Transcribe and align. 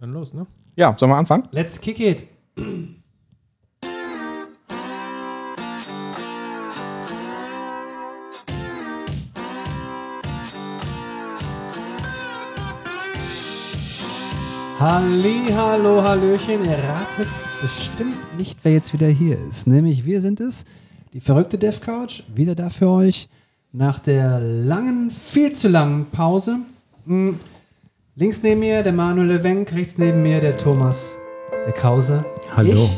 Dann 0.00 0.14
los, 0.14 0.32
ne? 0.32 0.46
Ja, 0.76 0.96
sollen 0.96 1.12
wir 1.12 1.16
anfangen? 1.16 1.46
Let's 1.50 1.78
kick 1.78 2.00
it. 2.00 2.24
Halli, 14.78 15.48
hallo, 15.54 16.02
hallöchen. 16.02 16.64
Ihr 16.64 16.78
ratet 16.78 17.28
bestimmt 17.60 18.16
nicht, 18.38 18.58
wer 18.62 18.72
jetzt 18.72 18.94
wieder 18.94 19.08
hier 19.08 19.38
ist. 19.50 19.66
Nämlich 19.66 20.06
wir 20.06 20.22
sind 20.22 20.40
es, 20.40 20.64
die 21.12 21.20
verrückte 21.20 21.58
Dev 21.58 21.78
Couch, 21.84 22.22
wieder 22.34 22.54
da 22.54 22.70
für 22.70 22.88
euch. 22.88 23.28
Nach 23.72 23.98
der 23.98 24.40
langen, 24.40 25.10
viel 25.10 25.52
zu 25.52 25.68
langen 25.68 26.06
Pause. 26.06 26.60
Hm, 27.04 27.38
Links 28.16 28.42
neben 28.42 28.58
mir 28.58 28.82
der 28.82 28.92
Manuel 28.92 29.28
Lewenk, 29.28 29.72
rechts 29.72 29.96
neben 29.96 30.22
mir 30.22 30.40
der 30.40 30.56
Thomas, 30.56 31.12
der 31.64 31.72
Krause. 31.72 32.24
Hallo. 32.56 32.90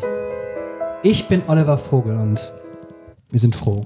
Ich, 1.02 1.10
ich 1.20 1.28
bin 1.28 1.42
Oliver 1.48 1.76
Vogel 1.76 2.16
und 2.16 2.50
wir 3.28 3.38
sind 3.38 3.54
froh. 3.54 3.84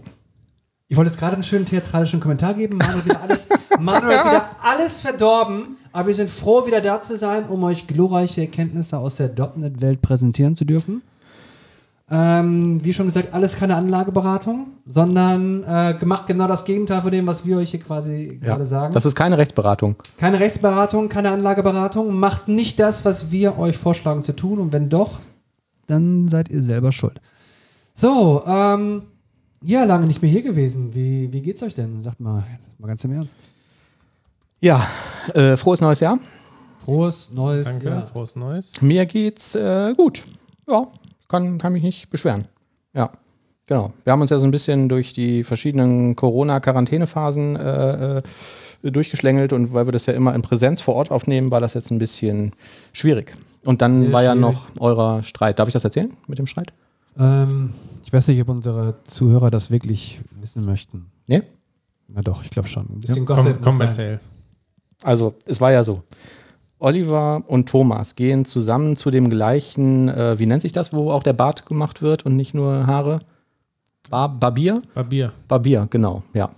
Ich 0.87 0.97
wollte 0.97 1.11
jetzt 1.11 1.19
gerade 1.19 1.35
einen 1.35 1.43
schönen 1.43 1.67
theatralischen 1.67 2.21
Kommentar 2.21 2.55
geben. 2.55 2.79
Manuel, 2.79 2.99
hat 2.99 3.05
wieder 3.07 3.23
alles, 3.23 3.49
Manuel 3.81 4.19
hat 4.19 4.27
wieder 4.27 4.51
alles 4.63 5.01
verdorben, 5.01 5.77
aber 5.93 6.07
wir 6.07 6.15
sind 6.15 6.31
froh, 6.31 6.65
wieder 6.65 6.81
da 6.81 7.03
zu 7.03 7.19
sein, 7.19 7.47
um 7.47 7.65
euch 7.65 7.89
glorreiche 7.89 8.43
Erkenntnisse 8.43 8.97
aus 8.97 9.17
der 9.17 9.35
.NET-Welt 9.57 10.01
präsentieren 10.03 10.55
zu 10.55 10.65
dürfen. 10.65 11.03
Ähm, 12.09 12.85
wie 12.85 12.93
schon 12.93 13.07
gesagt, 13.07 13.35
alles 13.35 13.57
keine 13.57 13.75
Anlageberatung, 13.75 14.69
sondern 14.87 15.65
äh, 15.65 15.95
gemacht 15.99 16.29
genau 16.29 16.47
das 16.47 16.65
Gegenteil 16.65 17.03
von 17.03 17.11
dem, 17.11 17.27
was 17.27 17.45
wir 17.45 17.57
euch 17.59 17.73
hier 17.73 17.81
quasi 17.81 18.39
Ja. 18.41 18.51
gerade 18.51 18.65
sagen. 18.67 18.95
Das 18.95 19.07
ist 19.07 19.17
keine 19.17 19.39
Rechtsberatung. 19.39 19.97
Keine 20.17 20.39
Rechtsberatung, 20.39 21.09
keine 21.09 21.31
Anlageberatung. 21.31 22.17
Macht 22.17 22.47
nicht 22.47 22.79
das, 22.79 23.05
was 23.05 23.33
wir 23.33 23.59
euch 23.59 23.77
vorschlagen 23.77 24.23
zu 24.23 24.35
tun. 24.37 24.61
Und 24.61 24.73
wenn 24.73 24.89
doch, 24.89 25.19
dann 25.89 26.29
seid 26.29 26.49
ihr 26.49 26.63
selber 26.63 26.93
schuld. 26.93 27.21
So, 27.93 28.45
ähm, 28.47 29.03
ja, 29.65 29.83
lange 29.83 30.07
nicht 30.07 30.23
mehr 30.23 30.31
hier 30.31 30.43
gewesen. 30.43 30.95
Wie, 30.95 31.33
wie 31.33 31.41
geht's 31.43 31.63
euch 31.65 31.75
denn? 31.75 32.05
Sagt 32.05 32.21
mal, 32.21 32.45
mal 32.79 32.87
ganz 32.87 33.03
im 33.03 33.13
Ernst. 33.13 33.35
Ja, 34.61 34.87
äh, 35.35 35.57
frohes 35.57 35.81
neues 35.81 35.99
Jahr. 35.99 36.21
Frohes, 36.85 37.31
neues 37.33 37.65
Danke, 37.65 37.89
Jahr. 37.89 38.07
frohes 38.07 38.37
Neues. 38.37 38.81
Mir 38.81 39.07
geht's 39.07 39.57
äh, 39.57 39.93
gut. 39.97 40.25
Ja, 40.69 40.87
kann, 41.29 41.59
kann 41.59 41.73
mich 41.73 41.83
nicht 41.83 42.11
beschweren. 42.11 42.47
Ja, 42.95 43.11
genau. 43.67 43.93
Wir 44.05 44.13
haben 44.13 44.21
uns 44.21 44.31
ja 44.31 44.39
so 44.39 44.45
ein 44.47 44.51
bisschen 44.51 44.89
durch 44.89 45.13
die 45.13 45.45
verschiedenen 45.45 46.17
Corona-Quarantänephasen 46.17 47.57
äh, 47.57 48.19
äh, 48.19 48.23
durchgeschlängelt 48.91 49.53
und 49.53 49.73
weil 49.73 49.87
wir 49.87 49.93
das 49.93 50.07
ja 50.07 50.13
immer 50.15 50.35
in 50.35 50.43
Präsenz 50.43 50.81
vor 50.81 50.95
Ort 50.95 51.11
aufnehmen, 51.11 51.51
war 51.51 51.61
das 51.61 51.75
jetzt 51.75 51.91
ein 51.91 51.99
bisschen 51.99 52.53
schwierig. 52.93 53.35
Und 53.65 53.83
dann 53.83 54.03
Sehr 54.05 54.13
war 54.13 54.23
ja 54.23 54.33
schwierig. 54.33 54.41
noch 54.55 54.69
eurer 54.81 55.23
Streit. 55.23 55.59
Darf 55.59 55.69
ich 55.69 55.73
das 55.73 55.85
erzählen 55.85 56.13
mit 56.29 56.39
dem 56.39 56.47
Streit? 56.47 56.73
Ähm, 57.19 57.73
ich 58.05 58.13
weiß 58.13 58.29
nicht, 58.29 58.41
ob 58.41 58.49
unsere 58.49 58.95
Zuhörer 59.05 59.51
das 59.51 59.71
wirklich 59.71 60.21
wissen 60.41 60.65
möchten. 60.65 61.07
Nee? 61.27 61.43
Na 62.09 62.21
doch, 62.23 62.45
ich 62.45 62.51
glaube 62.51 62.69
schon. 62.69 62.87
Ein 62.89 63.01
bisschen 63.01 63.27
Komm, 63.27 63.37
Gossip 63.37 63.59
komm 63.63 63.79
sein. 63.79 63.87
erzähl. 63.89 64.21
Also, 65.03 65.35
es 65.45 65.61
war 65.61 65.73
ja 65.73 65.83
so. 65.83 66.03
Oliver 66.79 67.43
und 67.47 67.69
Thomas 67.69 68.15
gehen 68.15 68.45
zusammen 68.45 68.97
zu 68.97 69.11
dem 69.11 69.31
gleichen, 69.31 70.09
äh, 70.09 70.39
wie 70.39 70.47
nennt 70.47 70.63
sich 70.63 70.73
das, 70.73 70.93
wo 70.93 71.11
auch 71.11 71.23
der 71.23 71.33
Bart 71.33 71.67
gemacht 71.67 72.03
wird 72.03 72.27
und 72.27 72.37
nicht 72.37 72.55
nur 72.55 72.87
Haare? 72.87 73.21
Bar 74.11 74.29
Barbier? 74.29 74.83
Barbier. 74.95 75.33
Barbier, 75.49 75.87
genau, 75.91 76.23
ja. 76.35 76.51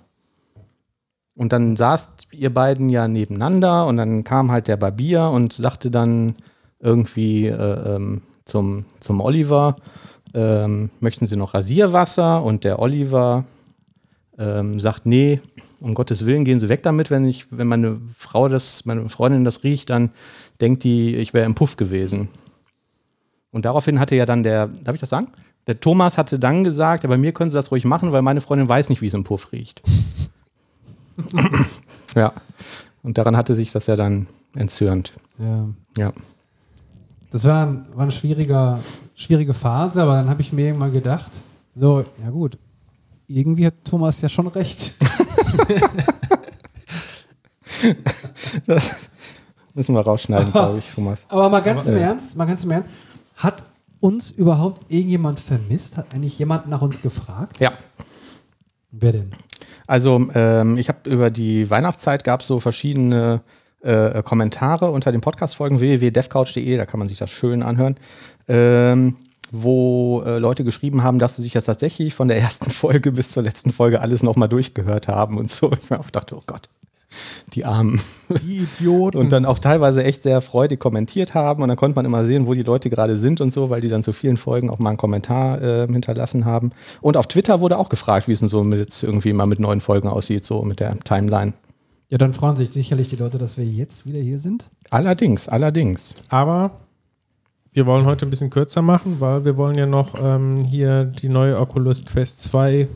Und 1.35 1.53
dann 1.53 1.77
saßt 1.77 2.29
ihr 2.33 2.53
beiden 2.53 2.91
ja 2.91 3.07
nebeneinander 3.07 3.87
und 3.87 3.97
dann 3.97 4.25
kam 4.25 4.51
halt 4.51 4.67
der 4.67 4.77
Barbier 4.77 5.29
und 5.29 5.53
sagte 5.53 5.91
dann 5.91 6.35
irgendwie 6.81 7.47
äh, 7.47 7.95
ähm, 7.95 8.23
zum, 8.45 8.87
zum 8.99 9.21
Oliver, 9.21 9.77
ähm, 10.35 10.91
möchten 11.01 11.27
Sie 11.27 11.37
noch 11.37 11.55
Rasierwasser? 11.55 12.43
Und 12.43 12.65
der 12.65 12.81
Oliver 12.81 13.45
ähm, 14.39 14.79
sagt, 14.79 15.05
nee, 15.05 15.41
um 15.81 15.95
Gottes 15.95 16.25
Willen 16.25 16.45
gehen 16.45 16.61
Sie 16.61 16.69
weg 16.69 16.83
damit, 16.83 17.11
wenn 17.11 17.27
ich, 17.27 17.47
wenn 17.51 17.67
meine 17.67 18.01
Frau 18.15 18.49
das, 18.49 18.85
meine 18.85 19.09
Freundin 19.09 19.45
das 19.45 19.65
riecht, 19.65 19.91
dann 19.91 20.11
denkt 20.61 20.85
die, 20.85 21.17
ich 21.17 21.35
wäre 21.35 21.47
im 21.47 21.55
Puff 21.55 21.77
gewesen. 21.77 22.29
Und 23.51 23.65
daraufhin 23.65 23.99
hatte 23.99 24.15
ja 24.15 24.27
dann 24.27 24.43
der, 24.43 24.69
darf 24.69 24.95
ich 24.95 25.01
das 25.01 25.11
sagen? 25.11 25.29
Der 25.67 25.81
Thomas 25.81 26.17
hatte 26.17 26.39
dann 26.39 26.65
gesagt, 26.65 27.03
ja, 27.03 27.09
bei 27.09 27.19
mir 27.19 27.33
können 27.33 27.51
Sie 27.51 27.57
das 27.57 27.71
ruhig 27.71 27.85
machen, 27.85 28.13
weil 28.13 28.23
meine 28.23 28.41
Freundin 28.41 28.69
weiß 28.69 28.89
nicht, 28.89 29.03
wie 29.03 29.07
es 29.07 29.15
im 29.15 29.25
Puff 29.25 29.53
riecht. 29.53 29.83
ja. 32.15 32.33
Und 33.03 33.19
daran 33.19 33.37
hatte 33.37 33.55
sich 33.55 33.73
das 33.73 33.87
ja 33.87 33.97
dann 33.97 34.27
entzürnt. 34.55 35.13
Ja. 35.39 35.69
Ja. 35.97 36.13
Das 37.31 37.45
war, 37.45 37.67
ein, 37.67 37.87
war 37.93 38.03
eine 38.03 38.13
schwieriger, 38.13 38.81
schwierige 39.15 39.53
Phase, 39.53 40.03
aber 40.03 40.15
dann 40.15 40.31
habe 40.31 40.41
ich 40.41 40.53
mir 40.53 40.67
irgendwann 40.67 40.93
gedacht, 40.93 41.31
so, 41.75 42.05
ja 42.23 42.31
gut, 42.31 42.57
irgendwie 43.29 43.67
hat 43.67 43.85
Thomas 43.85 44.21
ja 44.21 44.29
schon 44.29 44.49
recht. 44.49 44.95
Das 48.67 49.11
müssen 49.75 49.95
wir 49.95 50.01
rausschneiden, 50.01 50.51
glaube 50.53 50.79
ich, 50.79 50.91
Thomas. 50.91 51.27
Aber 51.29 51.49
mal 51.49 51.61
ganz 51.61 51.87
Aber, 51.87 51.97
im 51.97 52.03
äh, 52.03 52.07
Ernst, 52.07 52.37
mal 52.37 52.47
ganz 52.47 52.65
im 52.65 52.71
Ernst, 52.71 52.91
hat 53.37 53.63
uns 54.01 54.31
überhaupt 54.31 54.91
irgendjemand 54.91 55.39
vermisst? 55.39 55.97
Hat 55.97 56.15
eigentlich 56.15 56.39
jemand 56.39 56.67
nach 56.69 56.83
uns 56.83 57.01
gefragt? 57.03 57.61
Ja. 57.61 57.73
Wer 58.91 59.13
denn? 59.13 59.33
Also 59.87 60.29
ähm, 60.35 60.77
ich 60.77 60.89
habe 60.89 61.09
über 61.09 61.31
die 61.31 61.71
Weihnachtszeit 61.71 62.25
gab 62.25 62.41
es 62.41 62.47
so 62.47 62.59
verschiedene 62.59 63.43
äh, 63.81 64.23
Kommentare 64.23 64.91
unter 64.91 65.13
den 65.13 65.21
Podcast-Folgen 65.21 65.81
www.devcouch.de, 65.81 66.77
da 66.77 66.87
kann 66.87 66.99
man 66.99 67.09
sich 67.09 67.19
das 67.19 67.31
schön 67.31 67.63
anhören, 67.63 67.97
ähm, 68.49 69.17
wo 69.51 70.23
äh, 70.27 70.39
Leute 70.39 70.65
geschrieben 70.65 71.03
haben, 71.03 71.19
dass 71.19 71.37
sie 71.37 71.43
sich 71.43 71.53
das 71.53 71.65
tatsächlich 71.65 72.15
von 72.15 72.29
der 72.29 72.39
ersten 72.39 72.71
Folge 72.71 73.13
bis 73.13 73.31
zur 73.31 73.43
letzten 73.43 73.73
Folge 73.73 74.01
alles 74.01 74.23
nochmal 74.23 74.49
durchgehört 74.49 75.09
haben 75.09 75.39
und 75.39 75.51
so. 75.51 75.71
Ich 75.73 75.91
mir 75.91 76.01
auch 76.01 76.11
dachte, 76.11 76.37
oh 76.37 76.43
Gott, 76.47 76.69
die 77.55 77.65
Armen. 77.65 78.01
Die 78.43 78.59
Idioten. 78.59 79.17
Und 79.17 79.33
dann 79.33 79.47
auch 79.47 79.59
teilweise 79.59 80.05
echt 80.05 80.23
sehr 80.23 80.41
freudig 80.41 80.79
kommentiert 80.79 81.35
haben 81.35 81.63
und 81.63 81.69
dann 81.69 81.79
konnte 81.79 81.97
man 81.97 82.05
immer 82.05 82.25
sehen, 82.25 82.47
wo 82.47 82.55
die 82.55 82.63
Leute 82.63 82.91
gerade 82.91 83.17
sind 83.17 83.41
und 83.41 83.51
so, 83.51 83.71
weil 83.71 83.81
die 83.81 83.89
dann 83.89 84.03
zu 84.03 84.13
vielen 84.13 84.37
Folgen 84.37 84.69
auch 84.69 84.79
mal 84.79 84.91
einen 84.91 84.99
Kommentar 84.99 85.63
äh, 85.63 85.87
hinterlassen 85.87 86.45
haben. 86.45 86.73
Und 87.01 87.17
auf 87.17 87.27
Twitter 87.27 87.61
wurde 87.61 87.79
auch 87.79 87.89
gefragt, 87.89 88.29
wie 88.29 88.33
es 88.33 88.41
denn 88.41 88.49
so 88.49 88.63
mit 88.63 88.79
jetzt 88.79 89.03
irgendwie 89.03 89.33
mal 89.33 89.47
mit 89.47 89.61
neuen 89.61 89.81
Folgen 89.81 90.09
aussieht, 90.09 90.45
so 90.45 90.63
mit 90.63 90.81
der 90.81 90.99
Timeline. 91.01 91.55
ja, 92.11 92.19
dann 92.19 92.35
freuen 92.35 92.57
sich 92.57 92.71
sicherlich 92.71 93.09
die 93.09 93.17
Leute, 93.17 93.39
dass 93.39 93.57
wir 93.57 93.65
jetzt 93.65 94.07
wieder 94.07 94.21
hier 94.21 94.39
sind. 94.39 94.67
Allerdings, 94.91 95.49
allerdings. 95.49 96.15
Aber 96.29 96.73
wir 97.79 97.87
wollen 97.87 98.07
heute 98.07 98.27
ein 98.27 98.31
bisschen 98.31 98.51
kürzer 98.51 98.83
machen, 98.83 99.21
weil 99.21 99.45
wir 99.45 99.57
wollen 99.57 99.79
ja 99.79 99.87
noch 99.87 100.17
ähm, 100.21 100.65
hier 100.65 101.05
die 101.05 101.29
neue 101.29 101.57
Oculus 101.61 102.05
Quest 102.05 102.41
2 102.41 102.89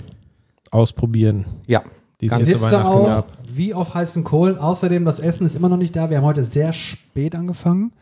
ausprobieren. 0.73 1.45
Ja. 1.69 1.83
Die 2.21 2.27
es 2.27 2.35
Sitze 2.45 2.63
Weihnachten 2.63 2.87
auch 2.87 3.07
gab. 3.07 3.29
wie 3.47 3.75
auf 3.75 3.95
heißen 3.95 4.25
Kohlen. 4.25 4.59
Außerdem, 4.59 5.05
das 5.05 5.21
Essen 5.21 5.47
ist 5.47 5.55
immer 5.55 5.69
noch 5.69 5.77
nicht 5.77 5.95
da. 5.95 6.11
Wir 6.11 6.17
haben 6.17 6.25
heute 6.25 6.43
sehr 6.43 6.73
spät 6.73 7.37
angefangen. 7.37 7.93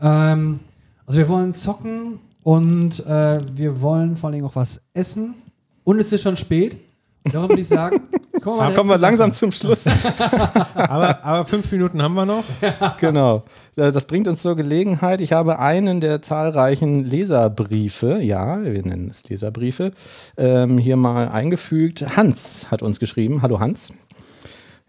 Ähm, 0.00 0.58
also 1.06 1.20
wir 1.20 1.28
wollen 1.28 1.54
zocken 1.54 2.18
und 2.42 3.06
äh, 3.06 3.40
wir 3.56 3.80
wollen 3.80 4.16
vor 4.16 4.30
allem 4.30 4.44
auch 4.44 4.56
was 4.56 4.80
essen. 4.94 5.36
Und 5.84 6.00
es 6.00 6.12
ist 6.12 6.22
schon 6.22 6.36
spät. 6.36 6.78
Darum 7.30 7.48
würde 7.50 7.62
ich 7.62 7.68
sagen, 7.68 8.00
kommen 8.40 8.56
wir, 8.56 8.62
mal 8.62 8.70
Da 8.70 8.74
kommen 8.76 8.90
wir 8.90 8.98
langsam 8.98 9.32
zum 9.32 9.52
Schluss. 9.52 9.86
Aber, 10.74 11.24
aber 11.24 11.46
fünf 11.46 11.70
Minuten 11.70 12.02
haben 12.02 12.14
wir 12.14 12.26
noch. 12.26 12.44
genau. 12.98 13.44
Äh, 13.76 13.92
Das 13.92 14.06
bringt 14.06 14.26
uns 14.26 14.42
zur 14.42 14.56
Gelegenheit. 14.56 15.20
Ich 15.20 15.32
habe 15.32 15.58
einen 15.58 16.00
der 16.00 16.20
zahlreichen 16.22 17.04
Leserbriefe, 17.04 18.20
ja, 18.20 18.62
wir 18.62 18.82
nennen 18.82 19.08
es 19.10 19.28
Leserbriefe, 19.28 19.92
ähm, 20.36 20.78
hier 20.78 20.96
mal 20.96 21.28
eingefügt. 21.28 22.16
Hans 22.16 22.70
hat 22.70 22.82
uns 22.82 22.98
geschrieben. 22.98 23.42
Hallo 23.42 23.60
Hans. 23.60 23.92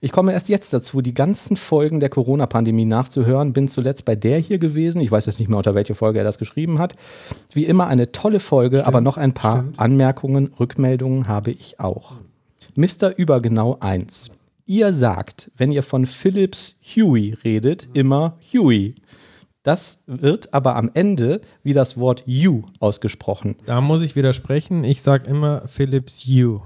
Ich 0.04 0.12
komme 0.12 0.34
erst 0.34 0.50
jetzt 0.50 0.74
dazu, 0.74 1.00
die 1.02 1.14
ganzen 1.14 1.56
Folgen 1.56 2.02
der 2.02 2.10
Corona-Pandemie 2.10 2.84
nachzuhören. 2.84 3.54
Bin 3.54 3.70
zuletzt 3.70 4.04
bei 4.04 4.16
der 4.18 4.38
hier 4.38 4.58
gewesen. 4.60 5.00
Ich 5.00 5.10
weiß 5.10 5.28
jetzt 5.28 5.40
nicht 5.40 5.48
mehr, 5.48 5.56
unter 5.56 5.76
welche 5.76 5.96
Folge 5.96 6.20
er 6.20 6.26
das 6.26 6.40
geschrieben 6.40 6.78
hat. 6.78 6.96
Wie 7.54 7.64
immer 7.64 7.88
eine 7.88 8.12
tolle 8.12 8.42
Folge, 8.42 8.86
aber 8.86 9.00
noch 9.00 9.16
ein 9.16 9.34
paar 9.34 9.60
stimmt. 9.60 9.80
Anmerkungen, 9.80 10.52
Rückmeldungen 10.60 11.30
habe 11.30 11.52
ich 11.52 11.80
auch. 11.80 12.16
Mr. 12.76 13.16
Übergenau 13.18 13.78
1. 13.80 14.32
Ihr 14.66 14.94
sagt, 14.94 15.52
wenn 15.58 15.72
ihr 15.72 15.84
von 15.84 16.06
Philips 16.06 16.80
Huey 16.96 17.36
redet, 17.44 17.90
immer 17.94 18.38
Huey. 18.54 18.96
Das 19.62 20.04
wird 20.08 20.54
aber 20.54 20.76
am 20.76 20.90
Ende 20.94 21.42
wie 21.64 21.74
das 21.74 21.98
Wort 21.98 22.24
you 22.26 22.64
ausgesprochen. 22.80 23.56
Da 23.66 23.80
muss 23.82 24.02
ich 24.02 24.16
widersprechen. 24.16 24.84
Ich 24.84 25.02
sage 25.02 25.30
immer 25.30 25.64
Philips 25.68 26.26
U. 26.28 26.62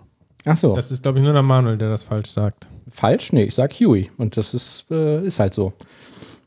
Ach 0.46 0.58
so, 0.58 0.76
Das 0.76 0.92
ist, 0.92 1.04
glaube 1.04 1.20
ich, 1.20 1.24
nur 1.24 1.34
der 1.34 1.44
Manuel, 1.44 1.78
der 1.78 1.90
das 1.90 2.04
falsch 2.04 2.32
sagt. 2.32 2.68
falsch? 2.90 3.34
Nee, 3.34 3.44
ich 3.44 3.56
sag 3.56 3.74
Huey. 3.74 4.10
Und 4.18 4.38
das 4.38 4.54
ist, 4.54 4.86
äh, 4.90 5.22
ist 5.26 5.40
halt 5.40 5.54
so. 5.54 5.74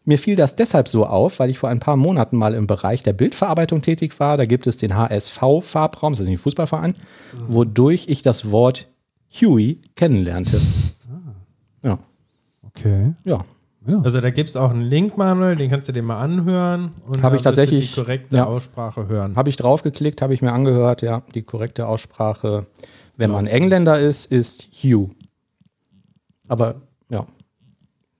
Mir 0.06 0.18
fiel 0.18 0.34
das 0.34 0.56
deshalb 0.56 0.88
so 0.88 1.04
auf, 1.04 1.38
weil 1.38 1.50
ich 1.50 1.58
vor 1.58 1.68
ein 1.68 1.78
paar 1.78 1.96
Monaten 1.96 2.36
mal 2.36 2.54
im 2.54 2.66
Bereich 2.66 3.02
der 3.02 3.12
Bildverarbeitung 3.12 3.82
tätig 3.82 4.18
war. 4.18 4.36
Da 4.36 4.46
gibt 4.46 4.66
es 4.66 4.76
den 4.78 4.96
HSV-Farbraum, 4.96 6.14
das 6.14 6.20
ist 6.20 6.26
nicht 6.26 6.38
ein 6.38 6.42
Fußballverein, 6.42 6.94
wodurch 7.48 8.06
ich 8.08 8.22
das 8.22 8.50
Wort 8.50 8.88
Huey 9.32 9.80
kennenlernte. 9.96 10.60
Ja, 11.82 11.98
Okay. 12.66 13.14
ja. 13.24 13.44
Ja. 13.86 13.98
Also 14.02 14.20
da 14.20 14.28
gibt 14.30 14.50
es 14.50 14.56
auch 14.56 14.70
einen 14.70 14.82
Link, 14.82 15.16
Manuel, 15.16 15.56
den 15.56 15.70
kannst 15.70 15.88
du 15.88 15.92
dir 15.92 16.02
mal 16.02 16.20
anhören. 16.20 16.92
Und 17.06 17.22
Hab 17.22 17.30
da 17.32 17.36
ich 17.36 17.42
tatsächlich- 17.42 17.94
die 17.94 18.00
korrekte 18.00 18.36
ja. 18.36 18.44
Aussprache 18.46 19.08
hören. 19.08 19.36
Habe 19.36 19.48
ich 19.48 19.56
draufgeklickt, 19.56 20.20
habe 20.20 20.34
ich 20.34 20.42
mir 20.42 20.52
angehört, 20.52 21.00
ja, 21.00 21.22
die 21.34 21.42
korrekte 21.42 21.86
Aussprache, 21.88 22.66
wenn 23.16 23.30
man 23.30 23.46
Engländer 23.46 23.98
ist, 23.98 24.26
ist 24.30 24.68
Hugh. 24.82 25.10
Aber 26.46 26.74
ja. 27.08 27.26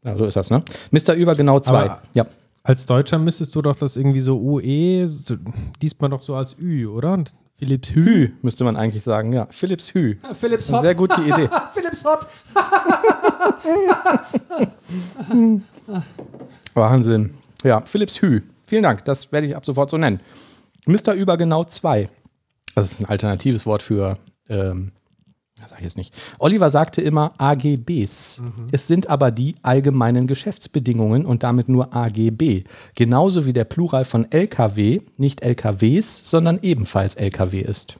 Ja, 0.03 0.17
so 0.17 0.25
ist 0.25 0.35
das, 0.37 0.51
ne? 0.51 0.63
Mr. 0.93 1.13
Übergenau 1.15 1.61
2. 1.61 1.79
Aber- 1.91 2.03
Ja. 2.15 2.27
Als 2.63 2.87
Deutscher 2.87 3.19
müsstest 3.19 3.55
du 3.55 3.61
doch 3.63 3.77
das 3.77 3.97
irgendwie 3.97 4.21
so 4.21 4.39
UE, 4.41 5.07
liest 5.83 6.01
man 6.01 6.11
doch 6.11 6.23
so 6.23 6.35
als 6.35 6.59
Ü, 6.59 6.87
oder? 6.87 7.23
Philips 7.61 7.91
Hü. 7.91 8.05
Hü, 8.05 8.33
müsste 8.41 8.65
man 8.65 8.75
eigentlich 8.75 9.05
sagen, 9.05 9.33
ja. 9.33 9.47
Philips 9.51 9.95
Hü. 9.95 10.17
Philips 10.33 10.71
Eine 10.71 10.81
sehr 10.81 10.95
gute 10.95 11.21
Idee. 11.21 11.49
Philips 11.75 12.05
Hot. 12.07 12.27
Wahnsinn. 16.75 17.35
Ja, 17.63 17.83
Philips 17.83 18.23
Hü. 18.23 18.41
Vielen 18.67 18.83
Dank, 18.83 19.05
das 19.05 19.31
werde 19.31 19.47
ich 19.47 19.57
ab 19.57 19.67
sofort 19.67 19.91
so 19.91 19.99
nennen. 19.99 20.21
Mr. 20.87 21.13
Übergenau 21.13 21.65
2. 21.65 22.09
Das 22.75 22.93
ist 22.93 23.01
ein 23.01 23.07
alternatives 23.07 23.67
Wort 23.67 23.83
für, 23.83 24.17
ähm, 24.49 24.93
das 25.61 25.71
sage 25.71 25.81
ich 25.81 25.85
jetzt 25.85 25.97
nicht. 25.99 26.15
Oliver 26.39 26.71
sagte 26.71 27.01
immer 27.03 27.33
AGBs. 27.39 28.43
Es 28.73 28.87
sind 28.87 29.09
aber 29.09 29.31
die 29.31 29.55
allgemeinen 29.63 30.27
Geschäftsbedingungen 30.27 31.25
und 31.27 31.43
damit 31.43 31.69
nur 31.69 31.95
AGB. 31.95 32.65
Genauso 32.95 33.47
wie 33.47 33.53
der 33.53 33.65
Plural 33.65 34.05
von 34.05 34.31
LKW 34.31 35.01
nicht 35.17 35.43
LKWs, 35.43 36.23
sondern 36.25 36.59
ebenfalls 36.63 37.15
LKW 37.15 37.61
ist. 37.61 37.97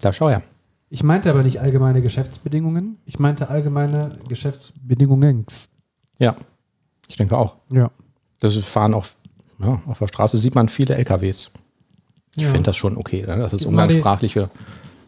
Da 0.00 0.12
schau 0.12 0.28
her. 0.28 0.42
Ich 0.90 1.02
meinte 1.02 1.28
aber 1.30 1.42
nicht 1.42 1.60
allgemeine 1.60 2.00
Geschäftsbedingungen. 2.00 2.96
Ich 3.04 3.18
meinte 3.18 3.50
allgemeine 3.50 4.18
Geschäftsbedingungen. 4.28 5.44
Ja, 6.18 6.36
ich 7.08 7.16
denke 7.16 7.36
auch. 7.36 7.56
Ja. 7.70 7.90
Das 8.40 8.56
fahren 8.56 8.94
auch, 8.94 9.06
ja, 9.58 9.82
auf 9.86 9.98
der 9.98 10.08
Straße 10.08 10.38
sieht 10.38 10.54
man 10.54 10.68
viele 10.68 10.94
LKWs. 10.94 11.52
Ich 12.36 12.44
Ja. 12.44 12.48
finde 12.50 12.64
das 12.64 12.76
schon 12.76 12.96
okay. 12.96 13.22
Ne? 13.26 13.36
Das 13.38 13.52
ist 13.52 13.62
mal 13.62 13.64
die- 13.64 13.66
umgangssprachliche. 13.68 14.50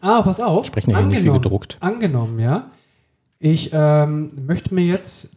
Ah, 0.01 0.21
pass 0.21 0.39
auf. 0.39 0.65
Sprechen 0.67 0.91
ja 0.91 0.99
hier 0.99 1.07
nicht 1.07 1.23
wie 1.23 1.29
gedruckt. 1.29 1.77
Angenommen, 1.79 2.39
ja. 2.39 2.69
Ich 3.39 3.71
ähm, 3.73 4.31
möchte 4.45 4.73
mir 4.73 4.85
jetzt 4.85 5.29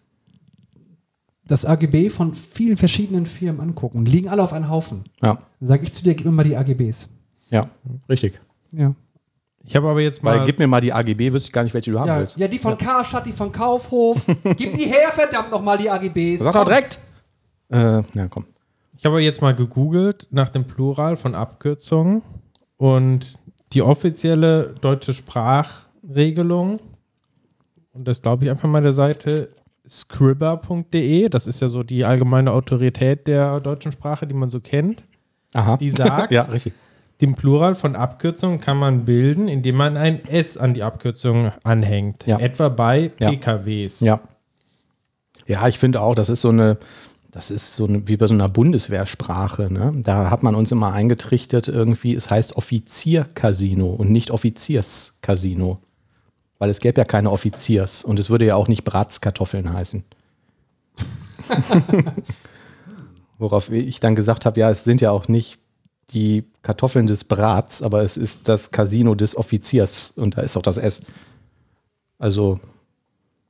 das 1.47 1.67
AGB 1.67 2.09
von 2.11 2.35
vielen 2.35 2.77
verschiedenen 2.77 3.27
Firmen 3.27 3.61
angucken. 3.61 4.05
Die 4.05 4.11
liegen 4.13 4.29
alle 4.29 4.43
auf 4.43 4.53
einem 4.53 4.69
Haufen. 4.71 5.05
Ja, 5.23 5.35
Dann 5.61 5.69
sage 5.69 5.85
ich 5.85 5.93
zu 5.93 6.03
dir, 6.03 6.15
gib 6.15 6.25
mir 6.27 6.33
mal 6.33 6.45
die 6.45 6.57
AGBs. 6.57 7.09
ja, 7.51 7.65
richtig. 8.09 8.41
Ja. 8.73 8.95
Ich 9.67 9.75
habe 9.77 9.89
aber 9.89 10.01
jetzt 10.03 10.23
mal. 10.23 10.39
Weil 10.39 10.47
gib 10.47 10.59
mir 10.59 10.67
mal 10.67 10.81
die 10.83 10.93
AGB, 10.93 11.33
wüsste 11.33 11.49
ich 11.49 11.53
gar 11.53 11.63
nicht, 11.65 11.73
welche 11.73 11.91
du 11.91 11.99
haben 11.99 12.09
Ja, 12.09 12.19
willst. 12.19 12.37
ja, 12.37 12.49
die 12.49 12.59
von 12.59 12.77
Karstadt, 12.77 13.25
die 13.25 13.33
von 13.33 13.51
Kaufhof. 13.51 14.27
gib 14.57 14.75
die 14.75 14.85
her, 14.85 15.11
verdammt 15.13 15.51
nochmal 15.51 15.79
die 15.79 15.89
AGBs. 15.89 16.43
Sag 16.45 16.53
doch 16.53 16.65
direkt! 16.67 16.99
Äh, 17.71 18.03
na 18.13 18.29
komm. 18.29 18.45
Ich 18.99 19.07
habe 19.07 19.21
jetzt 19.23 19.41
mal 19.41 19.55
gegoogelt 19.55 20.27
nach 20.31 20.51
dem 20.51 20.65
Plural 20.65 21.17
von 21.17 21.35
Abkürzungen 21.35 22.21
und 22.77 23.35
die 23.75 23.83
offizielle 23.83 24.75
deutsche 24.81 25.13
Sprachregelung, 25.13 26.81
und 27.93 28.09
das 28.09 28.23
glaube 28.23 28.45
ich 28.45 28.51
einfach 28.51 28.69
mal 28.69 28.83
der 28.83 28.93
Seite 28.93 29.49
scribber.de, 29.89 31.29
das 31.29 31.47
ist 31.47 31.61
ja 31.61 31.69
so 31.69 31.83
die 31.83 32.05
allgemeine 32.05 32.53
Autorität 32.53 33.27
der 33.27 33.61
deutschen 33.61 33.93
Sprache, 33.93 34.27
die 34.27 34.35
man 34.35 34.51
so 34.51 34.61
kennt, 34.61 35.03
Aha. 35.53 35.77
die 35.77 35.91
sagt, 35.91 36.33
ja, 36.33 36.43
richtig. 36.43 36.73
den 37.21 37.35
Plural 37.35 37.75
von 37.75 37.97
Abkürzungen 37.97 38.61
kann 38.61 38.79
man 38.79 39.05
bilden, 39.05 39.49
indem 39.49 39.77
man 39.77 39.97
ein 39.97 40.25
S 40.27 40.57
an 40.57 40.75
die 40.75 40.83
Abkürzung 40.83 41.53
anhängt. 41.63 42.27
Ja. 42.27 42.39
Etwa 42.39 42.69
bei. 42.69 43.09
PKWs. 43.09 44.01
Ja. 44.01 44.21
Ja, 45.47 45.69
ich 45.69 45.79
finde 45.79 46.01
auch, 46.01 46.15
das 46.15 46.31
ist 46.31 46.41
so 46.41 46.49
eine, 46.49 46.79
das 47.35 47.51
ist 47.51 47.75
so 47.75 47.89
wie 48.07 48.17
bei 48.17 48.29
so 48.29 48.35
einer 48.35 48.49
Bundeswehrsprache. 48.49 49.69
Ne? 49.69 49.93
Da 49.97 50.31
hat 50.31 50.45
man 50.45 50.55
uns 50.55 50.71
immer 50.71 50.93
eingetrichtert, 50.93 51.67
irgendwie, 51.67 52.15
es 52.15 52.31
heißt 52.31 52.55
Offiziercasino 52.55 53.89
und 53.89 54.13
nicht 54.13 54.31
Offizierscasino. 54.31 55.81
Weil 56.59 56.71
es 56.71 56.79
gäbe 56.79 57.01
ja 57.01 57.05
keine 57.05 57.33
Offiziers 57.33 58.05
und 58.05 58.21
es 58.21 58.31
würde 58.31 58.47
ja 58.47 58.55
auch 58.55 58.69
nicht 58.69 58.85
Bratskartoffeln 58.85 59.73
heißen. 59.73 60.05
Worauf 63.39 63.69
ich 63.69 63.99
dann 63.99 64.15
gesagt 64.15 64.47
habe, 64.47 64.61
ja, 64.61 64.71
es 64.71 64.85
sind 64.85 65.01
ja 65.01 65.11
auch 65.11 65.27
nicht 65.27 65.59
die 66.11 66.45
Kartoffeln 66.63 67.09
des 67.09 67.25
Brats, 67.25 67.83
aber 67.83 68.05
es 68.05 68.17
ist 68.17 68.47
das 68.47 68.71
Casino 68.71 69.17
des 69.17 69.37
Offiziers 69.37 70.13
und 70.13 70.37
da 70.37 70.43
ist 70.43 70.57
auch 70.57 70.63
das 70.63 70.79
S. 70.79 71.03
Also, 72.17 72.61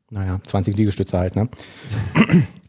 naja, 0.09 0.41
20 0.43 0.75
Liegestütze 0.75 1.19
halt, 1.19 1.37
ne? 1.37 1.51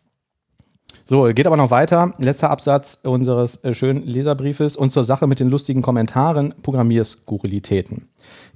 So, 1.07 1.25
geht 1.25 1.45
aber 1.45 1.55
noch 1.55 1.69
weiter. 1.69 2.15
Letzter 2.17 2.49
Absatz 2.49 2.97
unseres 3.03 3.63
äh, 3.63 3.75
schönen 3.75 4.01
Leserbriefes 4.01 4.75
und 4.75 4.89
zur 4.89 5.03
Sache 5.03 5.27
mit 5.27 5.39
den 5.39 5.49
lustigen 5.49 5.83
Kommentaren, 5.83 6.55
Programmierskurrilitäten. 6.63 8.07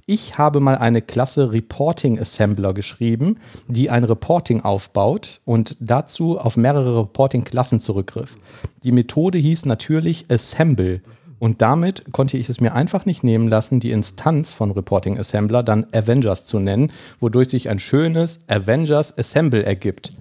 Ich 0.04 0.36
habe 0.36 0.58
mal 0.58 0.76
eine 0.76 1.00
Klasse 1.00 1.52
Reporting 1.52 2.18
Assembler 2.18 2.74
geschrieben, 2.74 3.38
die 3.68 3.88
ein 3.88 4.02
Reporting 4.02 4.62
aufbaut 4.62 5.40
und 5.44 5.76
dazu 5.78 6.40
auf 6.40 6.56
mehrere 6.56 7.02
Reporting-Klassen 7.02 7.80
zurückgriff. 7.80 8.36
Die 8.82 8.90
Methode 8.90 9.38
hieß 9.38 9.66
natürlich 9.66 10.24
Assemble 10.28 11.02
und 11.38 11.62
damit 11.62 12.10
konnte 12.10 12.36
ich 12.36 12.48
es 12.48 12.60
mir 12.60 12.74
einfach 12.74 13.06
nicht 13.06 13.22
nehmen 13.22 13.46
lassen, 13.46 13.78
die 13.78 13.92
Instanz 13.92 14.54
von 14.54 14.72
Reporting 14.72 15.20
Assembler 15.20 15.62
dann 15.62 15.86
Avengers 15.92 16.46
zu 16.46 16.58
nennen, 16.58 16.90
wodurch 17.20 17.48
sich 17.48 17.68
ein 17.68 17.78
schönes 17.78 18.40
Avengers 18.48 19.16
Assemble 19.16 19.64
ergibt. 19.64 20.12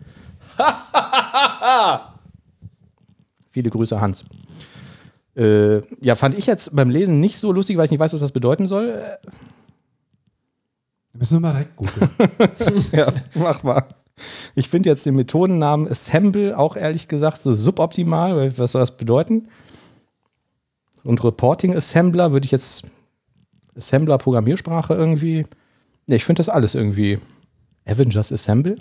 Viele 3.50 3.69
Grüße, 3.69 4.00
Hans. 4.00 4.25
Äh, 5.36 5.81
ja, 6.01 6.16
fand 6.16 6.38
ich 6.38 6.46
jetzt 6.46 6.75
beim 6.75 6.90
Lesen 6.90 7.19
nicht 7.19 7.38
so 7.38 7.51
lustig, 7.51 7.78
weil 7.78 7.86
ich 7.86 7.92
nicht 7.92 8.00
weiß, 8.00 8.13
was 8.13 8.19
das 8.19 8.31
bedeuten 8.31 8.68
soll. 8.68 8.90
Äh, 8.90 9.28
Müssen 11.13 11.36
wir 11.36 11.40
mal 11.40 11.51
direkt 11.51 11.75
googeln. 11.75 12.10
ja, 12.92 13.12
mach 13.36 13.63
mal. 13.63 13.84
Ich 14.56 14.69
finde 14.69 14.90
jetzt 14.90 15.06
den 15.06 15.16
Methodennamen 15.16 15.88
Assemble 15.88 16.57
auch 16.57 16.75
ehrlich 16.75 17.07
gesagt 17.07 17.42
so 17.42 17.54
suboptimal, 17.54 18.36
weil 18.36 18.57
was 18.57 18.74
soll 18.74 18.81
das 18.81 18.96
bedeuten? 18.96 19.48
Und 21.04 21.24
Reporting 21.24 21.75
Assembler 21.75 22.31
würde 22.31 22.46
ich 22.46 22.51
jetzt 22.51 22.92
Assembler 23.75 24.18
Programmiersprache 24.18 24.94
irgendwie. 24.94 25.46
Ne, 26.07 26.16
ich 26.16 26.25
finde 26.25 26.42
das 26.42 26.50
alles 26.50 26.75
irgendwie. 26.75 27.19
Avengers 27.86 28.31
Assemble? 28.31 28.78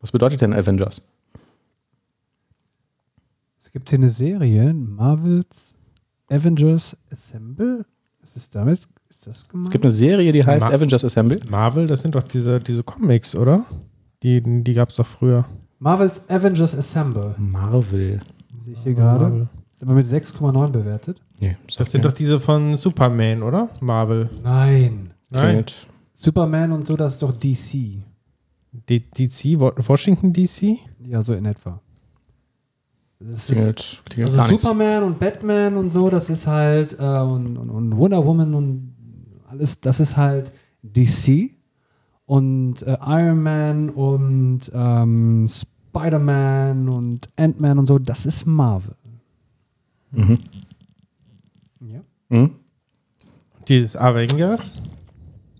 Was 0.00 0.12
bedeutet 0.12 0.40
denn 0.40 0.52
Avengers? 0.52 1.02
Es 3.72 3.78
gibt 3.78 3.88
hier 3.88 3.98
eine 4.00 4.10
Serie, 4.10 4.74
Marvels 4.74 5.74
Avengers 6.28 6.94
Assemble. 7.10 7.86
Ist 8.22 8.36
es 8.36 8.50
damit? 8.50 8.80
Ist 9.08 9.26
das 9.26 9.48
gemeint? 9.48 9.68
Es 9.68 9.72
gibt 9.72 9.84
eine 9.86 9.92
Serie, 9.92 10.30
die 10.30 10.44
heißt 10.44 10.66
Ma- 10.68 10.74
Avengers 10.74 11.02
Assemble. 11.06 11.40
Marvel, 11.48 11.86
das 11.86 12.02
sind 12.02 12.14
doch 12.14 12.22
diese, 12.24 12.60
diese 12.60 12.82
Comics, 12.82 13.34
oder? 13.34 13.64
Die, 14.22 14.42
die 14.62 14.74
gab 14.74 14.90
es 14.90 14.96
doch 14.96 15.06
früher. 15.06 15.46
Marvels 15.78 16.28
Avengers 16.28 16.76
Assemble. 16.76 17.34
Marvel. 17.38 18.20
Sehe 18.62 18.74
ich 18.74 18.80
hier 18.82 18.92
gerade. 18.94 19.48
Ist 19.74 19.82
aber 19.82 19.94
mit 19.94 20.04
6,9 20.06 20.68
bewertet. 20.68 21.22
Nee, 21.40 21.56
Das 21.78 21.90
sind 21.90 22.04
doch 22.04 22.12
diese 22.12 22.38
von 22.40 22.76
Superman, 22.76 23.42
oder? 23.42 23.70
Marvel. 23.80 24.28
Nein. 24.44 25.12
Nein. 25.30 25.64
Superman 26.12 26.72
und 26.72 26.86
so, 26.86 26.94
das 26.94 27.14
ist 27.14 27.22
doch 27.22 27.32
DC. 27.32 28.02
D 28.70 29.00
DC, 29.00 29.58
Wa- 29.58 29.72
Washington 29.78 30.32
DC? 30.34 30.76
Ja, 31.06 31.22
so 31.22 31.32
in 31.32 31.46
etwa. 31.46 31.80
Das 33.24 33.48
ist, 33.48 33.54
Klingelt, 33.54 34.02
klingelt 34.06 34.28
also 34.28 34.38
gar 34.38 34.48
nichts. 34.48 34.62
Superman 34.62 35.02
und 35.04 35.18
Batman 35.18 35.76
und 35.76 35.90
so, 35.90 36.10
das 36.10 36.30
ist 36.30 36.46
halt, 36.46 36.98
äh, 36.98 37.02
und, 37.02 37.56
und, 37.56 37.70
und 37.70 37.96
Wonder 37.96 38.24
Woman 38.24 38.54
und 38.54 38.94
alles, 39.48 39.80
das 39.80 40.00
ist 40.00 40.16
halt 40.16 40.52
DC. 40.82 41.50
Und 42.24 42.82
äh, 42.82 42.96
Iron 43.04 43.42
Man 43.42 43.90
und 43.90 44.60
ähm, 44.74 45.48
Spider-Man 45.48 46.88
und 46.88 47.28
Ant-Man 47.36 47.78
und 47.78 47.86
so, 47.86 47.98
das 47.98 48.26
ist 48.26 48.46
Marvel. 48.46 48.94
Mhm. 50.12 50.38
Ja. 51.80 52.00
Mhm. 52.28 52.50
Dieses 53.68 53.96
Avengers? 53.96 54.82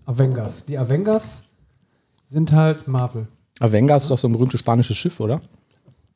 Avengers. 0.05 0.65
Die 0.65 0.77
Avengers 0.77 1.43
sind 2.27 2.51
halt 2.51 2.87
Marvel. 2.87 3.27
Avengers 3.59 4.03
ist 4.03 4.09
doch 4.09 4.17
so 4.17 4.27
ein 4.27 4.33
berühmtes 4.33 4.59
spanisches 4.59 4.97
Schiff, 4.97 5.19
oder? 5.19 5.41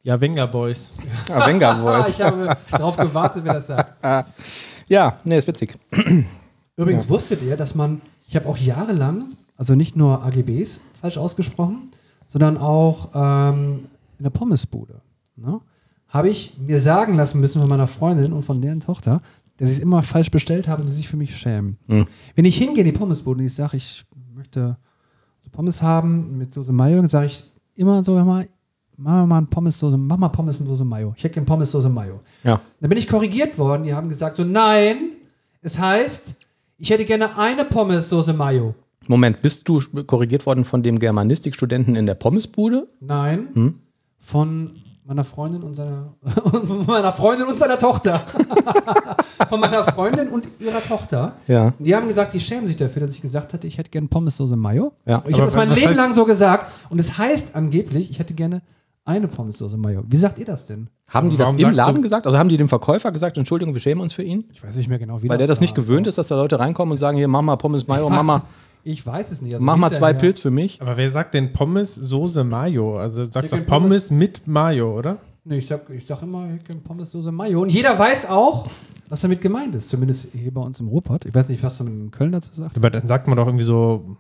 Die 0.03 0.11
Avenger 0.11 0.47
Boys. 0.47 0.91
Avenger 1.29 1.69
Ah, 1.75 1.77
Voice. 1.77 2.09
ich 2.15 2.21
habe 2.21 2.55
darauf 2.71 2.97
gewartet, 2.97 3.43
wer 3.43 3.53
das 3.53 3.67
sagt. 3.67 3.93
Ja, 4.89 5.17
nee, 5.25 5.37
ist 5.37 5.47
witzig. 5.47 5.77
Übrigens 6.77 7.09
wusstet 7.09 7.41
ihr, 7.41 7.57
dass 7.57 7.75
man, 7.75 8.01
ich 8.25 8.37
habe 8.37 8.47
auch 8.47 8.57
jahrelang, 8.57 9.25
also 9.57 9.75
nicht 9.75 9.97
nur 9.97 10.23
AGBs 10.23 10.79
falsch 11.01 11.17
ausgesprochen, 11.17 11.91
sondern 12.29 12.57
auch 12.57 13.09
ähm, 13.13 13.87
in 14.17 14.23
der 14.23 14.29
Pommesbude, 14.29 15.01
ne, 15.35 15.59
habe 16.07 16.29
ich 16.29 16.57
mir 16.57 16.79
sagen 16.79 17.15
lassen 17.15 17.41
müssen 17.41 17.59
von 17.59 17.67
meiner 17.67 17.87
Freundin 17.87 18.31
und 18.31 18.43
von 18.43 18.61
deren 18.61 18.79
Tochter, 18.79 19.21
dass 19.57 19.69
ich 19.69 19.75
es 19.75 19.81
immer 19.81 20.03
falsch 20.03 20.31
bestellt 20.31 20.69
habe 20.69 20.83
und 20.83 20.87
sie 20.87 20.95
sich 20.95 21.09
für 21.09 21.17
mich 21.17 21.35
schämen. 21.35 21.77
Hm. 21.87 22.07
Wenn 22.35 22.45
ich 22.45 22.55
hingehe 22.57 22.85
in 22.85 22.93
die 22.93 22.97
Pommesbude 22.97 23.39
und 23.39 23.45
ich 23.45 23.55
sage, 23.55 23.75
ich 23.75 24.05
möchte 24.33 24.77
Pommes 25.57 25.81
haben 25.81 26.37
mit 26.37 26.53
Soße 26.53 26.71
Mayo, 26.71 27.03
sage 27.07 27.25
ich, 27.25 27.43
immer 27.73 28.03
so, 28.03 28.15
hör 28.15 28.23
mal, 28.23 28.47
machen 28.97 29.21
wir 29.21 29.25
mal 29.27 29.37
ein 29.39 29.47
Pommessoße, 29.47 29.97
mach 29.97 30.17
mal 30.17 30.29
Pommessoße 30.29 30.83
Mayo. 30.83 31.13
Ich 31.15 31.23
hätte 31.23 31.35
gerne 31.35 31.45
Pommessoße 31.45 31.89
Mayo. 31.89 32.19
Ja. 32.43 32.59
Dann 32.81 32.89
bin 32.89 32.97
ich 32.97 33.07
korrigiert 33.07 33.57
worden. 33.57 33.83
Die 33.83 33.93
haben 33.93 34.09
gesagt 34.09 34.37
so, 34.37 34.43
nein, 34.43 34.97
es 35.61 35.79
heißt, 35.79 36.35
ich 36.77 36.89
hätte 36.89 37.05
gerne 37.05 37.37
eine 37.37 37.63
Pommessoße 37.65 38.33
Mayo. 38.33 38.75
Moment, 39.07 39.41
bist 39.41 39.67
du 39.69 39.81
korrigiert 40.05 40.45
worden 40.45 40.65
von 40.65 40.83
dem 40.83 40.99
Germanistikstudenten 40.99 41.95
in 41.95 42.05
der 42.05 42.15
Pommesbude? 42.15 42.87
Nein, 42.99 43.47
Hm? 43.53 43.75
von 44.19 44.71
meiner 45.05 45.23
Freundin 45.23 45.63
und 45.63 45.75
seiner, 45.75 46.13
von 46.25 46.85
meiner 46.87 47.13
Freundin 47.13 47.47
und 47.47 47.57
seiner 47.57 47.77
Tochter. 47.77 48.19
von 49.47 49.59
meiner 49.61 49.85
Freundin 49.85 50.27
und 50.27 50.45
ihrer 50.59 50.81
Tochter. 50.81 51.37
Ja. 51.47 51.73
Die 51.79 51.95
haben 51.95 52.09
gesagt, 52.09 52.31
sie 52.31 52.41
schämen 52.41 52.67
sich 52.67 52.75
dafür, 52.75 53.03
dass 53.03 53.15
ich 53.15 53.21
gesagt 53.21 53.53
hatte, 53.53 53.67
ich 53.67 53.77
hätte 53.77 53.89
gerne 53.89 54.09
Pommessoße 54.09 54.57
Mayo. 54.57 54.91
Ja. 55.05 55.19
Und 55.19 55.29
ich 55.29 55.35
habe 55.37 55.45
das 55.45 55.55
mein 55.55 55.73
Leben 55.73 55.95
lang 55.95 56.13
so 56.13 56.25
gesagt. 56.25 56.69
Und 56.89 56.99
es 56.99 57.17
heißt 57.17 57.55
angeblich, 57.55 58.09
ich 58.11 58.19
hätte 58.19 58.33
gerne 58.33 58.61
eine 59.07 59.27
Pommessoße 59.27 59.77
Mayo. 59.77 60.03
Wie 60.07 60.17
sagt 60.17 60.37
ihr 60.37 60.45
das 60.45 60.67
denn? 60.67 60.89
Haben 61.09 61.29
die 61.29 61.37
das 61.37 61.45
Warum 61.47 61.55
im 61.59 61.61
sagst 61.61 61.77
Laden 61.77 61.95
du- 61.95 62.01
gesagt? 62.01 62.25
Also 62.25 62.37
haben 62.37 62.49
die 62.49 62.57
dem 62.57 62.67
Verkäufer 62.69 63.11
gesagt, 63.11 63.37
Entschuldigung, 63.37 63.73
wir 63.73 63.81
schämen 63.81 64.01
uns 64.01 64.13
für 64.13 64.23
ihn? 64.23 64.45
Ich 64.51 64.63
weiß 64.63 64.75
nicht 64.75 64.89
mehr 64.89 64.99
genau, 64.99 65.23
wie 65.23 65.29
Weil 65.29 65.37
der 65.37 65.47
das 65.47 65.61
nicht 65.61 65.77
war. 65.77 65.83
gewöhnt 65.83 66.07
ist, 66.07 66.17
dass 66.17 66.27
da 66.27 66.35
Leute 66.35 66.59
reinkommen 66.59 66.91
und 66.91 66.97
sagen, 66.97 67.17
hier, 67.17 67.27
mach 67.27 67.41
mal 67.41 67.55
Pommes 67.55 67.87
Mayo, 67.87 68.09
mach 68.09 68.23
mal, 68.23 68.41
Ich 68.83 69.05
weiß 69.05 69.31
es 69.31 69.41
nicht. 69.41 69.53
Also 69.53 69.65
mach 69.65 69.75
mal 69.75 69.89
zwei 69.89 70.07
hinterher- 70.09 70.13
Pilz 70.19 70.39
für 70.39 70.51
mich. 70.51 70.81
Aber 70.81 70.95
wer 70.97 71.09
sagt 71.11 71.33
denn 71.33 71.51
Pommes, 71.53 71.95
Soße, 71.95 72.43
Mayo? 72.43 72.97
Also 72.97 73.25
sagst 73.25 73.51
doch 73.53 73.57
kenn 73.57 73.65
Pommes 73.65 74.11
mit 74.11 74.45
Mayo, 74.47 74.97
oder? 74.97 75.17
Nee, 75.43 75.57
ich 75.59 75.67
sag, 75.67 75.89
ich 75.89 76.05
sag 76.05 76.21
immer, 76.23 76.45
ich 76.57 76.63
kenn 76.65 76.81
Pommessoße 76.83 77.31
Mayo. 77.31 77.61
Und 77.61 77.69
jeder 77.71 77.97
weiß 77.97 78.29
auch, 78.29 78.67
was 79.09 79.21
damit 79.21 79.39
gemeint 79.41 79.73
ist. 79.75 79.87
Zumindest 79.89 80.33
hier 80.33 80.53
bei 80.53 80.61
uns 80.61 80.79
im 80.81 80.89
Ruhrpott. 80.89 81.25
Ich 81.25 81.33
weiß 81.33 81.47
nicht, 81.49 81.63
was 81.63 81.79
man 81.79 81.87
in 82.01 82.11
Köln 82.11 82.33
dazu 82.33 82.53
sagt. 82.53 82.75
Aber 82.77 82.89
dann 82.89 83.07
sagt 83.07 83.27
man 83.27 83.37
doch 83.37 83.45
irgendwie 83.47 83.63
so 83.63 84.17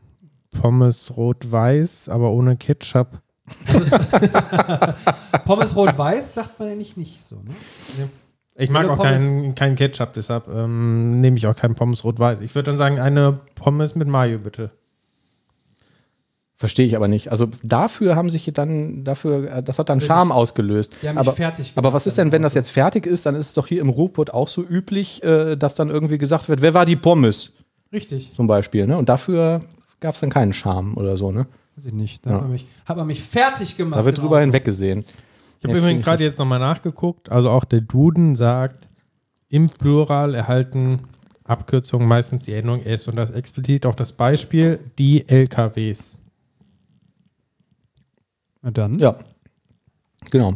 Pommes 0.61 1.11
rot-weiß, 1.15 2.09
aber 2.09 2.31
ohne 2.31 2.55
Ketchup. 2.57 3.19
Pommes 5.45 5.75
rot-weiß 5.75 6.33
sagt 6.33 6.59
man 6.59 6.69
eigentlich 6.69 6.97
nicht 6.97 7.25
so. 7.25 7.35
Ne? 7.35 7.55
Ich 8.55 8.69
mag 8.69 8.85
Oder 8.85 8.93
auch 8.93 9.01
keinen 9.01 9.55
kein 9.55 9.75
Ketchup, 9.75 10.13
deshalb 10.13 10.47
ähm, 10.47 11.21
nehme 11.21 11.37
ich 11.37 11.47
auch 11.47 11.55
keinen 11.55 11.75
Pommes 11.75 12.03
rot-weiß. 12.03 12.41
Ich 12.41 12.55
würde 12.55 12.71
dann 12.71 12.77
sagen, 12.77 12.99
eine 12.99 13.39
Pommes 13.55 13.95
mit 13.95 14.07
Mayo, 14.07 14.39
bitte. 14.39 14.71
Verstehe 16.55 16.87
ich 16.87 16.95
aber 16.95 17.07
nicht. 17.07 17.31
Also 17.31 17.47
dafür 17.61 18.15
haben 18.15 18.31
sich 18.31 18.51
dann, 18.51 19.03
dafür, 19.03 19.57
äh, 19.57 19.63
das 19.63 19.77
hat 19.77 19.89
dann 19.89 20.01
Charme 20.01 20.31
ausgelöst. 20.31 20.95
Die 21.03 21.07
haben 21.07 21.15
mich 21.15 21.19
aber, 21.19 21.33
fertig 21.33 21.73
aber 21.75 21.83
gemacht 21.83 21.93
was 21.93 22.07
ist 22.07 22.17
denn, 22.17 22.31
wenn 22.31 22.41
das 22.41 22.55
jetzt 22.55 22.71
fertig 22.71 23.05
ist, 23.05 23.27
dann 23.27 23.35
ist 23.35 23.49
es 23.49 23.53
doch 23.53 23.67
hier 23.67 23.79
im 23.79 23.89
Ruhrpott 23.89 24.31
auch 24.31 24.47
so 24.47 24.63
üblich, 24.63 25.21
äh, 25.23 25.55
dass 25.55 25.75
dann 25.75 25.89
irgendwie 25.89 26.17
gesagt 26.17 26.49
wird, 26.49 26.63
wer 26.63 26.73
war 26.73 26.85
die 26.85 26.95
Pommes 26.95 27.53
Richtig. 27.93 28.31
zum 28.31 28.47
Beispiel. 28.47 28.87
Ne? 28.87 28.97
Und 28.97 29.07
dafür 29.07 29.61
gab 29.99 30.15
es 30.15 30.19
dann 30.19 30.31
keinen 30.31 30.51
Charme 30.51 30.97
oder 30.97 31.15
so. 31.15 31.31
Ne? 31.31 31.45
Weiß 31.77 31.85
ich 31.85 31.93
nicht. 31.93 32.25
Da 32.25 32.31
Ja. 32.31 32.35
hat, 32.37 32.41
man 32.43 32.51
mich, 32.51 32.65
hat 32.85 32.97
man 32.97 33.07
mich 33.07 33.21
fertig 33.21 33.77
gemacht. 33.77 33.99
Da 33.99 34.03
wird 34.05 34.17
drüber 34.17 34.37
Auto. 34.37 34.41
hinweggesehen. 34.41 35.05
Ich 35.59 35.63
habe 35.65 35.77
übrigens 35.77 36.03
gerade 36.03 36.23
jetzt 36.23 36.39
nochmal 36.39 36.59
nachgeguckt. 36.59 37.29
Also 37.29 37.49
auch 37.51 37.63
der 37.65 37.81
Duden 37.81 38.35
sagt, 38.35 38.87
im 39.49 39.69
Plural 39.69 40.33
erhalten 40.35 40.97
Abkürzungen 41.43 42.07
meistens 42.07 42.45
die 42.45 42.53
Endung 42.53 42.83
S 42.83 43.07
und 43.07 43.15
das 43.15 43.29
explizit 43.31 43.85
auch 43.85 43.95
das 43.95 44.11
Beispiel 44.11 44.79
die 44.97 45.27
LKWs. 45.29 46.17
Na 48.61 48.71
dann. 48.71 48.99
Ja. 48.99 49.15
Genau. 50.31 50.55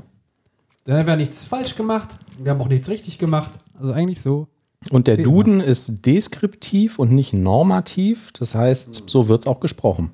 Dann 0.86 0.98
haben 0.98 1.08
wir 1.08 1.16
nichts 1.16 1.46
falsch 1.46 1.76
gemacht. 1.76 2.18
Wir 2.40 2.52
haben 2.52 2.62
auch 2.62 2.68
nichts 2.68 2.90
richtig 2.90 3.20
gemacht. 3.20 3.52
Also 3.80 3.94
eigentlich 3.94 4.22
so. 4.22 4.48
Und 4.90 5.06
der 5.08 5.18
Duden 5.18 5.62
ist 5.62 6.06
deskriptiv 6.06 6.98
und 6.98 7.12
nicht 7.12 7.34
normativ. 7.34 8.32
Das 8.34 8.56
heißt, 8.56 9.04
so 9.08 9.28
wird 9.28 9.42
es 9.42 9.48
auch 9.48 9.60
gesprochen. 9.60 10.12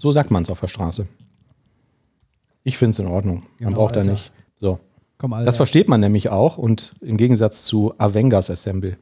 So 0.00 0.12
sagt 0.12 0.30
man 0.30 0.44
es 0.44 0.48
auf 0.48 0.60
der 0.60 0.68
Straße. 0.68 1.06
Ich 2.62 2.78
finde 2.78 2.92
es 2.92 2.98
in 3.00 3.06
Ordnung. 3.06 3.42
Man 3.58 3.68
Genau, 3.68 3.76
braucht 3.76 3.96
da 3.96 4.00
Alter. 4.00 4.12
nicht. 4.12 4.32
So. 4.58 4.80
Komm. 5.18 5.32
Das 5.44 5.58
versteht 5.58 5.90
man 5.90 6.00
nämlich 6.00 6.30
auch 6.30 6.56
und 6.56 6.94
im 7.02 7.18
Gegensatz 7.18 7.64
zu 7.66 7.92
Avengers 7.98 8.48
Assemble. 8.48 8.96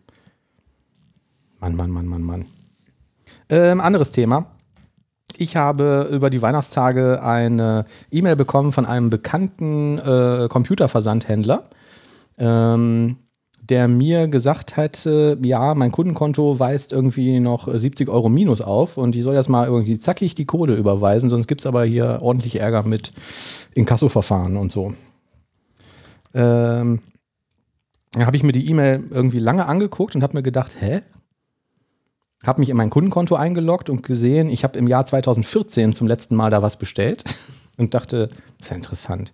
Mann, 1.60 1.76
Mann, 1.76 1.92
Mann, 1.92 2.06
Mann, 2.06 2.22
Mann. 2.22 2.46
Ähm, 3.48 3.80
anderes 3.80 4.10
Thema. 4.10 4.46
Ich 5.36 5.54
habe 5.54 6.08
über 6.10 6.30
die 6.30 6.42
Weihnachtstage 6.42 7.22
eine 7.22 7.84
E-Mail 8.10 8.34
bekommen 8.34 8.72
von 8.72 8.84
einem 8.84 9.08
bekannten 9.08 9.98
äh, 9.98 10.48
Computerversandhändler, 10.50 11.70
ähm, 12.38 13.18
der 13.68 13.86
mir 13.86 14.28
gesagt 14.28 14.76
hat, 14.76 15.04
äh, 15.04 15.36
ja, 15.46 15.74
mein 15.74 15.92
Kundenkonto 15.92 16.58
weist 16.58 16.92
irgendwie 16.92 17.38
noch 17.40 17.68
äh, 17.68 17.78
70 17.78 18.08
Euro 18.08 18.28
Minus 18.28 18.60
auf 18.60 18.96
und 18.96 19.14
ich 19.14 19.22
soll 19.22 19.34
jetzt 19.34 19.48
mal 19.48 19.66
irgendwie 19.66 19.98
zackig 19.98 20.34
die 20.34 20.46
Kohle 20.46 20.74
überweisen, 20.74 21.28
sonst 21.28 21.48
gibt 21.48 21.60
es 21.60 21.66
aber 21.66 21.84
hier 21.84 22.18
ordentlich 22.22 22.60
Ärger 22.60 22.82
mit 22.82 23.12
Inkassoverfahren 23.74 24.56
und 24.56 24.72
so. 24.72 24.92
Ähm, 26.34 27.00
da 28.12 28.26
habe 28.26 28.36
ich 28.36 28.42
mir 28.42 28.52
die 28.52 28.68
E-Mail 28.68 29.04
irgendwie 29.10 29.38
lange 29.38 29.66
angeguckt 29.66 30.14
und 30.14 30.22
habe 30.22 30.36
mir 30.36 30.42
gedacht, 30.42 30.76
hä? 30.80 31.02
Habe 32.46 32.60
mich 32.60 32.70
in 32.70 32.76
mein 32.76 32.90
Kundenkonto 32.90 33.34
eingeloggt 33.34 33.90
und 33.90 34.02
gesehen, 34.02 34.48
ich 34.48 34.64
habe 34.64 34.78
im 34.78 34.86
Jahr 34.86 35.04
2014 35.04 35.92
zum 35.92 36.06
letzten 36.06 36.36
Mal 36.36 36.50
da 36.50 36.62
was 36.62 36.78
bestellt 36.78 37.24
und 37.76 37.94
dachte, 37.94 38.28
das 38.58 38.66
ist 38.66 38.70
ja 38.70 38.76
interessant. 38.76 39.32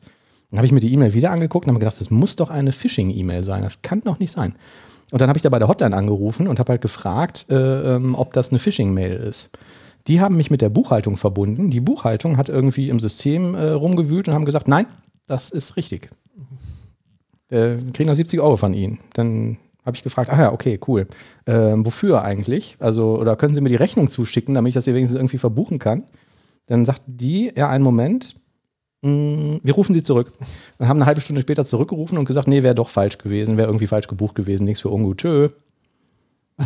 Dann 0.54 0.58
habe 0.58 0.66
ich 0.66 0.72
mir 0.72 0.78
die 0.78 0.92
E-Mail 0.92 1.14
wieder 1.14 1.32
angeguckt 1.32 1.66
und 1.66 1.70
habe 1.70 1.80
gedacht, 1.80 2.00
das 2.00 2.12
muss 2.12 2.36
doch 2.36 2.48
eine 2.48 2.70
Phishing-E-Mail 2.70 3.42
sein. 3.42 3.64
Das 3.64 3.82
kann 3.82 4.02
doch 4.02 4.20
nicht 4.20 4.30
sein. 4.30 4.54
Und 5.10 5.20
dann 5.20 5.28
habe 5.28 5.36
ich 5.36 5.42
da 5.42 5.48
bei 5.48 5.58
der 5.58 5.66
Hotline 5.66 5.96
angerufen 5.96 6.46
und 6.46 6.60
habe 6.60 6.70
halt 6.70 6.80
gefragt, 6.80 7.46
äh, 7.50 7.96
ähm, 7.96 8.14
ob 8.14 8.32
das 8.34 8.50
eine 8.50 8.60
Phishing-Mail 8.60 9.14
ist. 9.14 9.50
Die 10.06 10.20
haben 10.20 10.36
mich 10.36 10.52
mit 10.52 10.60
der 10.60 10.68
Buchhaltung 10.68 11.16
verbunden. 11.16 11.72
Die 11.72 11.80
Buchhaltung 11.80 12.36
hat 12.36 12.50
irgendwie 12.50 12.88
im 12.88 13.00
System 13.00 13.56
äh, 13.56 13.70
rumgewühlt 13.70 14.28
und 14.28 14.34
haben 14.34 14.44
gesagt, 14.44 14.68
nein, 14.68 14.86
das 15.26 15.50
ist 15.50 15.76
richtig. 15.76 16.10
Äh, 17.50 17.78
kriegen 17.92 18.06
da 18.06 18.14
70 18.14 18.38
Euro 18.40 18.56
von 18.56 18.74
Ihnen. 18.74 19.00
Dann 19.14 19.58
habe 19.84 19.96
ich 19.96 20.04
gefragt, 20.04 20.30
ah 20.30 20.40
ja, 20.40 20.52
okay, 20.52 20.78
cool. 20.86 21.08
Ähm, 21.48 21.84
wofür 21.84 22.22
eigentlich? 22.22 22.76
Also, 22.78 23.18
oder 23.18 23.34
können 23.34 23.56
Sie 23.56 23.60
mir 23.60 23.70
die 23.70 23.74
Rechnung 23.74 24.06
zuschicken, 24.06 24.54
damit 24.54 24.68
ich 24.68 24.74
das 24.74 24.84
hier 24.84 24.94
wenigstens 24.94 25.18
irgendwie 25.18 25.38
verbuchen 25.38 25.80
kann? 25.80 26.04
Dann 26.66 26.84
sagt 26.84 27.02
die, 27.08 27.50
ja, 27.56 27.68
einen 27.68 27.82
Moment, 27.82 28.36
wir 29.04 29.74
rufen 29.74 29.92
Sie 29.92 30.02
zurück. 30.02 30.32
Dann 30.78 30.88
haben 30.88 30.96
eine 30.96 31.06
halbe 31.06 31.20
Stunde 31.20 31.42
später 31.42 31.64
zurückgerufen 31.66 32.16
und 32.16 32.24
gesagt, 32.24 32.48
nee, 32.48 32.62
wäre 32.62 32.74
doch 32.74 32.88
falsch 32.88 33.18
gewesen, 33.18 33.58
wäre 33.58 33.68
irgendwie 33.68 33.86
falsch 33.86 34.08
gebucht 34.08 34.34
gewesen, 34.34 34.64
nichts 34.64 34.80
für 34.80 34.88
ungut, 34.88 35.18
tschö. 35.18 35.50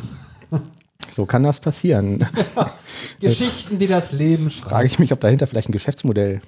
so 1.11 1.27
kann 1.27 1.43
das 1.43 1.59
passieren. 1.59 2.25
Geschichten, 3.21 3.81
die 3.81 3.89
das 3.89 4.13
Leben 4.13 4.51
schreibt. 4.51 4.71
Frage 4.71 4.87
ich 4.87 4.99
mich, 5.01 5.13
ob 5.13 5.21
dahinter 5.21 5.49
vielleicht 5.49 5.69
ein 5.69 5.73
Geschäftsmodell 5.73 6.41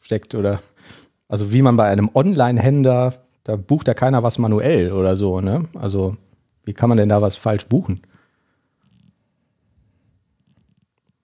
steckt 0.00 0.36
oder 0.36 0.60
also 1.26 1.52
wie 1.52 1.62
man 1.62 1.76
bei 1.76 1.88
einem 1.88 2.10
Online-Händler, 2.14 3.14
da 3.42 3.56
bucht 3.56 3.88
ja 3.88 3.94
keiner 3.94 4.22
was 4.22 4.38
manuell 4.38 4.92
oder 4.92 5.16
so, 5.16 5.40
ne? 5.40 5.68
Also 5.74 6.16
wie 6.64 6.74
kann 6.74 6.88
man 6.88 6.98
denn 6.98 7.08
da 7.08 7.22
was 7.22 7.34
falsch 7.34 7.66
buchen? 7.66 8.02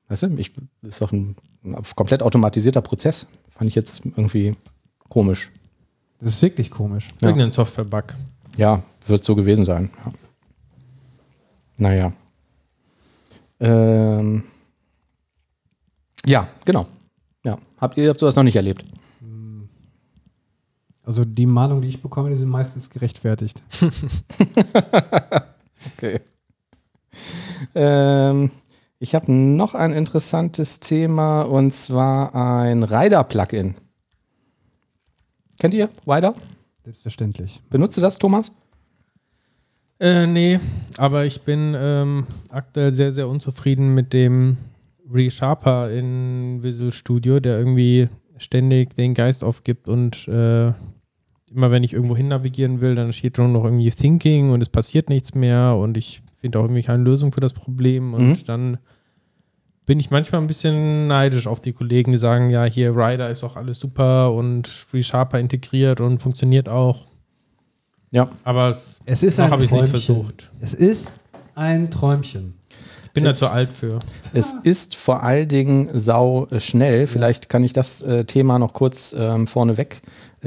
Weißt 0.08 0.24
du, 0.24 0.36
ich, 0.36 0.52
das 0.82 0.94
ist 0.94 1.00
doch 1.00 1.12
ein, 1.12 1.36
ein 1.62 1.76
komplett 1.94 2.24
automatisierter 2.24 2.80
Prozess. 2.82 3.28
Fand 3.60 3.68
ich 3.68 3.74
jetzt 3.74 4.06
irgendwie 4.06 4.56
komisch. 5.10 5.50
Das 6.18 6.32
ist 6.32 6.40
wirklich 6.40 6.70
komisch. 6.70 7.08
Ja. 7.20 7.28
Irgendein 7.28 7.52
Software-Bug. 7.52 8.14
Ja, 8.56 8.82
wird 9.06 9.22
so 9.22 9.36
gewesen 9.36 9.66
sein. 9.66 9.90
Ja. 10.02 10.12
Naja. 11.76 12.12
Ähm. 13.60 14.44
Ja, 16.24 16.48
genau. 16.64 16.86
Ja. 17.44 17.58
Habt 17.76 17.98
ihr 17.98 18.08
habt 18.08 18.20
sowas 18.20 18.34
noch 18.34 18.44
nicht 18.44 18.56
erlebt? 18.56 18.82
Also 21.02 21.26
die 21.26 21.44
Mahnungen, 21.44 21.82
die 21.82 21.88
ich 21.88 22.00
bekomme, 22.00 22.30
die 22.30 22.36
sind 22.36 22.48
meistens 22.48 22.88
gerechtfertigt. 22.88 23.62
Okay. 25.96 26.20
Ähm, 27.74 28.50
ich 29.00 29.14
habe 29.14 29.33
noch 29.33 29.75
ein 29.75 29.92
interessantes 29.92 30.78
Thema 30.78 31.42
und 31.42 31.73
zwar 31.73 32.35
ein 32.35 32.83
Rider-Plugin. 32.83 33.75
Kennt 35.59 35.75
ihr 35.75 35.88
Rider? 36.07 36.35
Selbstverständlich. 36.85 37.61
Benutzt 37.71 37.97
du 37.97 38.02
das, 38.02 38.19
Thomas? 38.19 38.52
Äh, 39.99 40.26
nee, 40.26 40.61
aber 40.99 41.25
ich 41.25 41.42
bin 41.42 41.75
ähm, 41.78 42.26
aktuell 42.50 42.92
sehr, 42.92 43.12
sehr 43.12 43.28
unzufrieden 43.28 43.95
mit 43.95 44.12
dem 44.12 44.59
Resharper 45.11 45.90
in 45.90 46.62
Visual 46.62 46.92
Studio, 46.92 47.40
der 47.40 47.59
irgendwie 47.59 48.09
ständig 48.37 48.95
den 48.97 49.14
Geist 49.14 49.42
aufgibt 49.42 49.88
und 49.88 50.28
äh, 50.28 50.69
immer 51.50 51.71
wenn 51.71 51.85
ich 51.85 51.95
irgendwo 51.95 52.16
hin 52.16 52.28
navigieren 52.28 52.80
will, 52.80 52.95
dann 52.95 53.12
steht 53.12 53.38
nur 53.38 53.49
noch 53.49 53.64
irgendwie 53.64 53.90
Thinking 53.90 54.50
und 54.50 54.61
es 54.61 54.69
passiert 54.69 55.09
nichts 55.09 55.35
mehr 55.35 55.76
und 55.76 55.97
ich 55.97 56.23
finde 56.40 56.59
auch 56.59 56.64
irgendwie 56.64 56.82
keine 56.82 57.02
Lösung 57.02 57.32
für 57.32 57.40
das 57.40 57.52
Problem 57.52 58.14
und 58.14 58.28
Mhm. 58.28 58.44
dann 58.47 58.78
bin 59.87 59.99
ich 59.99 60.11
manchmal 60.11 60.40
ein 60.40 60.47
bisschen 60.47 61.09
neidisch 61.09 61.47
auf 61.47 61.61
die 61.61 61.73
Kollegen, 61.73 62.12
die 62.12 62.18
sagen, 62.18 62.50
ja, 62.50 62.64
hier 62.64 62.97
Rider 62.97 63.28
ist 63.30 63.42
auch 63.42 63.56
alles 63.56 63.80
super 63.80 64.32
und 64.32 64.68
ReSharper 64.92 65.38
integriert 65.40 66.00
und 66.00 66.20
funktioniert 66.23 66.68
auch. 66.68 67.06
Ja. 68.12 68.28
Aber 68.44 68.68
es, 68.70 69.00
Es 69.04 69.23
ist 69.23 69.40
ein 69.40 69.50
habe 69.50 69.64
ich 69.64 69.70
es 69.73 69.76
nicht 69.76 69.88
versucht. 69.88 70.50
Es 70.61 70.75
ist 70.75 71.20
ein 71.54 71.90
Träumchen. 71.90 72.54
Ich 73.04 73.11
bin 73.12 73.25
da 73.25 73.35
zu 73.35 73.50
alt 73.50 73.73
für. 73.73 73.99
Es 74.32 74.54
ist 74.62 74.94
vor 74.94 75.25
allen 75.25 75.49
Dingen 75.49 75.88
sau 75.94 76.47
äh, 76.47 76.61
schnell. 76.61 77.09
Vielleicht 77.09 77.49
kann 77.49 77.64
ich 77.64 77.73
das 77.73 78.02
äh, 78.02 78.25
Thema 78.25 78.61
noch 78.61 78.73
kurz 78.73 79.12
ähm, 79.18 79.49
vorneweg 79.49 80.02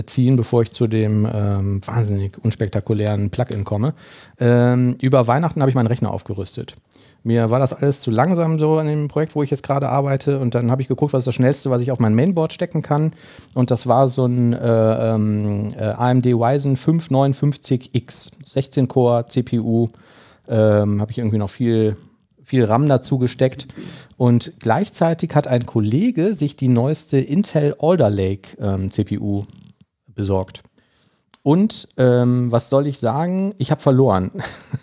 ziehen, 0.06 0.36
bevor 0.36 0.64
ich 0.64 0.72
zu 0.72 0.88
dem 0.88 1.28
ähm, 1.32 1.82
wahnsinnig 1.86 2.44
unspektakulären 2.44 3.30
Plugin 3.30 3.64
komme. 3.64 3.94
Ähm, 4.40 4.96
über 5.00 5.28
Weihnachten 5.28 5.62
habe 5.62 5.70
ich 5.70 5.76
meinen 5.76 5.88
Rechner 5.88 6.12
aufgerüstet. 6.12 6.76
Mir 7.26 7.50
war 7.50 7.60
das 7.60 7.74
alles 7.74 8.02
zu 8.02 8.12
langsam 8.12 8.60
so 8.60 8.80
in 8.80 8.88
dem 8.88 9.08
Projekt, 9.08 9.34
wo 9.36 9.44
ich 9.44 9.50
jetzt 9.50 9.64
gerade 9.64 9.88
arbeite. 9.88 10.40
Und 10.40 10.56
dann 10.56 10.70
habe 10.70 10.82
ich 10.82 10.90
geguckt, 10.90 11.14
was 11.14 11.22
ist 11.22 11.28
das 11.28 11.36
Schnellste, 11.36 11.70
was 11.70 11.82
ich 11.82 11.92
auf 11.92 12.00
mein 12.00 12.16
Mainboard 12.16 12.52
stecken 12.52 12.82
kann. 12.82 13.14
Und 13.54 13.72
das 13.72 13.88
war 13.88 14.10
so 14.10 14.26
ein 14.26 14.52
äh, 14.52 15.14
ähm, 15.14 15.70
äh, 15.78 15.84
AMD 15.84 16.26
Ryzen 16.26 16.76
559X, 16.76 18.32
16-Core 18.44 19.28
CPU. 19.30 19.90
Ähm, 20.50 21.00
habe 21.00 21.12
ich 21.12 21.20
irgendwie 21.20 21.38
noch 21.38 21.50
viel, 21.50 21.96
viel 22.44 22.66
RAM 22.66 22.90
dazu 22.90 23.20
gesteckt. 23.20 23.68
Und 24.18 24.54
gleichzeitig 24.60 25.34
hat 25.34 25.48
ein 25.48 25.66
Kollege 25.66 26.34
sich 26.34 26.58
die 26.58 26.68
neueste 26.68 27.20
Intel 27.20 27.76
Alder 27.80 28.10
Lake 28.10 28.58
ähm, 28.60 28.92
CPU 28.92 29.46
besorgt. 30.16 30.64
Und 31.44 31.90
ähm, 31.98 32.52
was 32.52 32.70
soll 32.70 32.88
ich 32.88 33.00
sagen? 33.00 33.54
Ich 33.58 33.70
habe 33.70 33.82
verloren. 33.82 34.32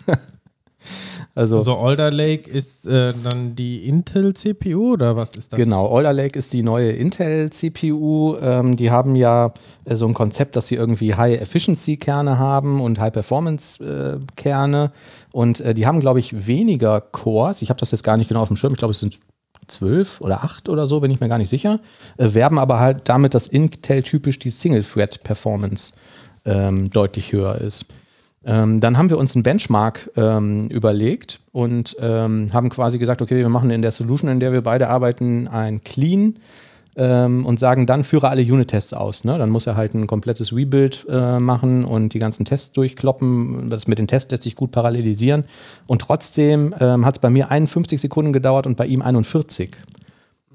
also, 1.35 1.57
also 1.57 1.75
Alder 1.77 2.11
Lake 2.11 2.49
ist 2.49 2.85
äh, 2.85 3.13
dann 3.23 3.55
die 3.55 3.87
Intel-CPU 3.87 4.93
oder 4.93 5.15
was 5.15 5.35
ist 5.35 5.53
das? 5.53 5.57
Genau, 5.57 5.91
Alder 5.95 6.13
Lake 6.13 6.37
ist 6.37 6.53
die 6.53 6.61
neue 6.61 6.91
Intel-CPU. 6.91 8.37
Ähm, 8.39 8.75
die 8.75 8.91
haben 8.91 9.15
ja 9.15 9.53
äh, 9.85 9.95
so 9.95 10.05
ein 10.07 10.13
Konzept, 10.13 10.55
dass 10.55 10.67
sie 10.67 10.75
irgendwie 10.75 11.15
High-Efficiency-Kerne 11.15 12.37
haben 12.37 12.79
und 12.79 12.99
High-Performance-Kerne. 12.99 14.91
Äh, 14.93 15.35
und 15.35 15.61
äh, 15.61 15.73
die 15.73 15.87
haben, 15.87 15.99
glaube 15.99 16.19
ich, 16.19 16.45
weniger 16.45 17.01
Cores. 17.01 17.63
Ich 17.63 17.69
habe 17.69 17.79
das 17.79 17.89
jetzt 17.89 18.03
gar 18.03 18.17
nicht 18.17 18.27
genau 18.27 18.41
auf 18.41 18.49
dem 18.49 18.57
Schirm. 18.57 18.73
Ich 18.73 18.79
glaube, 18.79 18.91
es 18.91 18.99
sind 18.99 19.17
zwölf 19.71 20.21
oder 20.21 20.43
acht 20.43 20.69
oder 20.69 20.85
so, 20.85 20.99
bin 20.99 21.11
ich 21.11 21.19
mir 21.19 21.29
gar 21.29 21.37
nicht 21.37 21.49
sicher. 21.49 21.79
Äh, 22.17 22.33
werben 22.33 22.59
aber 22.59 22.79
halt 22.79 23.09
damit, 23.09 23.33
dass 23.33 23.47
Intel 23.47 24.03
typisch 24.03 24.39
die 24.39 24.49
Single-Thread-Performance 24.49 25.93
ähm, 26.45 26.89
deutlich 26.89 27.31
höher 27.31 27.55
ist. 27.55 27.85
Ähm, 28.43 28.79
dann 28.79 28.97
haben 28.97 29.09
wir 29.09 29.17
uns 29.17 29.35
einen 29.35 29.43
Benchmark 29.43 30.09
ähm, 30.15 30.67
überlegt 30.67 31.41
und 31.51 31.95
ähm, 31.99 32.47
haben 32.53 32.69
quasi 32.69 32.97
gesagt, 32.97 33.21
okay, 33.21 33.37
wir 33.37 33.49
machen 33.49 33.69
in 33.69 33.81
der 33.81 33.91
Solution, 33.91 34.29
in 34.29 34.39
der 34.39 34.51
wir 34.51 34.61
beide 34.61 34.89
arbeiten, 34.89 35.47
ein 35.47 35.83
Clean 35.83 36.37
ähm, 36.95 37.45
und 37.45 37.59
sagen 37.59 37.85
dann, 37.85 38.03
führe 38.03 38.29
alle 38.29 38.41
Unit-Tests 38.41 38.93
aus. 38.93 39.23
Ne? 39.23 39.37
Dann 39.37 39.49
muss 39.49 39.67
er 39.67 39.75
halt 39.75 39.93
ein 39.93 40.07
komplettes 40.07 40.53
Rebuild 40.55 41.05
äh, 41.09 41.39
machen 41.39 41.85
und 41.85 42.13
die 42.13 42.19
ganzen 42.19 42.45
Tests 42.45 42.73
durchkloppen. 42.73 43.69
Das 43.69 43.87
mit 43.87 43.99
den 43.99 44.07
Tests 44.07 44.31
lässt 44.31 44.43
sich 44.43 44.55
gut 44.55 44.71
parallelisieren. 44.71 45.45
Und 45.87 46.01
trotzdem 46.01 46.75
ähm, 46.79 47.05
hat 47.05 47.17
es 47.17 47.21
bei 47.21 47.29
mir 47.29 47.49
51 47.49 48.01
Sekunden 48.01 48.33
gedauert 48.33 48.67
und 48.67 48.75
bei 48.75 48.85
ihm 48.85 49.01
41. 49.01 49.77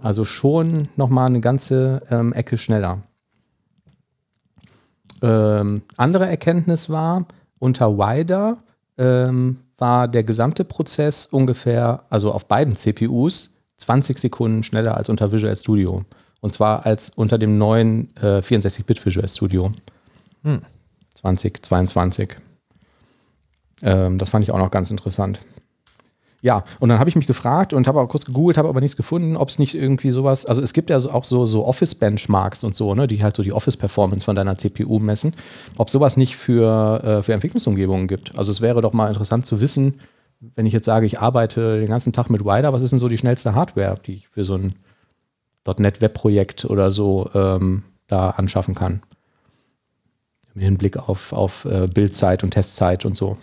Also 0.03 0.25
schon 0.25 0.89
nochmal 0.97 1.27
eine 1.27 1.41
ganze 1.41 2.03
ähm, 2.11 2.33
Ecke 2.33 2.59
schneller. 2.59 2.99
andere 5.23 6.27
Erkenntnis 6.29 6.91
war, 6.91 7.25
unter 7.59 7.97
Wider 7.97 8.59
ähm, 8.99 9.57
war 9.79 10.09
der 10.09 10.25
gesamte 10.25 10.65
Prozess 10.65 11.27
ungefähr, 11.27 12.05
also 12.11 12.33
auf 12.33 12.47
beiden 12.47 12.77
CPUs, 12.77 13.57
20 13.79 14.19
Sekunden 14.19 14.63
schneller 14.63 14.97
als 14.97 15.09
unter 15.09 15.33
Visual 15.33 15.55
Studio. 15.57 16.05
Und 16.47 16.53
zwar 16.53 16.87
als 16.87 17.09
unter 17.09 17.39
dem 17.39 17.59
neuen 17.59 18.15
äh, 18.19 18.39
64-Bit 18.39 19.05
Visual 19.05 19.29
Studio. 19.29 19.73
Hm. 20.45 20.63
2022. 21.17 22.37
Ähm, 23.83 24.17
das 24.17 24.29
fand 24.29 24.45
ich 24.45 24.53
auch 24.53 24.59
noch 24.59 24.71
ganz 24.71 24.93
interessant. 24.93 25.41
Ja, 26.43 26.63
und 26.79 26.89
dann 26.89 27.01
habe 27.01 27.11
ich 27.11 27.17
mich 27.17 27.27
gefragt 27.27 27.73
und 27.73 27.89
habe 27.89 28.01
auch 28.01 28.07
kurz 28.07 28.27
gegoogelt, 28.27 28.59
habe 28.59 28.69
aber 28.69 28.81
nichts 28.81 28.97
gefunden, 28.97 29.37
ob 29.37 29.49
es 29.49 29.59
nicht 29.59 29.75
irgendwie 29.75 30.11
sowas, 30.11 30.47
also 30.47 30.63
es 30.63 30.73
gibt 30.73 30.89
ja 30.89 31.01
so, 31.01 31.11
auch 31.11 31.25
so, 31.25 31.47
so 31.47 31.67
Office-Benchmarks 31.67 32.63
und 32.63 32.77
so, 32.77 32.95
ne, 32.95 33.09
die 33.09 33.25
halt 33.25 33.35
so 33.35 33.43
die 33.43 33.53
Office-Performance 33.53 34.25
von 34.25 34.37
deiner 34.37 34.57
CPU 34.57 35.01
messen, 35.01 35.35
ob 35.79 35.91
sowas 35.91 36.17
nicht 36.17 36.37
für, 36.37 37.03
äh, 37.03 37.23
für 37.25 37.33
Entwicklungsumgebungen 37.33 38.07
gibt. 38.07 38.39
Also 38.39 38.53
es 38.53 38.61
wäre 38.61 38.83
doch 38.83 38.93
mal 38.93 39.09
interessant 39.09 39.47
zu 39.47 39.61
wissen, 39.61 39.99
wenn 40.39 40.65
ich 40.65 40.73
jetzt 40.73 40.87
sage, 40.87 41.07
ich 41.07 41.19
arbeite 41.19 41.81
den 41.81 41.89
ganzen 41.89 42.13
Tag 42.13 42.31
mit 42.31 42.45
Wider, 42.45 42.73
was 42.73 42.83
ist 42.83 42.93
denn 42.93 43.01
so 43.01 43.09
die 43.09 43.19
schnellste 43.19 43.57
Hardware, 43.57 43.99
die 44.07 44.13
ich 44.13 44.29
für 44.29 44.45
so 44.45 44.55
ein 44.55 44.77
.NET-Web-Projekt 45.67 46.65
oder 46.65 46.91
so 46.91 47.31
ähm, 47.35 47.83
da 48.07 48.31
anschaffen 48.31 48.75
kann? 48.75 49.03
Im 50.55 50.61
Hinblick 50.61 50.97
auf, 50.97 51.33
auf 51.33 51.65
äh, 51.67 51.87
Bildzeit 51.87 52.43
und 52.43 52.53
Testzeit 52.53 53.05
und 53.05 53.17
so. 53.17 53.37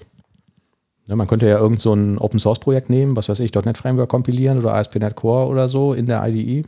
Ja, 1.08 1.16
man 1.16 1.28
könnte 1.28 1.48
ja 1.48 1.60
irgend 1.60 1.80
so 1.80 1.94
ein 1.94 2.18
Open 2.18 2.40
Source 2.40 2.60
Projekt 2.60 2.90
nehmen, 2.90 3.16
was 3.16 3.28
weiß 3.28 3.40
ich, 3.42 3.54
.NET 3.54 3.78
Framework 3.78 4.10
kompilieren 4.10 4.58
oder 4.58 4.74
ASP.NET 4.74 5.16
Core 5.16 5.48
oder 5.48 5.68
so 5.68 5.94
in 5.94 6.06
der 6.06 6.26
IDE. 6.28 6.66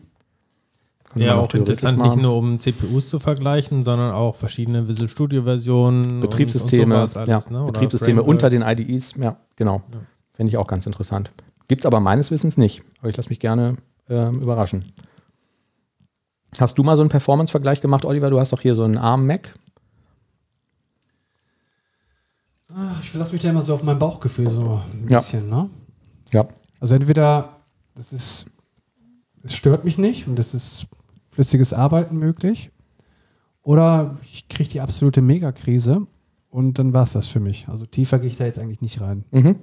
Könnte 1.12 1.28
ja, 1.28 1.36
auch 1.36 1.54
interessant, 1.54 2.02
nicht 2.02 2.18
nur 2.18 2.36
um 2.36 2.60
CPUs 2.60 3.10
zu 3.10 3.20
vergleichen, 3.20 3.84
sondern 3.84 4.14
auch 4.14 4.36
verschiedene 4.36 4.90
Visual 4.90 5.08
Studio 5.08 5.44
Versionen. 5.44 6.20
Betriebssysteme, 6.20 6.96
und, 6.96 7.16
und 7.16 7.18
alles, 7.18 7.46
ja, 7.50 7.52
ne? 7.58 7.66
Betriebssysteme 7.66 8.22
unter 8.22 8.50
den 8.50 8.64
IDEs, 8.64 9.16
ja, 9.16 9.38
genau. 9.56 9.82
Ja. 9.94 10.00
Fände 10.34 10.50
ich 10.50 10.58
auch 10.58 10.68
ganz 10.68 10.86
interessant. 10.86 11.32
Gibt 11.70 11.84
es 11.84 11.86
aber 11.86 12.02
meines 12.02 12.32
Wissens 12.32 12.58
nicht. 12.58 12.84
Aber 13.00 13.10
ich 13.10 13.16
lasse 13.16 13.30
mich 13.30 13.40
gerne 13.40 13.78
äh, 14.10 14.28
überraschen. 14.28 14.92
Hast 16.62 16.78
du 16.78 16.84
mal 16.84 16.96
so 16.96 17.04
einen 17.04 17.10
Performance-Vergleich 17.10 17.82
gemacht, 17.82 18.06
Oliver? 18.06 18.30
Du 18.30 18.40
hast 18.40 18.54
doch 18.54 18.62
hier 18.62 18.76
so 18.76 18.84
einen 18.84 18.98
ARM-Mac. 18.98 19.54
Ach, 22.74 23.02
ich 23.02 23.10
verlasse 23.10 23.34
mich 23.34 23.42
da 23.42 23.50
immer 23.50 23.62
so 23.62 23.74
auf 23.74 23.84
mein 23.84 24.00
Bauchgefühl 24.00 24.50
so 24.50 24.82
ein 24.94 25.08
ja. 25.10 25.20
bisschen, 25.20 25.50
ne? 25.50 25.70
Ja. 26.32 26.48
Also 26.80 26.96
entweder 26.96 27.62
das 27.96 28.12
ist, 28.12 28.48
es 29.44 29.56
stört 29.56 29.86
mich 29.86 29.98
nicht 29.98 30.28
und 30.28 30.38
es 30.40 30.54
ist 30.54 30.88
flüssiges 31.32 31.74
Arbeiten 31.74 32.18
möglich, 32.18 32.72
oder 33.66 34.18
ich 34.22 34.48
kriege 34.48 34.70
die 34.70 34.82
absolute 34.82 35.22
Megakrise 35.22 36.06
und 36.50 36.78
dann 36.78 36.94
war 36.94 37.04
es 37.04 37.14
das 37.14 37.28
für 37.28 37.40
mich. 37.40 37.68
Also 37.68 37.86
tiefer 37.86 38.20
gehe 38.20 38.28
ich 38.28 38.36
da 38.36 38.46
jetzt 38.46 38.60
eigentlich 38.60 38.82
nicht 38.82 39.02
rein. 39.02 39.26
Mhm. 39.32 39.56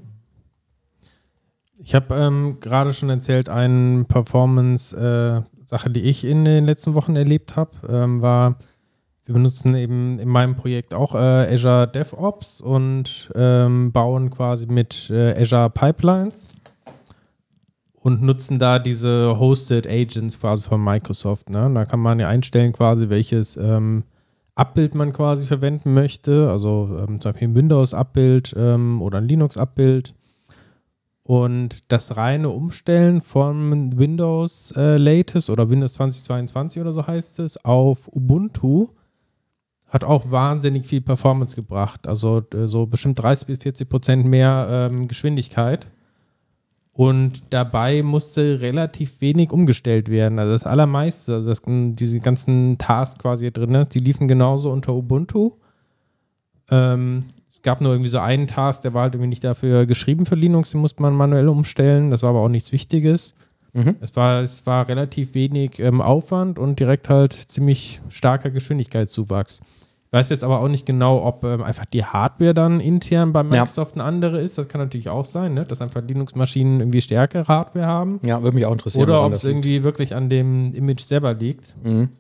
Ich 1.79 1.95
habe 1.95 2.15
ähm, 2.15 2.59
gerade 2.61 2.93
schon 2.93 3.11
erzählt, 3.11 3.49
eine 3.49 4.05
Performance-Sache, 4.05 5.45
äh, 5.47 5.52
die 5.89 6.03
ich 6.03 6.25
in 6.25 6.45
den 6.45 6.65
letzten 6.65 6.95
Wochen 6.95 7.17
erlebt 7.17 7.57
habe, 7.57 7.71
ähm, 7.89 8.23
war 8.23 8.57
wir 9.25 9.35
benutzen 9.35 9.75
eben 9.77 10.19
in 10.19 10.29
meinem 10.29 10.57
Projekt 10.57 10.95
auch 10.95 11.15
äh, 11.15 11.55
Azure 11.55 11.87
DevOps 11.87 12.61
und 12.61 13.31
ähm, 13.37 13.93
bauen 13.93 14.31
quasi 14.31 14.67
mit 14.67 15.11
äh, 15.11 15.41
Azure 15.41 15.71
Pipelines 15.71 16.57
und 18.03 18.21
nutzen 18.21 18.59
da 18.59 18.81
diese 18.81 19.39
Hosted 19.39 19.89
Agents 19.89 20.41
quasi 20.41 20.63
von 20.63 20.83
Microsoft. 20.83 21.51
Ne? 21.51 21.71
Da 21.73 21.85
kann 21.85 22.01
man 22.01 22.19
ja 22.19 22.29
einstellen 22.29 22.73
quasi, 22.73 23.09
welches 23.11 23.57
ähm, 23.57 24.03
Abbild 24.57 24.97
man 24.97 25.13
quasi 25.13 25.47
verwenden 25.47 25.95
möchte. 25.95 26.51
Also 26.51 26.89
ähm, 26.99 27.21
zum 27.21 27.33
Beispiel 27.33 27.49
ein 27.49 27.55
Windows-Abbild 27.55 28.55
ähm, 28.59 29.01
oder 29.01 29.19
ein 29.19 29.29
Linux-Abbild. 29.29 30.15
Und 31.25 31.85
das 31.89 32.17
reine 32.17 32.49
Umstellen 32.51 33.21
von 33.23 33.97
Windows 33.97 34.73
äh, 34.77 34.97
Latest 34.97 35.51
oder 35.51 35.71
Windows 35.71 35.95
2022 35.95 36.81
oder 36.81 36.93
so 36.93 37.07
heißt 37.07 37.39
es 37.39 37.65
auf 37.65 38.09
Ubuntu 38.09 38.89
hat 39.93 40.05
auch 40.05 40.31
wahnsinnig 40.31 40.87
viel 40.87 41.03
Performance 41.03 41.55
gebracht. 41.55 42.09
Also 42.09 42.43
äh, 42.55 42.67
so 42.67 42.87
bestimmt 42.87 43.23
30 43.23 43.47
bis 43.47 43.59
40 43.59 43.89
Prozent 43.89 44.25
mehr 44.25 44.67
ähm, 44.91 45.07
Geschwindigkeit. 45.07 45.87
Und 46.95 47.43
dabei 47.51 48.03
musste 48.03 48.61
relativ 48.61 49.21
wenig 49.21 49.51
umgestellt 49.53 50.09
werden. 50.09 50.39
Also 50.39 50.53
das 50.53 50.67
Allermeiste, 50.67 51.35
also 51.35 51.51
das, 51.51 51.63
diese 51.67 52.21
ganzen 52.21 52.79
Tasks 52.79 53.19
quasi 53.19 53.51
drin, 53.51 53.71
ne, 53.71 53.87
die 53.87 53.99
liefen 53.99 54.29
genauso 54.29 54.71
unter 54.71 54.95
Ubuntu. 54.95 55.53
Ähm, 56.71 57.25
gab 57.63 57.81
nur 57.81 57.93
irgendwie 57.93 58.11
so 58.11 58.19
einen 58.19 58.47
Task, 58.47 58.83
der 58.83 58.95
war 58.95 59.03
halt 59.03 59.15
irgendwie 59.15 59.29
nicht 59.29 59.45
dafür 59.45 59.87
geschrieben 59.87 60.27
für 60.27 60.35
Linux, 60.35 60.71
den 60.71 60.81
musste 60.81 61.03
man 61.03 61.15
manuell 61.15 61.49
umstellen. 61.49 62.11
Das 62.11 62.23
war 62.23 62.31
aber 62.31 62.41
auch 62.41 62.49
nichts 62.49 62.73
Wichtiges. 62.73 63.35
Mhm. 63.73 63.97
Es, 64.01 64.15
war, 64.17 64.43
es 64.43 64.67
war 64.67 64.89
relativ 64.89 65.35
wenig 65.35 65.79
ähm, 65.79 66.01
Aufwand 66.01 66.59
und 66.59 66.79
direkt 66.79 67.09
halt 67.09 67.33
ziemlich 67.33 68.01
starker 68.09 68.51
Geschwindigkeitszuwachs 68.51 69.63
weiß 70.13 70.29
jetzt 70.29 70.45
aber 70.45 70.61
auch 70.61 70.69
nicht 70.69 70.85
genau, 70.87 71.25
ob 71.25 71.43
ähm, 71.43 71.63
einfach 71.63 71.87
die 71.87 72.05
Hardware 72.05 72.55
dann 72.55 72.81
intern 72.81 73.33
bei 73.33 73.43
Microsoft 73.43 73.97
ja. 73.97 74.03
eine 74.03 74.09
andere 74.09 74.41
ist. 74.41 74.59
Das 74.59 74.69
kann 74.69 74.81
natürlich 74.81 75.09
auch 75.09 75.25
sein, 75.25 75.55
ne? 75.55 75.65
dass 75.65 75.81
einfach 75.81 76.03
Linux-Maschinen 76.07 76.81
irgendwie 76.81 77.01
stärkere 77.01 77.49
Hardware 77.49 77.87
haben. 77.87 78.21
Ja, 78.25 78.43
würde 78.43 78.55
mich 78.55 78.67
auch 78.67 78.73
interessieren. 78.73 79.05
Oder 79.05 79.25
ob 79.25 79.33
es 79.33 79.43
irgendwie 79.43 79.83
wirklich 79.83 80.15
an 80.15 80.29
dem 80.29 80.75
Image 80.75 81.01
selber 81.01 81.33
liegt. 81.33 81.75
Mhm. 81.83 82.11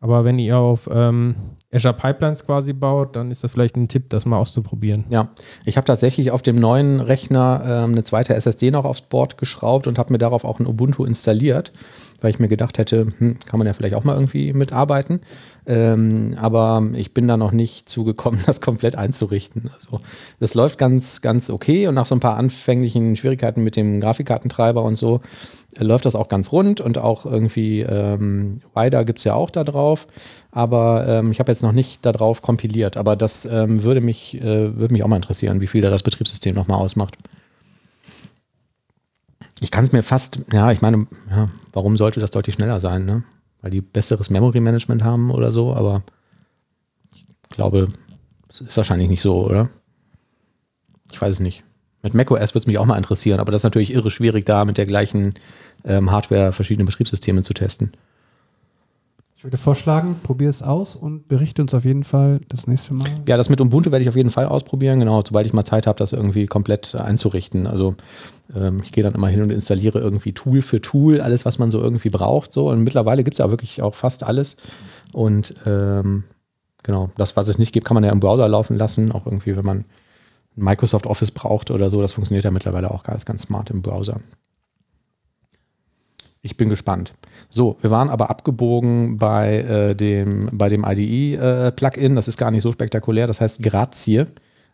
Aber 0.00 0.24
wenn 0.24 0.38
ihr 0.38 0.58
auf 0.58 0.88
ähm, 0.92 1.34
Azure 1.72 1.94
Pipelines 1.94 2.46
quasi 2.46 2.72
baut, 2.72 3.16
dann 3.16 3.30
ist 3.30 3.42
das 3.44 3.52
vielleicht 3.52 3.76
ein 3.76 3.88
Tipp, 3.88 4.10
das 4.10 4.26
mal 4.26 4.38
auszuprobieren. 4.38 5.04
Ja, 5.08 5.30
ich 5.64 5.76
habe 5.76 5.86
tatsächlich 5.86 6.30
auf 6.30 6.42
dem 6.42 6.56
neuen 6.56 7.00
Rechner 7.00 7.62
ähm, 7.66 7.92
eine 7.92 8.04
zweite 8.04 8.34
SSD 8.34 8.70
noch 8.70 8.84
aufs 8.84 9.02
Board 9.02 9.38
geschraubt 9.38 9.86
und 9.86 9.98
habe 9.98 10.12
mir 10.12 10.18
darauf 10.18 10.44
auch 10.44 10.60
ein 10.60 10.66
Ubuntu 10.66 11.04
installiert, 11.04 11.72
weil 12.20 12.30
ich 12.30 12.38
mir 12.38 12.48
gedacht 12.48 12.78
hätte, 12.78 13.08
hm, 13.18 13.38
kann 13.46 13.58
man 13.58 13.66
ja 13.66 13.72
vielleicht 13.72 13.94
auch 13.94 14.04
mal 14.04 14.14
irgendwie 14.14 14.52
mitarbeiten. 14.52 15.20
Ähm, 15.66 16.36
aber 16.40 16.82
ich 16.94 17.12
bin 17.12 17.26
da 17.26 17.36
noch 17.36 17.52
nicht 17.52 17.88
zugekommen, 17.88 18.40
das 18.46 18.60
komplett 18.60 18.96
einzurichten. 18.96 19.70
Also 19.72 20.00
das 20.40 20.54
läuft 20.54 20.78
ganz, 20.78 21.20
ganz 21.20 21.50
okay 21.50 21.88
und 21.88 21.94
nach 21.94 22.06
so 22.06 22.14
ein 22.14 22.20
paar 22.20 22.36
anfänglichen 22.36 23.16
Schwierigkeiten 23.16 23.62
mit 23.62 23.76
dem 23.76 24.00
Grafikkartentreiber 24.00 24.82
und 24.82 24.96
so 24.96 25.20
läuft 25.78 26.06
das 26.06 26.16
auch 26.16 26.28
ganz 26.28 26.52
rund 26.52 26.80
und 26.80 26.98
auch 26.98 27.26
irgendwie 27.26 27.80
ähm, 27.80 28.60
Wider 28.74 29.04
gibt 29.04 29.18
es 29.18 29.24
ja 29.24 29.34
auch 29.34 29.50
da 29.50 29.64
drauf. 29.64 30.06
Aber 30.50 31.06
ähm, 31.06 31.32
ich 31.32 31.38
habe 31.38 31.52
jetzt 31.52 31.62
noch 31.62 31.72
nicht 31.72 32.04
darauf 32.06 32.42
kompiliert. 32.42 32.96
Aber 32.96 33.16
das 33.16 33.44
ähm, 33.44 33.82
würde, 33.82 34.00
mich, 34.00 34.40
äh, 34.40 34.76
würde 34.76 34.92
mich 34.94 35.04
auch 35.04 35.08
mal 35.08 35.16
interessieren, 35.16 35.60
wie 35.60 35.66
viel 35.66 35.82
da 35.82 35.90
das 35.90 36.02
Betriebssystem 36.02 36.54
nochmal 36.54 36.80
ausmacht. 36.80 37.18
Ich 39.60 39.70
kann 39.70 39.84
es 39.84 39.92
mir 39.92 40.02
fast, 40.02 40.40
ja, 40.52 40.70
ich 40.70 40.82
meine, 40.82 41.06
ja, 41.30 41.50
warum 41.72 41.96
sollte 41.96 42.20
das 42.20 42.30
deutlich 42.30 42.54
schneller 42.54 42.80
sein, 42.80 43.04
ne? 43.04 43.24
Weil 43.62 43.70
die 43.70 43.80
besseres 43.80 44.30
Memory 44.30 44.60
Management 44.60 45.02
haben 45.02 45.30
oder 45.30 45.50
so, 45.50 45.74
aber 45.74 46.02
ich 47.14 47.26
glaube, 47.50 47.88
es 48.50 48.60
ist 48.60 48.76
wahrscheinlich 48.76 49.08
nicht 49.08 49.22
so, 49.22 49.44
oder? 49.44 49.70
Ich 51.10 51.20
weiß 51.20 51.34
es 51.34 51.40
nicht. 51.40 51.64
Mit 52.06 52.14
macOS 52.14 52.54
würde 52.54 52.58
es 52.58 52.66
mich 52.66 52.78
auch 52.78 52.86
mal 52.86 52.96
interessieren, 52.96 53.40
aber 53.40 53.50
das 53.50 53.60
ist 53.60 53.64
natürlich 53.64 53.92
irre 53.92 54.12
schwierig, 54.12 54.46
da 54.46 54.64
mit 54.64 54.78
der 54.78 54.86
gleichen 54.86 55.34
ähm, 55.84 56.12
Hardware 56.12 56.52
verschiedene 56.52 56.86
Betriebssysteme 56.86 57.42
zu 57.42 57.52
testen. 57.52 57.92
Ich 59.36 59.44
würde 59.44 59.56
vorschlagen, 59.56 60.16
probier 60.22 60.48
es 60.48 60.62
aus 60.62 60.96
und 60.96 61.28
berichte 61.28 61.60
uns 61.60 61.74
auf 61.74 61.84
jeden 61.84 62.04
Fall 62.04 62.40
das 62.48 62.66
nächste 62.68 62.94
Mal. 62.94 63.08
Ja, 63.28 63.36
das 63.36 63.48
mit 63.48 63.60
Ubuntu 63.60 63.90
werde 63.90 64.02
ich 64.02 64.08
auf 64.08 64.16
jeden 64.16 64.30
Fall 64.30 64.46
ausprobieren, 64.46 65.00
genau, 65.00 65.20
sobald 65.26 65.46
ich 65.48 65.52
mal 65.52 65.64
Zeit 65.64 65.86
habe, 65.86 65.98
das 65.98 66.12
irgendwie 66.12 66.46
komplett 66.46 66.94
einzurichten. 66.94 67.66
Also 67.66 67.96
ähm, 68.54 68.78
ich 68.82 68.92
gehe 68.92 69.02
dann 69.02 69.14
immer 69.14 69.28
hin 69.28 69.42
und 69.42 69.50
installiere 69.50 69.98
irgendwie 69.98 70.32
Tool 70.32 70.62
für 70.62 70.80
Tool, 70.80 71.20
alles, 71.20 71.44
was 71.44 71.58
man 71.58 71.70
so 71.72 71.82
irgendwie 71.82 72.08
braucht. 72.08 72.52
So. 72.52 72.70
Und 72.70 72.82
mittlerweile 72.82 73.24
gibt 73.24 73.34
es 73.34 73.38
ja 73.38 73.50
wirklich 73.50 73.82
auch 73.82 73.94
fast 73.94 74.22
alles. 74.22 74.56
Und 75.12 75.54
ähm, 75.66 76.22
genau, 76.84 77.10
das, 77.16 77.36
was 77.36 77.48
es 77.48 77.58
nicht 77.58 77.72
gibt, 77.72 77.84
kann 77.86 77.96
man 77.96 78.04
ja 78.04 78.12
im 78.12 78.20
Browser 78.20 78.48
laufen 78.48 78.78
lassen, 78.78 79.10
auch 79.12 79.26
irgendwie, 79.26 79.56
wenn 79.56 79.66
man 79.66 79.84
Microsoft 80.56 81.06
Office 81.06 81.30
braucht 81.30 81.70
oder 81.70 81.90
so. 81.90 82.00
Das 82.02 82.12
funktioniert 82.12 82.44
ja 82.44 82.50
mittlerweile 82.50 82.90
auch 82.90 83.02
ganz, 83.02 83.24
ganz 83.24 83.42
smart 83.42 83.70
im 83.70 83.82
Browser. 83.82 84.16
Ich 86.42 86.56
bin 86.56 86.68
gespannt. 86.68 87.12
So, 87.50 87.76
wir 87.80 87.90
waren 87.90 88.08
aber 88.08 88.30
abgebogen 88.30 89.16
bei, 89.16 89.58
äh, 89.58 89.96
dem, 89.96 90.48
bei 90.52 90.68
dem 90.68 90.84
IDE-Plugin. 90.84 92.12
Äh, 92.12 92.14
das 92.14 92.28
ist 92.28 92.36
gar 92.36 92.50
nicht 92.50 92.62
so 92.62 92.72
spektakulär. 92.72 93.26
Das 93.26 93.40
heißt 93.40 93.62
Grazie. 93.62 94.26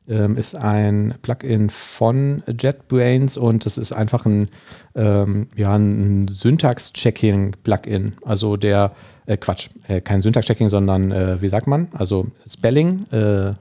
Ähm, 0.09 0.37
ist 0.37 0.57
ein 0.57 1.15
Plugin 1.23 1.71
von 1.71 2.43
JetBrains 2.47 3.37
und 3.37 3.65
es 3.67 3.79
ist 3.79 3.93
einfach 3.93 4.27
ein, 4.27 4.49
ähm, 4.97 5.47
ja, 5.55 5.75
ein 5.77 6.27
Syntax-Checking-Plugin. 6.29 8.15
Also 8.25 8.57
der, 8.57 8.93
äh, 9.27 9.37
Quatsch, 9.37 9.71
äh, 9.87 10.01
kein 10.01 10.21
Syntax-Checking, 10.21 10.69
sondern, 10.69 11.13
äh, 11.13 11.41
wie 11.41 11.49
sagt 11.49 11.69
man? 11.69 11.87
Also 11.93 12.27
Spelling, 12.45 13.07
äh, 13.13 13.53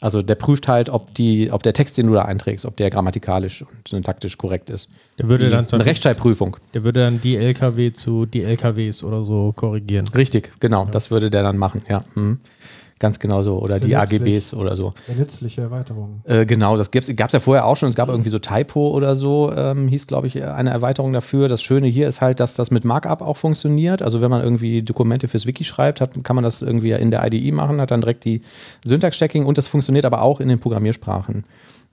also 0.00 0.22
der 0.22 0.34
prüft 0.34 0.66
halt, 0.66 0.88
ob, 0.88 1.14
die, 1.14 1.50
ob 1.52 1.62
der 1.62 1.74
Text, 1.74 1.98
den 1.98 2.06
du 2.06 2.14
da 2.14 2.22
einträgst, 2.22 2.64
ob 2.64 2.76
der 2.76 2.88
grammatikalisch 2.90 3.62
und 3.62 3.88
syntaktisch 3.88 4.38
korrekt 4.38 4.70
ist. 4.70 4.90
Der 5.18 5.28
würde 5.28 5.44
die, 5.44 5.50
dann 5.50 5.66
eine 5.68 5.84
Rechtschreibprüfung. 5.84 6.56
Der 6.72 6.84
würde 6.84 7.00
dann 7.00 7.20
die 7.20 7.36
LKW 7.36 7.92
zu 7.92 8.24
die 8.24 8.42
LKWs 8.42 9.04
oder 9.04 9.24
so 9.24 9.52
korrigieren. 9.52 10.06
Richtig, 10.08 10.52
genau. 10.58 10.84
Ja. 10.84 10.90
Das 10.90 11.10
würde 11.10 11.30
der 11.30 11.42
dann 11.42 11.58
machen, 11.58 11.82
ja. 11.88 12.04
Mhm. 12.14 12.38
Ganz 13.00 13.18
genau 13.18 13.42
so. 13.42 13.58
Oder 13.58 13.80
die 13.80 13.94
nützlich. 13.94 14.20
AGBs 14.20 14.54
oder 14.54 14.76
so. 14.76 14.92
Sehr 15.06 15.16
nützliche 15.16 15.62
Erweiterung. 15.62 16.20
Äh, 16.24 16.44
genau, 16.44 16.76
das 16.76 16.90
gab 16.90 17.02
es 17.08 17.32
ja 17.32 17.40
vorher 17.40 17.64
auch 17.64 17.74
schon. 17.74 17.88
Es 17.88 17.94
gab 17.94 18.10
irgendwie 18.10 18.28
so 18.28 18.38
Typo 18.38 18.90
oder 18.90 19.16
so, 19.16 19.50
ähm, 19.56 19.88
hieß, 19.88 20.06
glaube 20.06 20.26
ich, 20.26 20.42
eine 20.42 20.68
Erweiterung 20.68 21.14
dafür. 21.14 21.48
Das 21.48 21.62
Schöne 21.62 21.86
hier 21.86 22.06
ist 22.06 22.20
halt, 22.20 22.40
dass 22.40 22.52
das 22.52 22.70
mit 22.70 22.84
Markup 22.84 23.22
auch 23.22 23.38
funktioniert. 23.38 24.02
Also 24.02 24.20
wenn 24.20 24.30
man 24.30 24.42
irgendwie 24.42 24.82
Dokumente 24.82 25.28
fürs 25.28 25.46
Wiki 25.46 25.64
schreibt, 25.64 26.02
hat, 26.02 26.22
kann 26.22 26.36
man 26.36 26.44
das 26.44 26.60
irgendwie 26.60 26.90
in 26.90 27.10
der 27.10 27.26
IDE 27.26 27.52
machen, 27.52 27.80
hat 27.80 27.90
dann 27.90 28.02
direkt 28.02 28.26
die 28.26 28.42
Syntax-Checking 28.84 29.46
und 29.46 29.56
das 29.56 29.66
funktioniert 29.66 30.04
aber 30.04 30.20
auch 30.20 30.38
in 30.38 30.48
den 30.48 30.60
Programmiersprachen. 30.60 31.44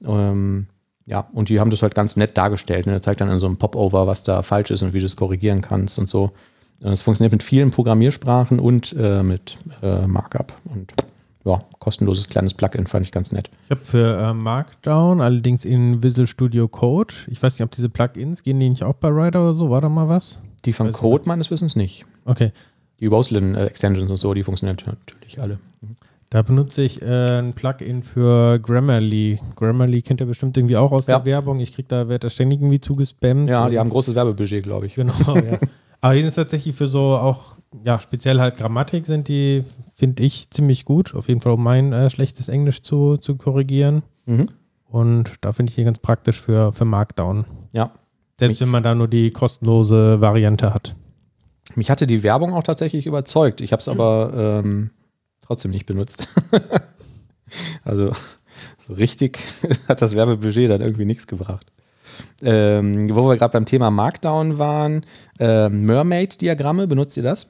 Ähm, 0.06 0.67
ja, 1.06 1.30
und 1.32 1.48
die 1.48 1.62
haben 1.62 1.70
das 1.72 1.84
halt 1.84 1.96
ganz 1.96 2.17
nett 2.17 2.38
dargestellt. 2.38 2.86
Ne? 2.86 2.91
Der 2.91 3.02
zeigt 3.02 3.22
dann 3.22 3.32
in 3.32 3.39
so 3.39 3.46
einem 3.46 3.56
Popover, 3.56 4.08
was 4.08 4.24
da 4.24 4.43
falsch 4.43 4.72
ist 4.72 4.82
und 4.82 4.93
wie 4.93 5.00
du 5.00 5.06
es 5.06 5.15
korrigieren 5.15 5.62
kannst 5.62 5.98
und 6.00 6.10
so. 6.10 6.32
Es 6.82 7.02
funktioniert 7.02 7.32
mit 7.32 7.44
vielen 7.44 7.72
Programmiersprachen 7.72 8.60
und 8.60 8.96
äh, 8.98 9.24
mit 9.24 9.58
äh, 9.82 10.06
Markup. 10.06 10.54
Und 10.66 10.94
ja, 11.44 11.63
kostenloses 11.80 12.28
kleines 12.28 12.54
Plugin 12.54 12.88
fand 12.88 13.06
ich 13.06 13.12
ganz 13.12 13.32
nett. 13.32 13.50
Ich 13.66 13.72
habe 13.72 13.82
für 13.84 14.20
äh, 14.20 14.34
Markdown, 14.34 15.22
allerdings 15.22 15.66
in 15.66 16.04
Visual 16.04 16.28
Studio 16.28 16.68
Code, 16.68 17.13
ich 17.28 17.42
weiß 17.42 17.58
nicht, 17.58 17.63
ob 17.63 17.72
diese 17.72 17.90
Plugins, 17.90 18.44
gehen 18.44 18.60
die 18.60 18.70
nicht 18.70 18.84
auch 18.84 18.96
bei 18.96 19.10
Rider 19.10 19.42
oder 19.42 19.54
so? 19.54 19.70
War 19.70 19.82
da 19.82 19.90
mal 19.90 20.10
was? 20.10 20.38
Die 20.66 20.74
von 20.74 20.88
weiß 20.88 20.98
Code 20.98 21.24
meines 21.28 21.50
Wissens 21.50 21.76
nicht. 21.76 22.06
Okay. 22.26 22.52
Die 23.00 23.08
Roslyn-Extensions 23.08 24.10
und 24.10 24.18
so, 24.18 24.34
die 24.34 24.44
funktionieren 24.44 24.78
natürlich 24.86 25.42
alle. 25.42 25.60
Mhm. 25.82 25.96
Da 26.30 26.42
benutze 26.42 26.82
ich 26.82 27.02
äh, 27.02 27.40
ein 27.40 27.54
Plugin 27.54 28.04
für 28.04 28.60
Grammarly. 28.60 29.40
Grammarly 29.56 30.02
kennt 30.02 30.20
ihr 30.20 30.26
bestimmt 30.26 30.58
irgendwie 30.58 30.76
auch 30.76 30.92
aus 30.92 31.08
ja. 31.08 31.20
der 31.20 31.26
Werbung. 31.26 31.62
Ich 31.62 31.72
kriege 31.72 31.88
da, 31.88 32.10
werde 32.10 32.28
da 32.28 32.30
ständig 32.30 32.60
irgendwie 32.60 32.82
zugespammt. 32.82 33.48
Ja, 33.48 33.70
die 33.70 33.80
haben 33.80 33.88
ein 33.88 33.92
großes 33.92 34.13
Werbebudget, 34.13 34.63
glaube 34.63 34.88
ich. 34.88 34.96
Genau, 34.96 35.13
ja. 35.36 35.60
Aber 36.01 36.15
die 36.15 36.21
sind 36.21 36.36
tatsächlich 36.36 36.75
für 36.75 36.88
so 36.88 37.15
auch, 37.15 37.57
ja, 37.83 37.99
speziell 37.99 38.39
halt 38.39 38.57
Grammatik 38.57 39.05
sind 39.05 39.27
die, 39.27 39.63
finde 39.95 40.23
ich, 40.23 40.49
ziemlich 40.51 40.86
gut. 40.86 41.15
Auf 41.15 41.27
jeden 41.27 41.41
Fall, 41.41 41.53
um 41.53 41.63
mein 41.63 41.93
äh, 41.93 42.10
schlechtes 42.10 42.49
Englisch 42.49 42.81
zu, 42.81 43.17
zu 43.17 43.36
korrigieren. 43.36 44.03
Mhm. 44.25 44.49
Und 44.86 45.31
da 45.41 45.53
finde 45.53 45.71
ich 45.71 45.75
die 45.75 45.83
ganz 45.83 45.99
praktisch 45.99 46.41
für, 46.41 46.71
für 46.71 46.86
Markdown. 46.86 47.45
Ja. 47.73 47.91
Selbst 48.39 48.62
wenn 48.62 48.69
man 48.69 48.83
da 48.83 48.95
nur 48.95 49.07
die 49.07 49.31
kostenlose 49.31 50.21
Variante 50.21 50.73
hat. 50.73 50.95
Mich 51.75 51.89
hatte 51.89 52.07
die 52.07 52.23
Werbung 52.23 52.53
auch 52.53 52.63
tatsächlich 52.63 53.05
überzeugt. 53.05 53.62
Ich 53.62 53.71
habe 53.71 53.81
es 53.81 53.89
aber 53.89 54.31
ähm, 54.63 54.91
trotzdem 55.41 55.71
nicht 55.71 55.86
benutzt. 55.86 56.33
also 57.83 58.12
so 58.77 58.93
richtig 58.93 59.39
hat 59.89 60.01
das 60.01 60.15
Werbebudget 60.15 60.69
dann 60.69 60.81
irgendwie 60.81 61.05
nichts 61.05 61.27
gebracht 61.27 61.71
ähm, 62.43 63.15
wo 63.15 63.27
wir 63.30 63.38
gerade 63.38 63.53
beim 63.53 63.65
Thema 63.65 63.91
Markdown 63.91 64.58
waren, 64.58 65.06
äh, 65.39 65.69
Mermaid-Diagramme, 65.69 66.88
benutzt 66.88 67.17
ihr 67.17 67.23
das? 67.23 67.47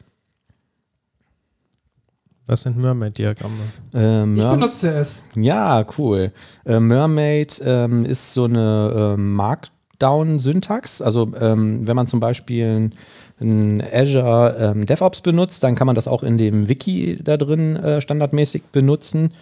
Was 2.48 2.62
sind 2.62 2.78
Mermaid-Diagramme? 2.78 3.56
Äh, 3.94 4.26
Mer 4.26 4.46
ich 4.46 4.52
benutze 4.52 4.90
es. 4.90 5.26
Ja, 5.36 5.86
cool. 5.98 6.32
Äh, 6.66 6.80
Mermaid 6.80 7.62
ähm, 7.66 8.06
ist 8.06 8.34
so 8.34 8.46
eine 8.46 9.16
äh, 9.16 9.20
Markdown-Syntax. 9.20 11.02
Also 11.02 11.30
ähm, 11.40 11.86
wenn 11.86 11.96
man 11.98 12.08
zum 12.08 12.22
Beispiel 12.22 12.92
ein 13.40 13.84
Azure 13.94 14.56
ähm, 14.60 14.86
DevOps 14.86 15.22
benutzt, 15.22 15.64
dann 15.64 15.76
kann 15.76 15.88
man 15.88 15.96
das 15.96 16.08
auch 16.08 16.24
in 16.24 16.38
dem 16.38 16.70
Wiki 16.70 17.20
da 17.22 17.36
drin 17.36 17.76
äh, 17.76 18.00
standardmäßig 18.00 18.64
benutzen. 18.72 19.34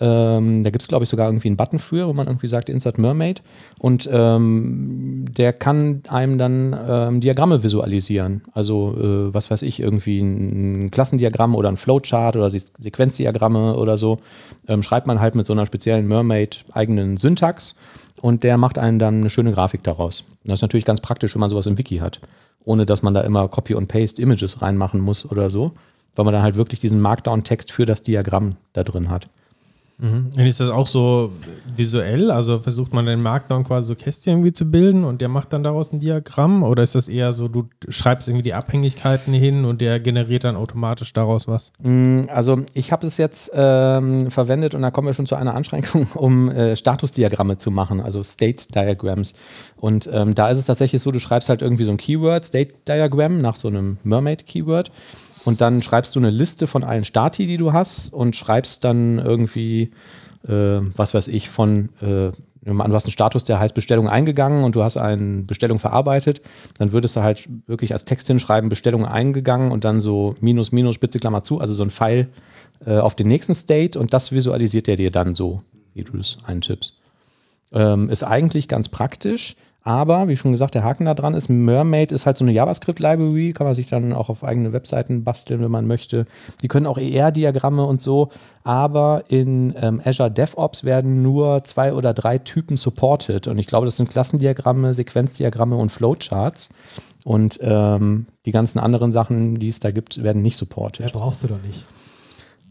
Ähm, 0.00 0.64
da 0.64 0.70
gibt 0.70 0.82
es, 0.82 0.88
glaube 0.88 1.04
ich, 1.04 1.10
sogar 1.10 1.28
irgendwie 1.28 1.48
einen 1.48 1.56
Button 1.56 1.78
für, 1.78 2.08
wo 2.08 2.12
man 2.12 2.26
irgendwie 2.26 2.48
sagt 2.48 2.68
Insert 2.68 2.98
Mermaid. 2.98 3.42
Und 3.78 4.08
ähm, 4.12 5.26
der 5.36 5.52
kann 5.52 6.02
einem 6.08 6.38
dann 6.38 6.76
ähm, 6.88 7.20
Diagramme 7.20 7.62
visualisieren. 7.62 8.42
Also, 8.52 8.94
äh, 8.98 9.34
was 9.34 9.50
weiß 9.50 9.62
ich, 9.62 9.80
irgendwie 9.80 10.20
ein 10.20 10.90
Klassendiagramm 10.90 11.54
oder 11.54 11.68
ein 11.68 11.76
Flowchart 11.76 12.36
oder 12.36 12.50
Sequenzdiagramme 12.50 13.76
oder 13.76 13.96
so. 13.96 14.18
Ähm, 14.68 14.82
schreibt 14.82 15.06
man 15.06 15.20
halt 15.20 15.34
mit 15.34 15.46
so 15.46 15.52
einer 15.52 15.66
speziellen 15.66 16.06
Mermaid-eigenen 16.08 17.16
Syntax 17.16 17.76
und 18.24 18.42
der 18.42 18.56
macht 18.56 18.78
einen 18.78 18.98
dann 18.98 19.20
eine 19.20 19.30
schöne 19.30 19.52
Grafik 19.52 19.82
daraus. 19.82 20.24
das 20.44 20.54
ist 20.54 20.62
natürlich 20.62 20.86
ganz 20.86 21.00
praktisch, 21.00 21.34
wenn 21.34 21.40
man 21.40 21.50
sowas 21.50 21.66
im 21.66 21.76
Wiki 21.76 21.98
hat. 21.98 22.20
Ohne 22.64 22.86
dass 22.86 23.02
man 23.02 23.12
da 23.12 23.20
immer 23.20 23.48
Copy 23.48 23.74
und 23.74 23.88
Paste 23.88 24.22
Images 24.22 24.62
reinmachen 24.62 24.98
muss 24.98 25.30
oder 25.30 25.50
so. 25.50 25.72
Weil 26.14 26.24
man 26.24 26.32
dann 26.32 26.42
halt 26.42 26.56
wirklich 26.56 26.80
diesen 26.80 27.00
Markdown-Text 27.00 27.70
für 27.70 27.84
das 27.84 28.02
Diagramm 28.02 28.56
da 28.72 28.82
drin 28.82 29.10
hat. 29.10 29.28
Mhm. 30.04 30.30
Und 30.36 30.46
ist 30.46 30.60
das 30.60 30.68
auch 30.68 30.86
so 30.86 31.32
visuell? 31.76 32.30
Also 32.30 32.58
versucht 32.58 32.92
man 32.92 33.06
den 33.06 33.22
Markdown 33.22 33.64
quasi 33.64 33.88
so 33.88 33.94
Kästchen 33.94 34.34
irgendwie 34.34 34.52
zu 34.52 34.70
bilden 34.70 35.02
und 35.02 35.22
der 35.22 35.28
macht 35.28 35.52
dann 35.54 35.62
daraus 35.62 35.92
ein 35.92 36.00
Diagramm? 36.00 36.62
Oder 36.62 36.82
ist 36.82 36.94
das 36.94 37.08
eher 37.08 37.32
so, 37.32 37.48
du 37.48 37.64
schreibst 37.88 38.28
irgendwie 38.28 38.42
die 38.42 38.52
Abhängigkeiten 38.52 39.32
hin 39.32 39.64
und 39.64 39.80
der 39.80 40.00
generiert 40.00 40.44
dann 40.44 40.56
automatisch 40.56 41.14
daraus 41.14 41.48
was? 41.48 41.72
Mm, 41.82 42.24
also 42.28 42.58
ich 42.74 42.92
habe 42.92 43.06
es 43.06 43.16
jetzt 43.16 43.50
ähm, 43.54 44.30
verwendet 44.30 44.74
und 44.74 44.82
da 44.82 44.90
kommen 44.90 45.06
wir 45.06 45.14
schon 45.14 45.26
zu 45.26 45.36
einer 45.36 45.54
Anschränkung, 45.54 46.06
um 46.14 46.50
äh, 46.50 46.76
Statusdiagramme 46.76 47.56
zu 47.56 47.70
machen, 47.70 48.00
also 48.00 48.22
State 48.22 48.66
Diagrams. 48.74 49.34
Und 49.76 50.08
ähm, 50.12 50.34
da 50.34 50.48
ist 50.48 50.58
es 50.58 50.66
tatsächlich 50.66 51.00
so, 51.00 51.12
du 51.12 51.18
schreibst 51.18 51.48
halt 51.48 51.62
irgendwie 51.62 51.84
so 51.84 51.90
ein 51.90 51.96
Keyword, 51.96 52.44
State 52.44 52.74
Diagram, 52.86 53.40
nach 53.40 53.56
so 53.56 53.68
einem 53.68 53.96
Mermaid-Keyword 54.04 54.90
und 55.44 55.60
dann 55.60 55.82
schreibst 55.82 56.14
du 56.16 56.20
eine 56.20 56.30
Liste 56.30 56.66
von 56.66 56.84
allen 56.84 57.04
Stati, 57.04 57.46
die 57.46 57.56
du 57.56 57.72
hast 57.72 58.12
und 58.12 58.36
schreibst 58.36 58.84
dann 58.84 59.18
irgendwie, 59.18 59.92
äh, 60.46 60.80
was 60.96 61.14
weiß 61.14 61.28
ich, 61.28 61.48
von 61.50 61.90
äh, 62.00 62.30
an, 62.66 62.90
du 62.90 62.94
hast 62.94 63.04
einen 63.04 63.12
Status, 63.12 63.44
der 63.44 63.60
heißt 63.60 63.74
Bestellung 63.74 64.08
eingegangen 64.08 64.64
und 64.64 64.74
du 64.74 64.82
hast 64.82 64.96
eine 64.96 65.42
Bestellung 65.42 65.78
verarbeitet, 65.78 66.40
dann 66.78 66.92
würdest 66.92 67.16
du 67.16 67.22
halt 67.22 67.48
wirklich 67.66 67.92
als 67.92 68.04
Text 68.04 68.26
hinschreiben, 68.26 68.70
Bestellung 68.70 69.04
eingegangen 69.04 69.70
und 69.70 69.84
dann 69.84 70.00
so 70.00 70.34
Minus, 70.40 70.72
Minus, 70.72 70.94
Spitze, 70.94 71.18
Klammer 71.18 71.42
zu, 71.42 71.60
also 71.60 71.74
so 71.74 71.82
ein 71.82 71.90
Pfeil 71.90 72.28
äh, 72.86 72.98
auf 72.98 73.14
den 73.14 73.28
nächsten 73.28 73.54
State 73.54 73.98
und 73.98 74.14
das 74.14 74.32
visualisiert 74.32 74.88
er 74.88 74.96
dir 74.96 75.10
dann 75.10 75.34
so, 75.34 75.62
wie 75.92 76.04
du 76.04 76.16
das 76.16 76.38
eintippst. 76.44 76.94
Ähm, 77.72 78.08
ist 78.08 78.22
eigentlich 78.22 78.68
ganz 78.68 78.88
praktisch, 78.88 79.56
aber 79.84 80.28
wie 80.28 80.36
schon 80.36 80.52
gesagt, 80.52 80.74
der 80.74 80.82
Haken 80.82 81.04
da 81.04 81.12
dran 81.12 81.34
ist, 81.34 81.50
Mermaid 81.50 82.10
ist 82.10 82.24
halt 82.24 82.38
so 82.38 82.44
eine 82.44 82.52
JavaScript-Library, 82.52 83.52
kann 83.52 83.66
man 83.66 83.74
sich 83.74 83.86
dann 83.86 84.14
auch 84.14 84.30
auf 84.30 84.42
eigene 84.42 84.72
Webseiten 84.72 85.24
basteln, 85.24 85.60
wenn 85.60 85.70
man 85.70 85.86
möchte. 85.86 86.24
Die 86.62 86.68
können 86.68 86.86
auch 86.86 86.96
ER-Diagramme 86.96 87.84
und 87.84 88.00
so, 88.00 88.30
aber 88.62 89.24
in 89.28 89.74
ähm, 89.76 90.00
Azure 90.02 90.30
DevOps 90.30 90.84
werden 90.84 91.20
nur 91.20 91.64
zwei 91.64 91.92
oder 91.92 92.14
drei 92.14 92.38
Typen 92.38 92.78
supported. 92.78 93.46
Und 93.46 93.58
ich 93.58 93.66
glaube, 93.66 93.84
das 93.84 93.98
sind 93.98 94.08
Klassendiagramme, 94.08 94.94
Sequenzdiagramme 94.94 95.76
und 95.76 95.90
Flowcharts. 95.90 96.70
Und 97.24 97.58
ähm, 97.60 98.24
die 98.46 98.52
ganzen 98.52 98.78
anderen 98.78 99.12
Sachen, 99.12 99.56
die 99.56 99.68
es 99.68 99.80
da 99.80 99.90
gibt, 99.90 100.22
werden 100.22 100.40
nicht 100.40 100.56
supported. 100.56 101.04
Ja, 101.04 101.12
brauchst 101.12 101.44
du 101.44 101.48
doch 101.48 101.62
nicht. 101.62 101.84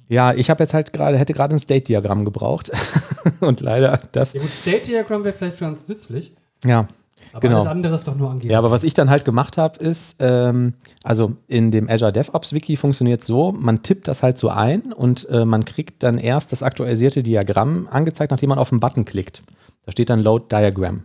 Ja, 0.09 0.33
ich 0.33 0.49
habe 0.49 0.63
jetzt 0.63 0.73
halt 0.73 0.93
gerade, 0.93 1.19
hätte 1.19 1.33
gerade 1.33 1.55
ein 1.55 1.59
State-Diagramm 1.59 2.25
gebraucht. 2.25 2.71
und 3.39 3.61
leider 3.61 3.99
das. 4.11 4.33
Ja 4.33 4.41
gut, 4.41 4.49
State 4.49 4.87
Diagram 4.87 5.23
wäre 5.23 5.33
vielleicht 5.33 5.59
ganz 5.59 5.87
nützlich. 5.87 6.33
Ja, 6.65 6.87
Aber 7.31 7.39
Genau. 7.39 7.55
alles 7.57 7.67
andere 7.67 7.95
ist 7.95 8.07
doch 8.07 8.15
nur 8.15 8.29
angeben. 8.29 8.51
Ja, 8.51 8.59
aber 8.59 8.71
was 8.71 8.83
ich 8.83 8.93
dann 8.93 9.09
halt 9.09 9.25
gemacht 9.25 9.57
habe, 9.57 9.79
ist, 9.79 10.17
ähm, 10.19 10.73
also 11.03 11.33
in 11.47 11.71
dem 11.71 11.89
Azure 11.89 12.11
DevOps 12.11 12.53
Wiki 12.53 12.75
funktioniert 12.75 13.23
so, 13.23 13.51
man 13.51 13.81
tippt 13.83 14.07
das 14.07 14.21
halt 14.23 14.37
so 14.37 14.49
ein 14.49 14.93
und 14.93 15.27
äh, 15.29 15.45
man 15.45 15.65
kriegt 15.65 16.03
dann 16.03 16.17
erst 16.17 16.51
das 16.51 16.63
aktualisierte 16.63 17.23
Diagramm 17.23 17.87
angezeigt, 17.89 18.31
nachdem 18.31 18.49
man 18.49 18.59
auf 18.59 18.69
den 18.69 18.79
Button 18.79 19.05
klickt. 19.05 19.43
Da 19.85 19.91
steht 19.91 20.09
dann 20.09 20.21
Load 20.21 20.45
Diagram. 20.51 21.03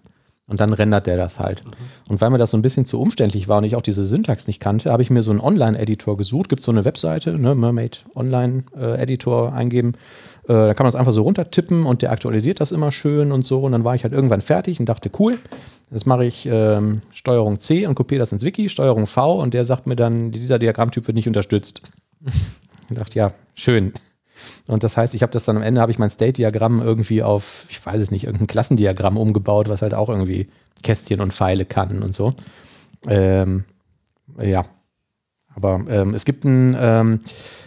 Und 0.51 0.63
dann 0.63 0.73
rendert 0.73 1.07
der 1.07 1.19
das 1.19 1.39
halt. 1.41 1.63
Und 2.09 2.23
weil 2.23 2.31
mir 2.31 2.39
das 2.39 2.53
so 2.53 2.57
ein 2.57 2.63
bisschen 2.63 2.87
zu 2.87 2.99
umständlich 2.99 3.49
war 3.49 3.59
und 3.59 3.65
ich 3.65 3.77
auch 3.77 3.83
diese 3.83 4.05
Syntax 4.07 4.47
nicht 4.47 4.61
kannte, 4.61 4.91
habe 4.91 5.03
ich 5.03 5.11
mir 5.11 5.23
so 5.23 5.31
einen 5.31 5.41
Online-Editor 5.41 6.17
gesucht. 6.17 6.49
Gibt 6.49 6.63
so 6.63 6.71
eine 6.73 6.87
Webseite, 6.87 7.37
ne, 7.39 7.55
Mermaid 7.55 8.07
Online-Editor 8.15 9.53
eingeben. 9.53 9.93
Äh, 10.49 10.53
da 10.53 10.75
kann 10.75 10.85
man 10.85 10.93
das 10.93 10.97
einfach 10.97 11.13
so 11.13 11.23
runtertippen 11.23 11.87
und 11.87 12.03
der 12.03 12.11
aktualisiert 12.11 12.61
das 12.61 12.73
immer 12.73 12.91
schön 12.91 13.33
und 13.33 13.45
so. 13.45 13.61
Und 13.61 13.73
dann 13.73 13.85
war 13.85 13.95
ich 13.95 14.03
halt 14.03 14.13
irgendwann 14.13 14.41
fertig 14.41 14.81
und 14.81 14.89
dachte, 14.89 15.11
cool, 15.19 15.39
Jetzt 15.91 16.07
mache 16.07 16.25
ich 16.25 16.47
ähm, 16.47 17.01
Steuerung 17.13 17.59
C 17.59 17.87
und 17.87 17.95
kopiere 17.95 18.19
das 18.19 18.33
ins 18.33 18.43
Wiki, 18.43 18.69
Steuerung 18.69 19.07
V 19.07 19.41
und 19.41 19.55
der 19.55 19.65
sagt 19.65 19.87
mir 19.87 19.97
dann, 19.97 20.31
dieser 20.31 20.59
Diagrammtyp 20.59 21.07
wird 21.07 21.15
nicht 21.15 21.29
unterstützt. 21.29 21.83
ich 22.91 22.97
dachte, 22.97 23.19
ja, 23.19 23.33
schön. 23.55 23.93
Und 24.67 24.85
das 24.85 24.97
heißt, 24.97 25.15
ich 25.15 25.23
habe 25.23 25.33
das 25.33 25.47
dann 25.47 25.57
am 25.57 25.63
Ende, 25.63 25.81
habe 25.81 25.91
ich 25.91 25.99
mein 25.99 26.11
State-Diagramm 26.11 26.81
irgendwie 26.81 27.23
auf, 27.23 27.67
ich 27.71 27.85
weiß 27.85 28.01
es 28.01 28.11
nicht, 28.11 28.25
irgendein 28.25 28.47
Klassendiagramm 28.47 29.17
umgebaut, 29.17 29.69
was 29.69 29.83
halt 29.83 29.95
auch 29.95 30.11
irgendwie 30.11 30.49
Kästchen 30.83 31.21
und 31.21 31.33
Pfeile 31.33 31.65
kann 31.65 32.03
und 32.03 32.15
so. 32.15 32.35
Ähm, 33.09 33.65
ja. 34.41 34.65
Aber 35.59 35.81
ähm, 35.89 36.15
es 36.15 36.25
gibt 36.25 36.45
ein, 36.45 36.77
ähm, 36.79 37.21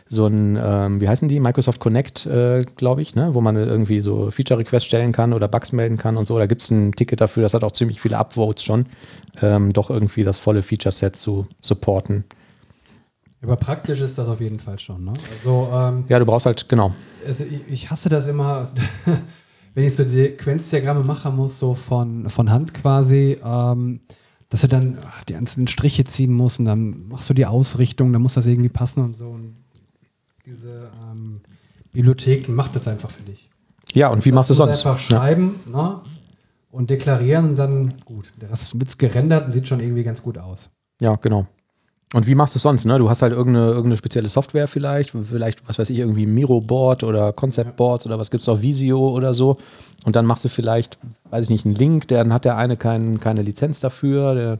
so 0.07 0.25
ein, 0.25 0.57
ähm, 0.63 1.01
wie 1.01 1.09
heißen 1.09 1.27
die? 1.27 1.41
Microsoft 1.41 1.81
Connect, 1.81 2.25
äh, 2.25 2.61
glaube 2.77 3.01
ich, 3.01 3.15
ne? 3.15 3.33
wo 3.33 3.41
man 3.41 3.57
irgendwie 3.57 3.99
so 3.99 4.31
Feature-Requests 4.31 4.87
stellen 4.87 5.11
kann 5.11 5.33
oder 5.33 5.49
Bugs 5.49 5.73
melden 5.73 5.97
kann 5.97 6.15
und 6.15 6.25
so. 6.25 6.39
Da 6.39 6.45
gibt 6.45 6.61
es 6.61 6.71
ein 6.71 6.93
Ticket 6.93 7.19
dafür, 7.19 7.43
das 7.43 7.53
hat 7.53 7.65
auch 7.65 7.73
ziemlich 7.73 7.99
viele 7.99 8.17
Upvotes 8.17 8.63
schon, 8.63 8.85
ähm, 9.41 9.73
doch 9.73 9.89
irgendwie 9.89 10.23
das 10.23 10.39
volle 10.39 10.63
Feature-Set 10.63 11.17
zu 11.17 11.47
supporten. 11.59 12.23
Aber 13.43 13.57
praktisch 13.57 13.99
ist 13.99 14.17
das 14.17 14.29
auf 14.29 14.39
jeden 14.39 14.59
Fall 14.59 14.79
schon. 14.79 15.03
Ne? 15.03 15.13
Also, 15.33 15.67
ähm, 15.73 16.05
Ja, 16.07 16.17
du 16.17 16.25
brauchst 16.25 16.45
halt, 16.45 16.69
genau. 16.69 16.93
also 17.27 17.43
ich, 17.43 17.73
ich 17.73 17.91
hasse 17.91 18.07
das 18.07 18.25
immer, 18.27 18.71
wenn 19.73 19.83
ich 19.83 19.93
so 19.93 20.05
Sequenzdiagramme 20.05 21.03
machen 21.03 21.35
muss, 21.35 21.59
so 21.59 21.73
von, 21.73 22.29
von 22.29 22.49
Hand 22.49 22.73
quasi, 22.73 23.37
ähm, 23.43 23.99
dass 24.51 24.61
du 24.61 24.67
dann 24.67 24.97
ach, 25.07 25.23
die 25.23 25.35
einzelnen 25.35 25.69
Striche 25.69 26.03
ziehen 26.03 26.33
musst 26.33 26.59
und 26.59 26.65
dann 26.65 27.07
machst 27.07 27.29
du 27.29 27.33
die 27.33 27.45
Ausrichtung, 27.45 28.11
dann 28.11 28.21
muss 28.21 28.33
das 28.33 28.45
irgendwie 28.45 28.69
passen 28.69 29.01
und 29.01 29.15
so. 29.17 29.27
Und 29.27 29.55
diese 30.45 30.91
ähm, 31.09 31.39
Bibliothek 31.93 32.49
macht 32.49 32.75
das 32.75 32.87
einfach 32.87 33.09
für 33.09 33.23
dich. 33.23 33.49
Ja, 33.93 34.09
und 34.09 34.25
wie 34.25 34.33
machst 34.33 34.49
du 34.49 34.53
Das 34.53 34.57
sonst? 34.57 34.85
Einfach 34.85 34.99
schreiben 34.99 35.55
ne? 35.71 36.01
und 36.69 36.89
deklarieren 36.89 37.49
und 37.49 37.55
dann 37.55 37.93
gut. 38.03 38.31
Das 38.39 38.77
wird 38.77 38.99
gerendert 38.99 39.45
und 39.45 39.53
sieht 39.53 39.69
schon 39.69 39.79
irgendwie 39.79 40.03
ganz 40.03 40.21
gut 40.21 40.37
aus. 40.37 40.69
Ja, 40.99 41.15
genau. 41.15 41.47
Und 42.13 42.27
wie 42.27 42.35
machst 42.35 42.55
du 42.55 42.57
es 42.57 42.63
sonst? 42.63 42.85
Ne? 42.85 42.97
Du 42.97 43.09
hast 43.09 43.21
halt 43.21 43.31
irgendeine, 43.31 43.67
irgendeine 43.67 43.97
spezielle 43.97 44.27
Software 44.27 44.67
vielleicht, 44.67 45.11
vielleicht, 45.11 45.67
was 45.67 45.79
weiß 45.79 45.89
ich, 45.89 45.99
irgendwie 45.99 46.25
Miro-Board 46.25 47.03
oder 47.03 47.31
Concept-Boards 47.31 48.05
oder 48.05 48.19
was 48.19 48.31
gibt 48.31 48.41
es 48.41 48.49
auf 48.49 48.61
Visio 48.61 49.09
oder 49.09 49.33
so. 49.33 49.57
Und 50.03 50.15
dann 50.15 50.25
machst 50.25 50.43
du 50.43 50.49
vielleicht, 50.49 50.97
weiß 51.29 51.45
ich 51.45 51.49
nicht, 51.49 51.65
einen 51.65 51.75
Link, 51.75 52.09
dann 52.09 52.33
hat 52.33 52.43
der 52.43 52.57
eine 52.57 52.75
kein, 52.75 53.19
keine 53.21 53.43
Lizenz 53.43 53.79
dafür. 53.79 54.35
Der, 54.35 54.59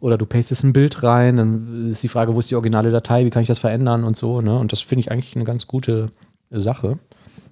oder 0.00 0.18
du 0.18 0.26
pastest 0.26 0.64
ein 0.64 0.72
Bild 0.72 1.02
rein, 1.02 1.36
dann 1.36 1.90
ist 1.90 2.02
die 2.02 2.08
Frage, 2.08 2.34
wo 2.34 2.40
ist 2.40 2.50
die 2.50 2.56
originale 2.56 2.90
Datei, 2.90 3.24
wie 3.24 3.30
kann 3.30 3.42
ich 3.42 3.48
das 3.48 3.58
verändern 3.58 4.02
und 4.02 4.16
so. 4.16 4.40
Ne? 4.40 4.58
Und 4.58 4.72
das 4.72 4.80
finde 4.80 5.00
ich 5.00 5.12
eigentlich 5.12 5.36
eine 5.36 5.44
ganz 5.44 5.68
gute 5.68 6.08
Sache. 6.50 6.98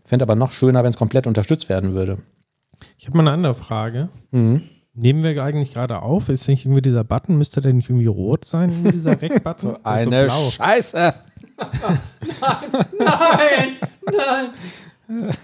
Fände 0.05 0.25
aber 0.25 0.35
noch 0.35 0.51
schöner, 0.51 0.83
wenn 0.83 0.91
es 0.91 0.97
komplett 0.97 1.27
unterstützt 1.27 1.69
werden 1.69 1.95
würde. 1.95 2.19
Ich 2.97 3.07
habe 3.07 3.19
mal 3.19 3.23
eine 3.23 3.33
andere 3.33 3.55
Frage. 3.55 4.09
Mhm. 4.31 4.63
Nehmen 5.01 5.23
wir 5.23 5.43
eigentlich 5.43 5.73
gerade 5.73 6.03
auf? 6.03 6.29
Ist 6.29 6.49
nicht 6.49 6.65
irgendwie 6.65 6.83
dieser 6.83 7.05
Button, 7.05 7.39
müsste 7.39 7.61
der 7.61 7.73
nicht 7.73 7.89
irgendwie 7.89 8.07
rot 8.07 8.45
sein, 8.45 8.73
dieser 8.93 9.13
Rec-Button? 9.23 9.77
Der 10.11 10.27
ist 10.27 10.33
so. 10.33 10.51
Scheiße. 10.51 11.15
Nein! 12.99 13.77
Nein! 15.07 15.35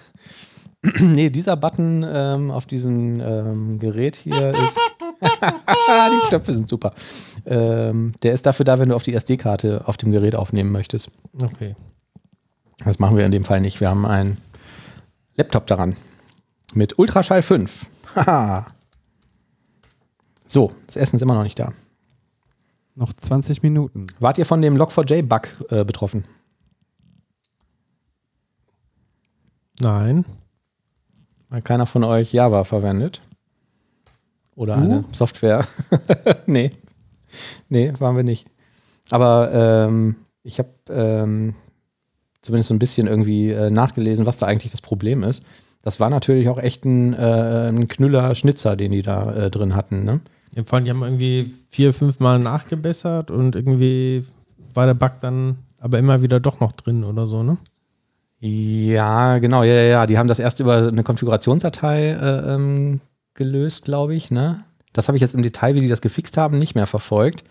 Nee, 0.99 1.31
dieser 1.31 1.57
Button 1.57 2.05
ähm, 2.07 2.51
auf 2.51 2.67
diesem 2.67 3.21
ähm, 3.21 3.79
Gerät 3.79 4.17
hier 4.17 4.51
ist. 4.51 4.81
die 5.23 6.29
Knöpfe 6.29 6.53
sind 6.53 6.69
super. 6.69 6.93
Ähm, 7.47 8.13
der 8.23 8.33
ist 8.33 8.45
dafür 8.47 8.65
da, 8.65 8.79
wenn 8.81 8.89
du 8.89 8.97
auf 8.97 9.05
die 9.05 9.15
SD-Karte 9.15 9.83
auf 9.87 9.97
dem 9.97 10.11
Gerät 10.11 10.35
aufnehmen 10.35 10.73
möchtest. 10.73 11.11
Okay. 11.41 11.77
Das 12.85 12.99
machen 12.99 13.17
wir 13.17 13.25
in 13.25 13.33
dem 13.33 13.45
Fall 13.45 13.61
nicht. 13.61 13.81
Wir 13.81 13.89
haben 13.89 14.05
einen 14.05 14.39
Laptop 15.37 15.69
daran. 15.69 15.97
Mit 16.75 16.99
Ultraschall 16.99 17.43
5. 17.43 17.87
Haha. 18.17 18.67
So, 20.47 20.73
das 20.87 20.97
Essen 20.97 21.17
ist 21.17 21.23
immer 21.23 21.35
noch 21.35 21.43
nicht 21.45 21.59
da. 21.59 21.73
Noch 22.97 23.13
20 23.13 23.63
Minuten. 23.63 24.07
Wart 24.21 24.39
ihr 24.39 24.47
von 24.47 24.63
dem 24.63 24.77
Log4j-Bug 24.77 25.71
äh, 25.71 25.85
betroffen? 25.85 26.25
Nein. 29.81 30.25
Weil 31.49 31.63
keiner 31.63 31.87
von 31.87 32.05
euch 32.05 32.33
Java 32.33 32.65
verwendet? 32.65 33.21
Oder 34.55 34.77
Du? 34.77 34.83
eine 34.83 35.05
Software? 35.11 35.65
nee. 36.47 36.71
Nee, 37.69 37.93
waren 37.99 38.17
wir 38.17 38.23
nicht. 38.23 38.47
Aber 39.11 39.51
ähm, 39.53 40.17
ich 40.45 40.59
habe 40.59 40.71
ähm, 40.89 41.55
zumindest 42.43 42.69
so 42.69 42.75
ein 42.75 42.79
bisschen 42.79 43.09
irgendwie 43.09 43.51
äh, 43.51 43.71
nachgelesen, 43.71 44.27
was 44.27 44.39
da 44.39 44.47
eigentlich 44.47 44.71
das 44.71 44.83
Problem 44.83 45.25
ist. 45.25 45.45
Das 45.83 46.01
war 46.01 46.11
natürlich 46.11 46.49
auch 46.49 46.59
echt 46.59 46.85
ein, 46.85 47.13
äh, 47.15 47.69
ein 47.69 47.89
Knüller 47.89 48.35
Schnitzer, 48.35 48.77
den 48.77 48.93
die 48.93 49.03
da 49.03 49.35
äh, 49.35 49.51
drin 49.51 49.75
hatten. 49.75 50.05
Ne? 50.05 50.21
Ja, 50.55 50.63
vor 50.65 50.77
allem, 50.77 50.85
die 50.85 50.91
haben 50.91 51.03
irgendwie 51.03 51.55
vier, 51.71 51.93
fünf 51.93 52.21
Mal 52.21 52.39
nachgebessert 52.39 53.31
und 53.31 53.57
irgendwie 53.57 54.25
war 54.73 54.87
der 54.87 54.95
Bug 54.95 55.13
dann 55.21 55.59
aber 55.81 55.99
immer 55.99 56.23
wieder 56.23 56.41
doch 56.41 56.61
noch 56.61 56.73
drin 56.73 57.05
oder 57.05 57.27
so, 57.27 57.43
ne? 57.43 57.59
Ja, 58.41 59.39
genau, 59.39 59.63
ja, 59.63 59.75
ja, 59.75 59.83
ja. 59.83 60.07
Die 60.07 60.19
haben 60.19 60.29
das 60.29 60.39
erst 60.39 60.61
über 60.61 60.89
eine 60.89 61.03
Konfigurationsdatei 61.03 62.11
äh, 62.11 62.55
ähm, 62.55 63.01
gelöst, 63.35 63.87
glaube 63.87 64.15
ich. 64.15 64.31
Ne? 64.31 64.65
Das 64.93 65.09
habe 65.09 65.17
ich 65.17 65.23
jetzt 65.23 65.35
im 65.35 65.43
Detail, 65.43 65.75
wie 65.75 65.81
die 65.81 65.89
das 65.89 66.03
gefixt 66.03 66.37
haben, 66.37 66.59
nicht 66.59 66.75
mehr 66.75 66.87
verfolgt. 66.87 67.45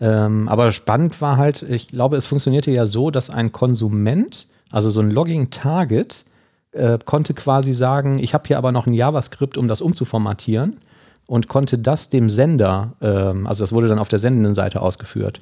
Ähm, 0.00 0.48
aber 0.48 0.72
spannend 0.72 1.20
war 1.20 1.36
halt, 1.36 1.62
ich 1.62 1.88
glaube, 1.88 2.16
es 2.16 2.26
funktionierte 2.26 2.70
ja 2.70 2.86
so, 2.86 3.10
dass 3.10 3.30
ein 3.30 3.52
Konsument, 3.52 4.48
also 4.70 4.88
so 4.90 5.00
ein 5.00 5.10
Logging-Target, 5.10 6.24
äh, 6.72 6.98
konnte 7.04 7.34
quasi 7.34 7.74
sagen, 7.74 8.18
ich 8.18 8.32
habe 8.32 8.44
hier 8.46 8.58
aber 8.58 8.72
noch 8.72 8.86
ein 8.86 8.94
JavaScript, 8.94 9.58
um 9.58 9.68
das 9.68 9.80
umzuformatieren 9.80 10.78
und 11.28 11.46
konnte 11.46 11.78
das 11.78 12.08
dem 12.08 12.30
Sender, 12.30 12.94
ähm, 13.02 13.46
also 13.46 13.62
das 13.62 13.72
wurde 13.72 13.86
dann 13.86 13.98
auf 13.98 14.08
der 14.08 14.18
sendenden 14.18 14.54
Seite 14.54 14.80
ausgeführt. 14.80 15.40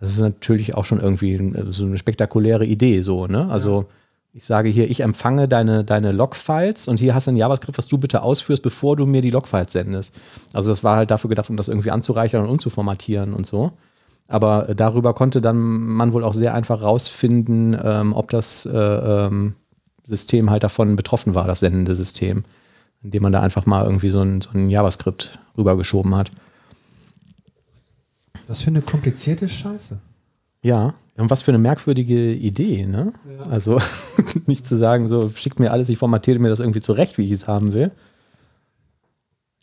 Das 0.00 0.10
ist 0.10 0.18
natürlich 0.18 0.74
auch 0.74 0.86
schon 0.86 1.00
irgendwie 1.00 1.34
äh, 1.34 1.66
so 1.70 1.84
eine 1.84 1.98
spektakuläre 1.98 2.64
Idee, 2.64 3.02
so, 3.02 3.26
ne? 3.26 3.48
Also 3.48 3.84
ich 4.32 4.44
sage 4.46 4.68
hier, 4.68 4.90
ich 4.90 5.00
empfange 5.00 5.48
deine, 5.48 5.84
deine 5.84 6.12
Log-Files 6.12 6.88
und 6.88 6.98
hier 6.98 7.14
hast 7.14 7.26
du 7.26 7.30
ein 7.30 7.36
JavaScript, 7.36 7.78
was 7.78 7.88
du 7.88 7.96
bitte 7.98 8.22
ausführst, 8.22 8.62
bevor 8.62 8.96
du 8.96 9.06
mir 9.06 9.22
die 9.22 9.30
Log-Files 9.30 9.72
sendest. 9.72 10.14
Also 10.52 10.70
das 10.70 10.82
war 10.82 10.96
halt 10.96 11.10
dafür 11.10 11.28
gedacht, 11.28 11.48
um 11.48 11.56
das 11.56 11.68
irgendwie 11.68 11.90
anzureichern 11.90 12.42
und 12.42 12.50
umzuformatieren 12.50 13.34
und 13.34 13.46
so. 13.46 13.72
Aber 14.28 14.70
äh, 14.70 14.74
darüber 14.74 15.12
konnte 15.12 15.42
dann 15.42 15.58
man 15.58 16.14
wohl 16.14 16.24
auch 16.24 16.34
sehr 16.34 16.54
einfach 16.54 16.80
rausfinden, 16.80 17.78
ähm, 17.82 18.14
ob 18.14 18.30
das 18.30 18.64
äh, 18.64 18.78
ähm, 18.78 19.56
System 20.04 20.50
halt 20.50 20.64
davon 20.64 20.96
betroffen 20.96 21.34
war, 21.34 21.46
das 21.46 21.60
sendende 21.60 21.94
System. 21.94 22.44
Indem 23.02 23.22
man 23.22 23.32
da 23.32 23.40
einfach 23.40 23.66
mal 23.66 23.84
irgendwie 23.84 24.08
so 24.08 24.20
ein, 24.20 24.40
so 24.40 24.50
ein 24.54 24.68
JavaScript 24.68 25.38
rübergeschoben 25.56 26.14
hat. 26.14 26.32
Was 28.48 28.62
für 28.62 28.68
eine 28.68 28.82
komplizierte 28.82 29.48
Scheiße. 29.48 29.98
Ja, 30.62 30.94
und 31.16 31.30
was 31.30 31.42
für 31.42 31.50
eine 31.50 31.58
merkwürdige 31.58 32.32
Idee, 32.32 32.86
ne? 32.86 33.12
Also 33.50 33.78
nicht 34.46 34.66
zu 34.66 34.76
sagen, 34.76 35.08
so 35.08 35.28
schickt 35.30 35.60
mir 35.60 35.70
alles, 35.72 35.88
ich 35.88 35.98
formatiere 35.98 36.38
mir 36.38 36.48
das 36.48 36.60
irgendwie 36.60 36.80
zurecht, 36.80 37.18
wie 37.18 37.24
ich 37.24 37.30
es 37.30 37.48
haben 37.48 37.72
will. 37.72 37.90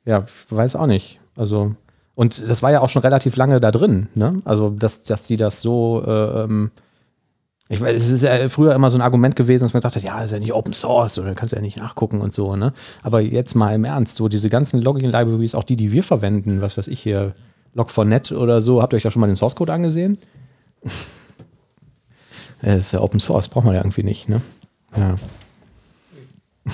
Ja, 0.05 0.25
ich 0.25 0.55
weiß 0.55 0.75
auch 0.75 0.87
nicht. 0.87 1.19
Also, 1.35 1.75
und 2.15 2.49
das 2.49 2.63
war 2.63 2.71
ja 2.71 2.81
auch 2.81 2.89
schon 2.89 3.01
relativ 3.01 3.35
lange 3.35 3.59
da 3.59 3.71
drin, 3.71 4.07
ne? 4.15 4.41
Also, 4.45 4.69
dass, 4.69 5.03
dass 5.03 5.23
die 5.23 5.37
das 5.37 5.61
so, 5.61 6.03
äh, 6.05 6.43
ähm, 6.43 6.71
ich 7.69 7.79
weiß, 7.79 7.95
es 7.95 8.09
ist 8.09 8.23
ja 8.23 8.49
früher 8.49 8.75
immer 8.75 8.89
so 8.89 8.97
ein 8.97 9.01
Argument 9.01 9.35
gewesen, 9.35 9.63
dass 9.63 9.73
man 9.73 9.81
hat, 9.81 9.95
ja, 10.03 10.21
ist 10.21 10.31
ja 10.31 10.39
nicht 10.39 10.53
Open 10.53 10.73
Source 10.73 11.17
oder 11.17 11.33
kannst 11.33 11.53
du 11.53 11.55
ja 11.55 11.61
nicht 11.61 11.77
nachgucken 11.77 12.19
und 12.19 12.33
so, 12.33 12.55
ne? 12.55 12.73
Aber 13.03 13.21
jetzt 13.21 13.55
mal 13.55 13.73
im 13.73 13.85
Ernst, 13.85 14.17
so 14.17 14.27
diese 14.27 14.49
ganzen 14.49 14.81
Logging-Libraries, 14.81 15.55
auch 15.55 15.63
die, 15.63 15.77
die 15.77 15.91
wir 15.91 16.03
verwenden, 16.03 16.61
was 16.61 16.77
weiß 16.77 16.87
ich 16.89 16.99
hier, 16.99 17.35
Log4net 17.75 18.35
oder 18.35 18.61
so, 18.61 18.81
habt 18.81 18.93
ihr 18.93 18.97
euch 18.97 19.03
da 19.03 19.11
schon 19.11 19.21
mal 19.21 19.27
den 19.27 19.35
Source 19.35 19.55
Code 19.55 19.73
angesehen? 19.73 20.17
Das 22.65 22.77
ist 22.77 22.91
ja 22.93 23.01
Open 23.01 23.19
Source, 23.19 23.49
braucht 23.49 23.65
man 23.65 23.75
ja 23.75 23.81
irgendwie 23.81 24.03
nicht, 24.03 24.29
ne? 24.29 24.41
Ja. 24.95 25.15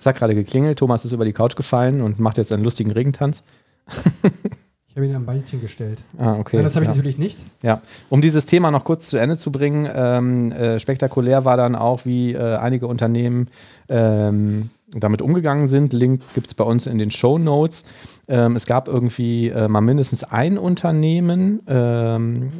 Es 0.00 0.06
hat 0.06 0.16
gerade 0.16 0.34
geklingelt, 0.34 0.80
Thomas 0.80 1.04
ist 1.06 1.12
über 1.12 1.24
die 1.24 1.32
Couch 1.32 1.56
gefallen 1.56 2.02
und 2.02 2.18
macht 2.18 2.36
jetzt 2.36 2.52
einen 2.52 2.64
lustigen 2.64 2.90
Regentanz. 2.90 3.42
Ich 4.94 4.98
habe 4.98 5.08
ihn 5.08 5.16
am 5.16 5.26
Beinchen 5.26 5.60
gestellt. 5.60 6.00
Ah, 6.18 6.36
okay. 6.38 6.54
Nein, 6.54 6.66
das 6.66 6.76
habe 6.76 6.84
ich 6.84 6.88
ja. 6.88 6.94
natürlich 6.94 7.18
nicht. 7.18 7.40
Ja, 7.64 7.82
um 8.10 8.22
dieses 8.22 8.46
Thema 8.46 8.70
noch 8.70 8.84
kurz 8.84 9.08
zu 9.08 9.16
Ende 9.16 9.36
zu 9.36 9.50
bringen, 9.50 9.88
ähm, 9.92 10.52
äh, 10.52 10.78
spektakulär 10.78 11.44
war 11.44 11.56
dann 11.56 11.74
auch, 11.74 12.06
wie 12.06 12.34
äh, 12.34 12.54
einige 12.58 12.86
Unternehmen 12.86 13.48
ähm, 13.88 14.70
damit 14.90 15.20
umgegangen 15.20 15.66
sind. 15.66 15.92
Link 15.92 16.22
gibt 16.36 16.46
es 16.46 16.54
bei 16.54 16.62
uns 16.62 16.86
in 16.86 16.98
den 16.98 17.10
Show 17.10 17.38
Notes. 17.38 17.86
Ähm, 18.28 18.54
es 18.54 18.66
gab 18.66 18.86
irgendwie 18.86 19.48
äh, 19.48 19.66
mal 19.66 19.80
mindestens 19.80 20.22
ein 20.22 20.58
Unternehmen, 20.58 21.60
ähm, 21.66 22.52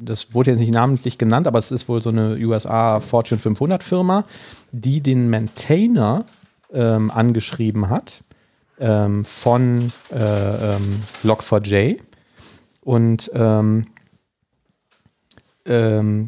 das 0.00 0.32
wurde 0.32 0.52
jetzt 0.52 0.60
nicht 0.60 0.72
namentlich 0.72 1.18
genannt, 1.18 1.48
aber 1.48 1.58
es 1.58 1.72
ist 1.72 1.88
wohl 1.88 2.00
so 2.00 2.10
eine 2.10 2.36
USA 2.36 3.00
Fortune 3.00 3.40
500 3.40 3.82
Firma, 3.82 4.26
die 4.70 5.00
den 5.00 5.28
Maintainer 5.28 6.24
ähm, 6.72 7.10
angeschrieben 7.10 7.88
hat 7.88 8.22
ähm, 8.78 9.24
von 9.24 9.92
äh, 10.12 10.74
ähm, 10.74 11.02
Log4j 11.22 12.00
und 12.82 13.30
ähm, 13.34 13.86
ähm, 15.66 16.26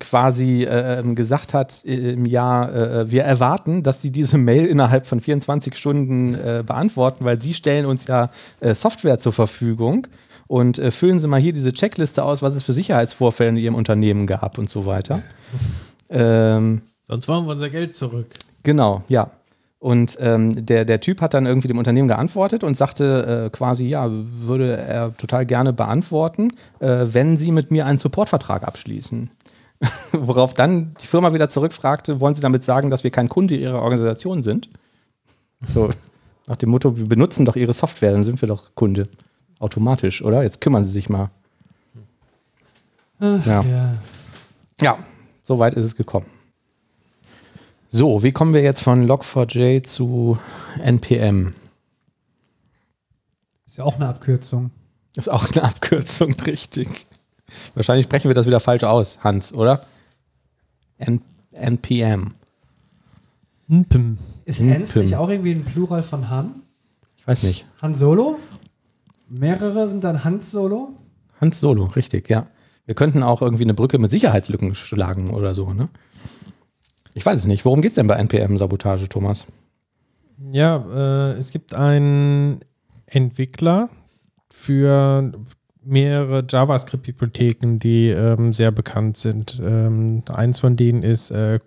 quasi 0.00 0.64
äh, 0.64 1.00
ähm, 1.00 1.14
gesagt 1.14 1.54
hat 1.54 1.84
äh, 1.84 2.12
im 2.12 2.26
Jahr, 2.26 2.74
äh, 2.74 3.10
wir 3.10 3.22
erwarten, 3.22 3.82
dass 3.82 4.02
sie 4.02 4.10
diese 4.10 4.38
Mail 4.38 4.66
innerhalb 4.66 5.06
von 5.06 5.20
24 5.20 5.76
Stunden 5.76 6.34
äh, 6.34 6.64
beantworten, 6.66 7.24
weil 7.24 7.40
sie 7.40 7.54
stellen 7.54 7.86
uns 7.86 8.06
ja 8.06 8.30
äh, 8.60 8.74
Software 8.74 9.18
zur 9.18 9.32
Verfügung 9.32 10.08
und 10.48 10.78
äh, 10.78 10.90
füllen 10.90 11.20
Sie 11.20 11.28
mal 11.28 11.40
hier 11.40 11.52
diese 11.52 11.72
Checkliste 11.72 12.24
aus, 12.24 12.42
was 12.42 12.54
es 12.54 12.62
für 12.62 12.72
Sicherheitsvorfälle 12.72 13.50
in 13.50 13.56
Ihrem 13.56 13.74
Unternehmen 13.74 14.26
gab 14.26 14.58
und 14.58 14.68
so 14.68 14.86
weiter. 14.86 15.22
ähm, 16.10 16.82
Sonst 17.00 17.28
wollen 17.28 17.46
wir 17.46 17.52
unser 17.52 17.70
Geld 17.70 17.94
zurück. 17.94 18.34
Genau, 18.62 19.02
ja. 19.08 19.30
Und 19.78 20.16
ähm, 20.20 20.64
der, 20.64 20.84
der 20.84 21.00
Typ 21.00 21.20
hat 21.20 21.34
dann 21.34 21.44
irgendwie 21.44 21.68
dem 21.68 21.78
Unternehmen 21.78 22.08
geantwortet 22.08 22.64
und 22.64 22.76
sagte 22.76 23.46
äh, 23.46 23.50
quasi, 23.50 23.84
ja, 23.84 24.08
würde 24.10 24.76
er 24.76 25.14
total 25.16 25.44
gerne 25.44 25.72
beantworten, 25.72 26.52
äh, 26.80 27.06
wenn 27.10 27.36
Sie 27.36 27.52
mit 27.52 27.70
mir 27.70 27.86
einen 27.86 27.98
Supportvertrag 27.98 28.62
abschließen. 28.66 29.30
Worauf 30.12 30.54
dann 30.54 30.94
die 31.02 31.06
Firma 31.06 31.34
wieder 31.34 31.50
zurückfragte, 31.50 32.20
wollen 32.20 32.34
Sie 32.34 32.40
damit 32.40 32.64
sagen, 32.64 32.90
dass 32.90 33.04
wir 33.04 33.10
kein 33.10 33.28
Kunde 33.28 33.54
Ihrer 33.54 33.82
Organisation 33.82 34.42
sind? 34.42 34.70
So, 35.68 35.90
nach 36.46 36.56
dem 36.56 36.70
Motto, 36.70 36.96
wir 36.96 37.06
benutzen 37.06 37.44
doch 37.44 37.56
Ihre 37.56 37.74
Software, 37.74 38.12
dann 38.12 38.24
sind 38.24 38.40
wir 38.40 38.48
doch 38.48 38.74
Kunde. 38.74 39.08
Automatisch, 39.58 40.22
oder? 40.22 40.42
Jetzt 40.42 40.60
kümmern 40.60 40.84
Sie 40.84 40.92
sich 40.92 41.08
mal. 41.08 41.30
Ja. 43.20 43.40
Ja. 43.44 43.94
Ja, 44.80 44.98
so 45.44 45.58
weit 45.58 45.74
ist 45.74 45.86
es 45.86 45.96
gekommen. 45.96 46.26
So, 47.96 48.22
wie 48.22 48.30
kommen 48.30 48.52
wir 48.52 48.60
jetzt 48.60 48.82
von 48.82 49.08
Log4j 49.08 49.82
zu 49.82 50.36
NPM? 50.84 51.54
Ist 53.64 53.78
ja 53.78 53.84
auch 53.84 53.94
eine 53.94 54.06
Abkürzung. 54.08 54.70
Ist 55.14 55.30
auch 55.30 55.50
eine 55.50 55.62
Abkürzung, 55.62 56.34
richtig. 56.46 57.06
Wahrscheinlich 57.74 58.04
sprechen 58.04 58.28
wir 58.28 58.34
das 58.34 58.44
wieder 58.44 58.60
falsch 58.60 58.84
aus, 58.84 59.24
Hans, 59.24 59.54
oder? 59.54 59.80
N 60.98 61.22
NPM. 61.52 62.34
Npm. 63.70 64.18
Ist 64.44 64.60
Hans 64.60 64.94
nicht 64.94 65.16
auch 65.16 65.30
irgendwie 65.30 65.52
ein 65.52 65.64
Plural 65.64 66.02
von 66.02 66.28
Han? 66.28 66.50
Ich 67.16 67.26
weiß 67.26 67.44
nicht. 67.44 67.64
Han 67.80 67.94
Solo? 67.94 68.38
Mehrere 69.30 69.88
sind 69.88 70.04
dann 70.04 70.22
Hans 70.22 70.50
Solo? 70.50 70.90
Hans 71.40 71.60
Solo, 71.60 71.86
richtig, 71.86 72.28
ja. 72.28 72.46
Wir 72.84 72.94
könnten 72.94 73.22
auch 73.22 73.40
irgendwie 73.40 73.64
eine 73.64 73.72
Brücke 73.72 73.98
mit 73.98 74.10
Sicherheitslücken 74.10 74.74
schlagen 74.74 75.30
oder 75.30 75.54
so, 75.54 75.72
ne? 75.72 75.88
Ich 77.16 77.24
weiß 77.24 77.38
es 77.38 77.46
nicht. 77.46 77.64
Worum 77.64 77.80
geht 77.80 77.92
es 77.92 77.94
denn 77.94 78.06
bei 78.06 78.16
NPM-Sabotage, 78.16 79.08
Thomas? 79.08 79.46
Ja, 80.52 80.84
äh, 81.30 81.32
es 81.38 81.50
gibt 81.50 81.72
einen 81.72 82.60
Entwickler 83.06 83.88
für 84.52 85.32
mehrere 85.82 86.44
JavaScript-Bibliotheken, 86.46 87.78
die 87.78 88.10
ähm, 88.10 88.52
sehr 88.52 88.70
bekannt 88.70 89.16
sind. 89.16 89.58
Ähm, 89.64 90.24
eins 90.28 90.60
von 90.60 90.76
denen 90.76 91.02
ist 91.02 91.30
äh, 91.30 91.58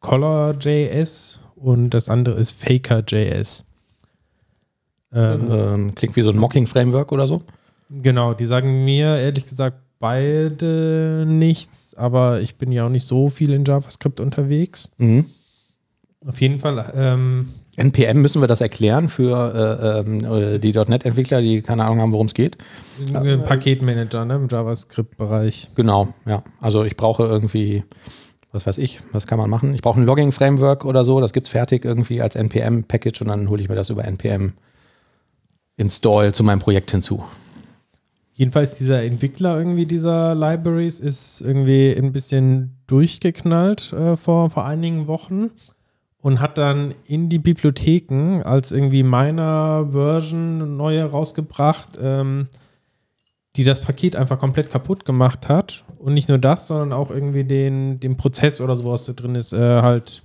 Color.js 0.00 1.38
und 1.54 1.90
das 1.90 2.08
andere 2.08 2.40
ist 2.40 2.60
Faker.js. 2.60 3.64
Ähm, 5.12 5.48
Ähm, 5.52 5.94
klingt 5.94 6.16
wie 6.16 6.22
so 6.22 6.30
ein 6.30 6.36
Mocking-Framework 6.36 7.12
oder 7.12 7.28
so. 7.28 7.42
Genau, 7.90 8.34
die 8.34 8.46
sagen 8.46 8.84
mir 8.84 9.18
ehrlich 9.18 9.46
gesagt 9.46 9.78
beide 9.98 11.24
nichts, 11.26 11.94
aber 11.94 12.40
ich 12.40 12.56
bin 12.56 12.72
ja 12.72 12.86
auch 12.86 12.90
nicht 12.90 13.06
so 13.06 13.28
viel 13.28 13.52
in 13.52 13.64
JavaScript 13.64 14.20
unterwegs. 14.20 14.90
Mhm. 14.98 15.26
Auf 16.26 16.40
jeden 16.40 16.58
Fall, 16.58 16.92
ähm, 16.96 17.48
NPM 17.76 18.22
müssen 18.22 18.40
wir 18.40 18.48
das 18.48 18.60
erklären 18.60 19.08
für 19.08 19.54
äh, 19.54 20.00
ähm, 20.00 20.24
äh, 20.24 20.58
die 20.58 20.72
.NET-Entwickler, 20.72 21.42
die 21.42 21.60
keine 21.62 21.84
Ahnung 21.84 22.00
haben, 22.00 22.12
worum 22.12 22.26
es 22.26 22.34
geht. 22.34 22.56
äh, 23.14 23.36
Paketmanager 23.38 24.24
ne, 24.24 24.36
im 24.36 24.48
JavaScript-Bereich. 24.48 25.70
Genau, 25.74 26.08
ja. 26.24 26.42
Also 26.60 26.84
ich 26.84 26.96
brauche 26.96 27.24
irgendwie, 27.24 27.84
was 28.50 28.66
weiß 28.66 28.78
ich, 28.78 29.00
was 29.12 29.26
kann 29.26 29.38
man 29.38 29.50
machen? 29.50 29.74
Ich 29.74 29.82
brauche 29.82 30.00
ein 30.00 30.06
Logging-Framework 30.06 30.84
oder 30.84 31.04
so, 31.04 31.20
das 31.20 31.32
gibt 31.32 31.46
es 31.46 31.52
fertig 31.52 31.84
irgendwie 31.84 32.22
als 32.22 32.34
NPM-Package 32.34 33.20
und 33.20 33.28
dann 33.28 33.50
hole 33.50 33.62
ich 33.62 33.68
mir 33.68 33.76
das 33.76 33.90
über 33.90 34.04
NPM 34.04 34.54
Install 35.76 36.32
zu 36.32 36.42
meinem 36.42 36.60
Projekt 36.60 36.90
hinzu. 36.90 37.22
Jedenfalls 38.38 38.76
dieser 38.76 39.02
Entwickler 39.02 39.58
irgendwie 39.58 39.86
dieser 39.86 40.34
Libraries 40.34 41.00
ist 41.00 41.40
irgendwie 41.40 41.96
ein 41.96 42.12
bisschen 42.12 42.76
durchgeknallt 42.86 43.94
äh, 43.94 44.18
vor, 44.18 44.50
vor 44.50 44.66
einigen 44.66 45.06
Wochen 45.06 45.52
und 46.20 46.40
hat 46.40 46.58
dann 46.58 46.92
in 47.06 47.30
die 47.30 47.38
Bibliotheken 47.38 48.42
als 48.42 48.72
irgendwie 48.72 49.02
meiner 49.02 49.88
Version 49.90 50.76
neue 50.76 51.04
rausgebracht, 51.04 51.96
ähm, 51.98 52.48
die 53.56 53.64
das 53.64 53.80
Paket 53.80 54.16
einfach 54.16 54.38
komplett 54.38 54.70
kaputt 54.70 55.06
gemacht 55.06 55.48
hat. 55.48 55.84
Und 55.98 56.12
nicht 56.12 56.28
nur 56.28 56.36
das, 56.36 56.66
sondern 56.66 56.92
auch 56.92 57.10
irgendwie 57.10 57.44
den, 57.44 58.00
den 58.00 58.18
Prozess 58.18 58.60
oder 58.60 58.76
sowas 58.76 59.06
da 59.06 59.14
drin 59.14 59.34
ist, 59.34 59.54
äh, 59.54 59.80
halt 59.80 60.22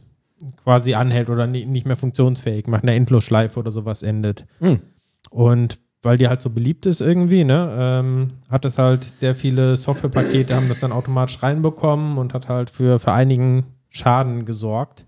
quasi 0.65 0.95
anhält 0.95 1.30
oder 1.30 1.47
ni- 1.47 1.65
nicht 1.65 1.88
mehr 1.88 1.95
funktionsfähig 1.95 2.67
macht, 2.67 2.84
eine 2.84 2.93
Endlosschleife 2.93 3.58
oder 3.58 3.71
sowas 3.71 4.04
endet. 4.04 4.45
Hm. 4.60 4.82
Und 5.30 5.80
weil 6.04 6.18
die 6.18 6.28
halt 6.28 6.42
so 6.42 6.50
beliebt 6.50 6.86
ist 6.86 7.00
irgendwie, 7.00 7.44
ne, 7.44 7.76
ähm, 7.78 8.32
hat 8.50 8.66
es 8.66 8.78
halt 8.78 9.04
sehr 9.04 9.36
viele 9.36 9.78
Softwarepakete, 9.78 10.56
haben 10.56 10.70
das 10.70 10.80
dann 10.80 10.92
automatisch 10.92 11.42
reinbekommen 11.44 12.18
und 12.18 12.34
hat 12.34 12.50
halt 12.50 12.70
für, 12.70 13.00
für 13.00 13.12
einigen 13.12 13.66
Schaden 13.90 14.46
gesorgt. 14.46 15.06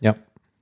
Ja. 0.00 0.16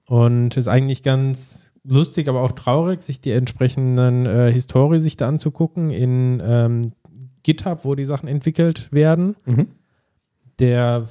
Und 0.07 0.57
ist 0.57 0.69
eigentlich 0.69 1.03
ganz 1.03 1.73
lustig, 1.85 2.29
aber 2.29 2.43
auch 2.43 2.53
traurig, 2.53 3.03
sich 3.03 3.21
die 3.21 3.31
entsprechenden 3.31 4.27
äh, 4.27 4.53
Historie 4.53 4.99
sich 4.99 5.17
da 5.17 5.29
anzugucken 5.29 5.91
in 5.91 6.43
ähm, 6.45 6.93
GitHub, 7.43 7.85
wo 7.85 7.95
die 7.95 8.05
Sachen 8.05 8.29
entwickelt 8.29 8.89
werden. 8.91 9.37
Mhm. 9.47 9.69
Der 10.59 11.07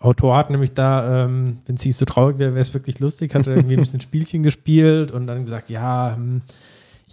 Autor 0.00 0.36
hat 0.36 0.50
nämlich 0.50 0.74
da, 0.74 1.24
ähm, 1.24 1.58
wenn 1.66 1.76
es 1.76 1.84
nicht 1.84 1.96
so 1.96 2.04
traurig 2.04 2.38
wäre, 2.38 2.52
wäre 2.52 2.60
es 2.60 2.74
wirklich 2.74 2.98
lustig, 2.98 3.34
hat 3.34 3.46
er 3.46 3.56
irgendwie 3.56 3.76
ein 3.76 3.80
bisschen 3.80 4.00
Spielchen 4.00 4.42
gespielt 4.42 5.10
und 5.12 5.26
dann 5.26 5.44
gesagt, 5.44 5.70
ja, 5.70 6.14
hm, 6.14 6.42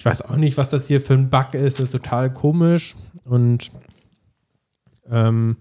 ich 0.03 0.05
weiß 0.05 0.23
auch 0.23 0.35
nicht, 0.35 0.57
was 0.57 0.69
das 0.69 0.87
hier 0.87 0.99
für 0.99 1.13
ein 1.13 1.29
Bug 1.29 1.53
ist, 1.53 1.79
das 1.79 1.85
ist 1.85 1.91
total 1.91 2.29
komisch. 2.33 2.93
Und 3.23 3.71
ähm, 5.09 5.55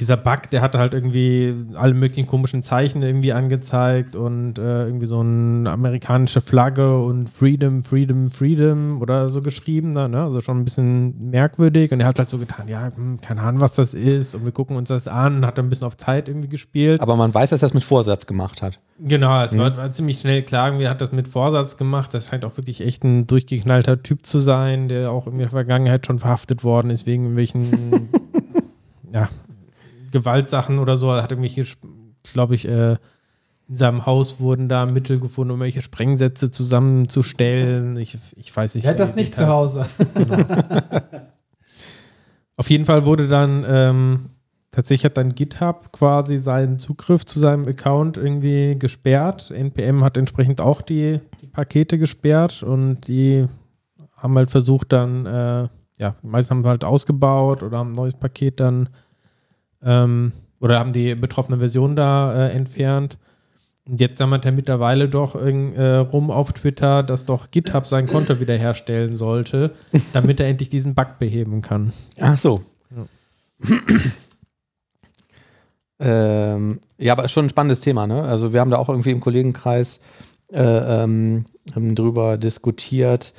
dieser 0.00 0.16
Bug, 0.16 0.48
der 0.50 0.62
hatte 0.62 0.78
halt 0.78 0.94
irgendwie 0.94 1.54
alle 1.74 1.92
möglichen 1.92 2.26
komischen 2.26 2.62
Zeichen 2.62 3.02
irgendwie 3.02 3.34
angezeigt 3.34 4.16
und 4.16 4.58
äh, 4.58 4.86
irgendwie 4.86 5.06
so 5.06 5.20
eine 5.20 5.70
amerikanische 5.70 6.40
Flagge 6.40 6.98
und 6.98 7.28
Freedom, 7.28 7.84
Freedom, 7.84 8.30
Freedom 8.30 9.00
oder 9.02 9.28
so 9.28 9.42
geschrieben 9.42 9.94
da, 9.94 10.08
ne? 10.08 10.22
Also 10.22 10.40
schon 10.40 10.58
ein 10.58 10.64
bisschen 10.64 11.30
merkwürdig 11.30 11.92
und 11.92 12.00
er 12.00 12.06
hat 12.06 12.18
halt 12.18 12.28
so 12.28 12.38
getan, 12.38 12.66
ja, 12.66 12.88
hm, 12.94 13.20
keine 13.20 13.42
Ahnung, 13.42 13.60
was 13.60 13.74
das 13.74 13.92
ist 13.92 14.34
und 14.34 14.46
wir 14.46 14.52
gucken 14.52 14.76
uns 14.76 14.88
das 14.88 15.06
an, 15.06 15.44
hat 15.44 15.58
dann 15.58 15.66
ein 15.66 15.68
bisschen 15.68 15.86
auf 15.86 15.98
Zeit 15.98 16.28
irgendwie 16.28 16.48
gespielt. 16.48 17.00
Aber 17.02 17.16
man 17.16 17.32
weiß, 17.32 17.50
dass 17.50 17.62
er 17.62 17.68
das 17.68 17.74
mit 17.74 17.84
Vorsatz 17.84 18.26
gemacht 18.26 18.62
hat. 18.62 18.80
Genau, 18.98 19.42
es 19.42 19.56
war, 19.56 19.76
war 19.76 19.92
ziemlich 19.92 20.18
schnell 20.18 20.42
klar, 20.42 20.68
irgendwie 20.68 20.88
hat 20.88 21.00
das 21.00 21.12
mit 21.12 21.28
Vorsatz 21.28 21.76
gemacht. 21.76 22.12
Das 22.14 22.28
scheint 22.28 22.44
auch 22.46 22.56
wirklich 22.56 22.80
echt 22.80 23.04
ein 23.04 23.26
durchgeknallter 23.26 24.02
Typ 24.02 24.24
zu 24.24 24.38
sein, 24.38 24.88
der 24.88 25.10
auch 25.10 25.26
in 25.26 25.38
der 25.38 25.50
Vergangenheit 25.50 26.06
schon 26.06 26.18
verhaftet 26.18 26.64
worden 26.64 26.90
ist 26.90 27.06
wegen 27.06 27.24
irgendwelchen 27.24 28.08
ja, 29.12 29.28
Gewaltsachen 30.10 30.78
oder 30.78 30.96
so. 30.96 31.10
Er 31.10 31.22
hat 31.22 31.32
irgendwelche, 31.32 31.64
glaube 32.32 32.54
ich, 32.54 32.66
äh, 32.66 32.96
in 33.68 33.76
seinem 33.76 34.04
Haus 34.04 34.40
wurden 34.40 34.68
da 34.68 34.84
Mittel 34.84 35.20
gefunden, 35.20 35.52
um 35.52 35.60
welche 35.60 35.80
Sprengsätze 35.80 36.50
zusammenzustellen. 36.50 37.96
Ich, 37.96 38.18
ich 38.34 38.54
weiß 38.54 38.74
nicht. 38.74 38.84
Er 38.84 38.92
hat 38.92 39.00
das 39.00 39.14
nicht 39.14 39.36
zu 39.36 39.46
Hause. 39.46 39.86
Auf 42.56 42.68
jeden 42.68 42.84
Fall 42.84 43.06
wurde 43.06 43.28
dann 43.28 43.64
ähm, 43.66 44.30
tatsächlich 44.72 45.04
hat 45.04 45.16
dann 45.16 45.34
GitHub 45.34 45.92
quasi 45.92 46.38
seinen 46.38 46.78
Zugriff 46.78 47.24
zu 47.24 47.38
seinem 47.38 47.66
Account 47.68 48.16
irgendwie 48.16 48.76
gesperrt. 48.78 49.50
NPM 49.50 50.04
hat 50.04 50.16
entsprechend 50.16 50.60
auch 50.60 50.82
die, 50.82 51.20
die 51.40 51.48
Pakete 51.48 51.98
gesperrt 51.98 52.62
und 52.62 53.06
die 53.06 53.46
haben 54.16 54.36
halt 54.36 54.50
versucht 54.50 54.92
dann, 54.92 55.26
äh, 55.26 55.68
ja, 55.98 56.14
meistens 56.22 56.50
haben 56.50 56.64
wir 56.64 56.70
halt 56.70 56.84
ausgebaut 56.84 57.62
oder 57.62 57.78
haben 57.78 57.92
ein 57.92 57.96
neues 57.96 58.14
Paket 58.14 58.60
dann 58.60 58.88
ähm, 59.82 60.32
oder 60.60 60.78
haben 60.78 60.92
die 60.92 61.14
betroffene 61.14 61.58
Version 61.58 61.96
da 61.96 62.48
äh, 62.48 62.52
entfernt. 62.52 63.18
Und 63.88 64.00
jetzt 64.00 64.18
sammelt 64.18 64.44
er 64.44 64.52
mittlerweile 64.52 65.08
doch 65.08 65.34
äh, 65.34 65.96
rum 65.96 66.30
auf 66.30 66.52
Twitter, 66.52 67.02
dass 67.02 67.26
doch 67.26 67.50
GitHub 67.50 67.86
sein 67.86 68.06
Konto 68.06 68.38
wiederherstellen 68.38 69.16
sollte, 69.16 69.72
damit 70.12 70.38
er 70.38 70.46
endlich 70.48 70.68
diesen 70.68 70.94
Bug 70.94 71.18
beheben 71.18 71.62
kann. 71.62 71.92
Ach 72.20 72.38
so. 72.38 72.62
Ja. 72.94 73.76
ähm, 76.00 76.80
ja, 76.98 77.14
aber 77.14 77.26
schon 77.28 77.46
ein 77.46 77.50
spannendes 77.50 77.80
Thema, 77.80 78.06
ne? 78.06 78.22
Also 78.22 78.52
wir 78.52 78.60
haben 78.60 78.70
da 78.70 78.76
auch 78.76 78.88
irgendwie 78.88 79.10
im 79.10 79.20
Kollegenkreis 79.20 80.00
äh, 80.52 81.02
ähm, 81.02 81.46
drüber 81.74 82.36
diskutiert 82.36 83.32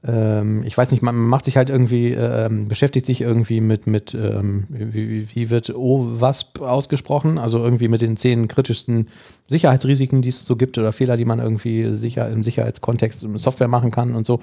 ich 0.00 0.78
weiß 0.78 0.92
nicht, 0.92 1.02
man 1.02 1.16
macht 1.16 1.44
sich 1.44 1.56
halt 1.56 1.70
irgendwie, 1.70 2.12
ähm, 2.12 2.68
beschäftigt 2.68 3.04
sich 3.04 3.20
irgendwie 3.20 3.60
mit, 3.60 3.88
mit 3.88 4.14
ähm, 4.14 4.64
wie, 4.68 5.28
wie, 5.34 5.50
wird 5.50 5.74
OWASP 5.74 6.60
ausgesprochen? 6.60 7.36
Also 7.36 7.58
irgendwie 7.58 7.88
mit 7.88 8.00
den 8.00 8.16
zehn 8.16 8.46
kritischsten 8.46 9.08
Sicherheitsrisiken, 9.48 10.22
die 10.22 10.28
es 10.28 10.46
so 10.46 10.54
gibt 10.54 10.78
oder 10.78 10.92
Fehler, 10.92 11.16
die 11.16 11.24
man 11.24 11.40
irgendwie 11.40 11.92
sicher 11.94 12.28
im 12.28 12.44
Sicherheitskontext 12.44 13.26
Software 13.38 13.66
machen 13.66 13.90
kann 13.90 14.14
und 14.14 14.24
so. 14.24 14.40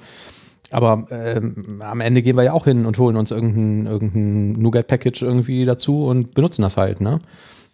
Aber 0.72 1.06
ähm, 1.10 1.80
am 1.80 2.00
Ende 2.00 2.20
gehen 2.20 2.36
wir 2.36 2.42
ja 2.42 2.52
auch 2.52 2.64
hin 2.64 2.84
und 2.84 2.98
holen 2.98 3.16
uns 3.16 3.30
irgendein, 3.30 3.86
irgendein 3.86 4.52
NuGet-Package 4.60 5.22
irgendwie 5.22 5.64
dazu 5.64 6.04
und 6.06 6.34
benutzen 6.34 6.62
das 6.62 6.76
halt, 6.76 7.00
ne? 7.00 7.20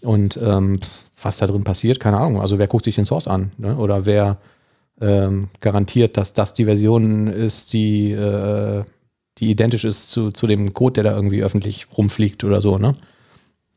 Und 0.02 0.38
ähm, 0.40 0.78
was 1.20 1.38
da 1.38 1.46
drin 1.46 1.64
passiert, 1.64 2.00
keine 2.00 2.18
Ahnung. 2.18 2.40
Also 2.40 2.58
wer 2.58 2.66
guckt 2.66 2.84
sich 2.84 2.96
den 2.96 3.06
Source 3.06 3.28
an? 3.28 3.52
Ne? 3.56 3.76
Oder 3.76 4.04
wer 4.04 4.38
ähm, 5.00 5.48
garantiert, 5.60 6.16
dass 6.16 6.34
das 6.34 6.54
die 6.54 6.64
Version 6.64 7.26
ist, 7.28 7.72
die, 7.72 8.12
äh, 8.12 8.84
die 9.38 9.50
identisch 9.50 9.84
ist 9.84 10.10
zu, 10.10 10.30
zu 10.30 10.46
dem 10.46 10.74
Code, 10.74 11.02
der 11.02 11.04
da 11.04 11.16
irgendwie 11.16 11.42
öffentlich 11.42 11.86
rumfliegt 11.96 12.44
oder 12.44 12.60
so, 12.60 12.78
ne? 12.78 12.96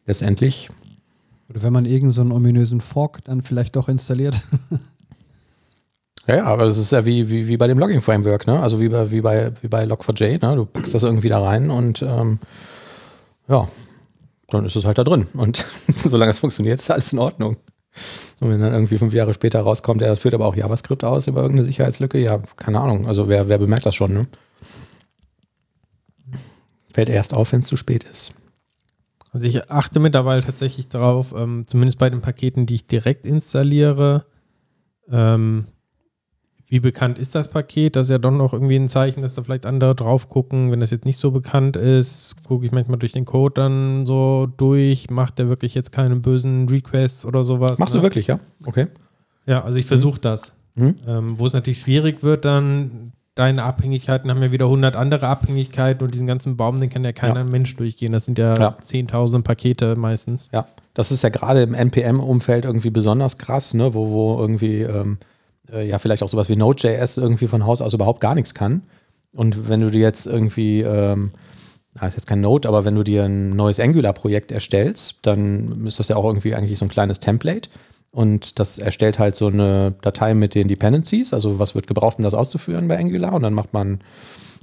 Letztendlich. 0.06 0.70
Oder 1.50 1.64
wenn 1.64 1.74
man 1.74 1.86
irgendeinen 1.86 2.30
so 2.30 2.36
ominösen 2.36 2.82
Fork 2.82 3.24
dann 3.24 3.42
vielleicht 3.42 3.76
doch 3.76 3.90
installiert. 3.90 4.42
Ja, 6.28 6.46
aber 6.46 6.66
es 6.66 6.78
ist 6.78 6.92
ja 6.92 7.06
wie, 7.06 7.30
wie, 7.30 7.48
wie 7.48 7.58
bei 7.58 7.68
dem 7.68 7.78
Logging-Framework, 7.78 8.48
ne? 8.48 8.60
Also 8.60 8.80
wie 8.80 8.90
bei, 8.90 9.12
wie 9.12 9.22
bei, 9.22 9.52
wie 9.62 9.68
bei 9.68 9.84
Log4j, 9.84 10.44
ne? 10.44 10.56
Du 10.56 10.66
packst 10.66 10.96
das 10.96 11.04
irgendwie 11.04 11.28
da 11.28 11.40
rein 11.40 11.70
und 11.70 12.02
ähm, 12.02 12.40
ja, 13.48 13.68
dann 14.50 14.66
ist 14.66 14.76
es 14.76 14.86
halt 14.86 14.98
da 14.98 15.04
drin. 15.04 15.28
Und 15.34 15.66
solange 15.96 16.32
es 16.32 16.40
funktioniert, 16.40 16.80
ist 16.80 16.90
alles 16.90 17.14
in 17.14 17.20
Ordnung. 17.20 17.58
Und 18.40 18.50
wenn 18.50 18.60
dann 18.60 18.74
irgendwie 18.74 18.98
fünf 18.98 19.14
Jahre 19.14 19.34
später 19.34 19.62
rauskommt, 19.62 20.02
er 20.02 20.16
führt 20.16 20.34
aber 20.34 20.46
auch 20.46 20.56
JavaScript 20.56 21.04
aus 21.04 21.28
über 21.28 21.42
irgendeine 21.42 21.66
Sicherheitslücke, 21.66 22.18
ja, 22.18 22.42
keine 22.58 22.80
Ahnung. 22.80 23.08
Also 23.08 23.30
wer, 23.30 23.48
wer 23.48 23.58
bemerkt 23.58 23.86
das 23.86 23.96
schon, 23.96 24.14
ne? 24.14 24.28
Fällt 26.94 27.10
erst 27.10 27.36
auf, 27.36 27.52
wenn 27.52 27.60
es 27.62 27.68
zu 27.68 27.78
spät 27.78 28.04
ist. 28.04 28.34
Also 29.32 29.48
ich 29.48 29.70
achte 29.70 30.00
mittlerweile 30.00 30.44
tatsächlich 30.44 30.88
darauf, 30.88 31.34
ähm, 31.38 31.66
zumindest 31.68 32.00
bei 32.00 32.10
den 32.10 32.22
Paketen, 32.22 32.66
die 32.66 32.76
ich 32.76 32.88
direkt 32.88 33.26
installiere, 33.26 34.26
ähm, 35.12 35.66
wie 36.68 36.80
bekannt 36.80 37.20
ist 37.20 37.36
das 37.36 37.50
Paket? 37.50 37.96
Das 37.96 38.08
ist 38.08 38.12
ja 38.12 38.18
doch 38.18 38.32
noch 38.32 38.54
irgendwie 38.54 38.76
ein 38.76 38.88
Zeichen, 38.88 39.22
dass 39.22 39.36
da 39.36 39.44
vielleicht 39.44 39.66
andere 39.66 39.94
drauf 39.94 40.30
gucken. 40.30 40.72
Wenn 40.72 40.80
das 40.80 40.90
jetzt 40.90 41.06
nicht 41.06 41.18
so 41.18 41.32
bekannt 41.32 41.78
ist, 41.78 42.36
gucke 42.48 42.66
ich 42.66 42.72
manchmal 42.72 42.98
durch 42.98 43.12
den 43.12 43.26
Code 43.26 43.54
dann 43.56 44.06
so 44.06 44.48
durch. 44.58 45.10
Macht 45.10 45.38
der 45.38 45.48
wirklich 45.48 45.76
jetzt 45.76 45.92
keine 45.92 46.16
bösen 46.16 46.68
Requests 46.68 47.24
oder 47.26 47.44
sowas? 47.44 47.78
Machst 47.78 47.94
ne? 47.94 48.00
du 48.00 48.04
wirklich, 48.04 48.28
ja? 48.28 48.40
Okay. 48.66 48.88
Ja, 49.46 49.64
also 49.64 49.78
ich 49.78 49.86
versuche 49.86 50.20
das. 50.20 50.58
Mhm. 50.74 50.96
Ähm, 51.08 51.40
wo 51.40 51.46
es 51.46 51.54
natürlich 51.54 51.82
schwierig 51.82 52.24
wird, 52.24 52.46
dann 52.46 53.12
deine 53.36 53.64
Abhängigkeiten 53.64 54.30
haben 54.30 54.42
ja 54.42 54.52
wieder 54.52 54.66
100 54.66 54.96
andere 54.96 55.28
Abhängigkeiten 55.28 56.04
und 56.04 56.14
diesen 56.14 56.26
ganzen 56.26 56.58
Baum, 56.58 56.80
den 56.80 56.90
kann 56.90 57.04
ja 57.04 57.12
keiner 57.12 57.40
ja. 57.40 57.44
Mensch 57.44 57.76
durchgehen. 57.76 58.14
Das 58.14 58.26
sind 58.26 58.40
ja, 58.40 58.58
ja. 58.58 58.78
10.000 58.82 59.44
Pakete 59.44 59.96
meistens. 59.98 60.50
Ja, 60.52 60.66
das 60.94 61.12
ist 61.12 61.22
ja 61.22 61.30
gerade 61.30 61.62
im 61.62 61.74
NPM-Umfeld 61.74 62.66
irgendwie 62.66 62.90
besonders 62.90 63.38
krass, 63.38 63.74
ne? 63.74 63.94
wo, 63.94 64.10
wo 64.10 64.40
irgendwie 64.40 64.82
ähm, 64.82 65.18
äh, 65.72 65.88
ja 65.88 66.00
vielleicht 66.00 66.24
auch 66.24 66.28
sowas 66.28 66.50
wie 66.50 66.56
Node.js 66.56 67.18
irgendwie 67.18 67.48
von 67.48 67.66
Haus 67.66 67.82
aus 67.82 67.94
überhaupt 67.94 68.22
gar 68.22 68.36
nichts 68.36 68.54
kann. 68.54 68.84
Und 69.34 69.70
wenn 69.70 69.82
du 69.82 69.92
dir 69.92 70.02
jetzt 70.02 70.28
irgendwie, 70.28 70.82
ähm, 70.82 71.32
das 71.94 72.10
ist 72.10 72.16
jetzt 72.16 72.28
kein 72.28 72.42
Node, 72.42 72.68
aber 72.68 72.86
wenn 72.86 72.96
du 72.96 73.04
dir 73.04 73.26
ein 73.26 73.50
neues 73.50 73.80
Angular-Projekt 73.80 74.52
erstellst, 74.52 75.20
dann 75.24 75.86
ist 75.86 76.00
das 76.00 76.08
ja 76.08 76.16
auch 76.16 76.26
irgendwie 76.26 76.56
eigentlich 76.56 76.80
so 76.80 76.86
ein 76.86 76.90
kleines 76.90 77.20
Template. 77.20 77.70
Und 78.12 78.60
das 78.60 78.78
erstellt 78.78 79.20
halt 79.20 79.36
so 79.36 79.48
eine 79.48 79.94
Datei 80.02 80.34
mit 80.34 80.56
den 80.56 80.70
Dependencies, 80.70 81.34
also 81.34 81.60
was 81.60 81.76
wird 81.76 81.86
gebraucht, 81.86 82.18
um 82.18 82.24
das 82.24 82.34
auszuführen 82.34 82.88
bei 82.88 82.98
Angular. 82.98 83.34
Und 83.34 83.44
dann 83.44 83.54
macht 83.54 83.74
man 83.74 84.00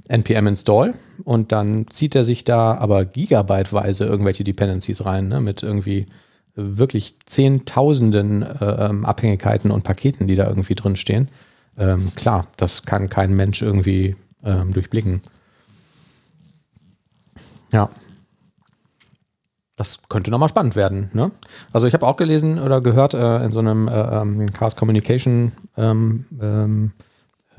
npm 0.07 0.47
install 0.47 0.95
und 1.23 1.51
dann 1.51 1.85
zieht 1.89 2.15
er 2.15 2.25
sich 2.25 2.43
da 2.43 2.75
aber 2.75 3.05
gigabyteweise 3.05 4.05
irgendwelche 4.05 4.43
Dependencies 4.43 5.05
rein, 5.05 5.27
ne, 5.27 5.39
mit 5.39 5.63
irgendwie 5.63 6.07
wirklich 6.55 7.17
Zehntausenden 7.25 8.43
äh, 8.43 8.85
ähm, 8.85 9.05
Abhängigkeiten 9.05 9.71
und 9.71 9.83
Paketen, 9.83 10.27
die 10.27 10.35
da 10.35 10.47
irgendwie 10.47 10.75
drin 10.75 10.95
stehen. 10.95 11.29
Ähm, 11.77 12.13
klar, 12.15 12.47
das 12.57 12.83
kann 12.83 13.09
kein 13.09 13.35
Mensch 13.35 13.61
irgendwie 13.61 14.15
ähm, 14.43 14.73
durchblicken. 14.73 15.21
Ja. 17.71 17.89
Das 19.75 20.01
könnte 20.07 20.29
nochmal 20.29 20.49
spannend 20.49 20.75
werden. 20.75 21.09
Ne? 21.13 21.31
Also 21.71 21.87
ich 21.87 21.95
habe 21.95 22.05
auch 22.05 22.15
gelesen 22.15 22.59
oder 22.59 22.79
gehört 22.79 23.15
äh, 23.15 23.43
in 23.43 23.51
so 23.51 23.59
einem 23.59 23.87
äh, 23.87 23.91
ähm, 23.91 24.45
Chaos 24.53 24.75
Communication 24.75 25.51
ähm, 25.75 26.91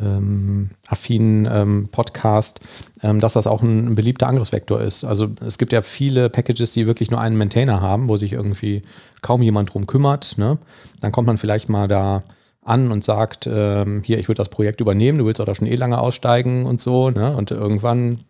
ähm, 0.00 0.70
affinen 0.86 1.48
ähm, 1.50 1.88
Podcast, 1.90 2.60
ähm, 3.02 3.20
dass 3.20 3.34
das 3.34 3.46
auch 3.46 3.62
ein, 3.62 3.88
ein, 3.88 3.94
beliebter 3.94 4.26
Angriffsvektor 4.26 4.80
ist. 4.80 5.04
Also 5.04 5.28
es 5.46 5.58
gibt 5.58 5.72
ja 5.72 5.82
viele 5.82 6.30
Packages, 6.30 6.72
die 6.72 6.86
wirklich 6.86 7.10
nur 7.10 7.20
einen 7.20 7.36
Maintainer 7.36 7.80
haben, 7.80 8.08
wo 8.08 8.16
sich 8.16 8.32
irgendwie 8.32 8.82
kaum 9.22 9.42
jemand 9.42 9.72
drum 9.72 9.86
kümmert. 9.86 10.36
Ne? 10.38 10.58
Dann 11.00 11.12
kommt 11.12 11.26
man 11.26 11.38
vielleicht 11.38 11.68
mal 11.68 11.88
da 11.88 12.24
an 12.62 12.90
und 12.90 13.04
sagt, 13.04 13.48
ähm, 13.50 14.02
hier, 14.04 14.18
ich 14.18 14.28
würde 14.28 14.38
das 14.38 14.48
Projekt 14.48 14.80
übernehmen, 14.80 15.18
du 15.18 15.26
willst 15.26 15.40
auch 15.40 15.44
da 15.44 15.54
schon 15.54 15.68
eh 15.68 15.76
lange 15.76 15.98
aussteigen 15.98 16.64
und 16.64 16.80
so. 16.80 17.10
Ne? 17.10 17.36
Und 17.36 17.50
irgendwann 17.50 18.20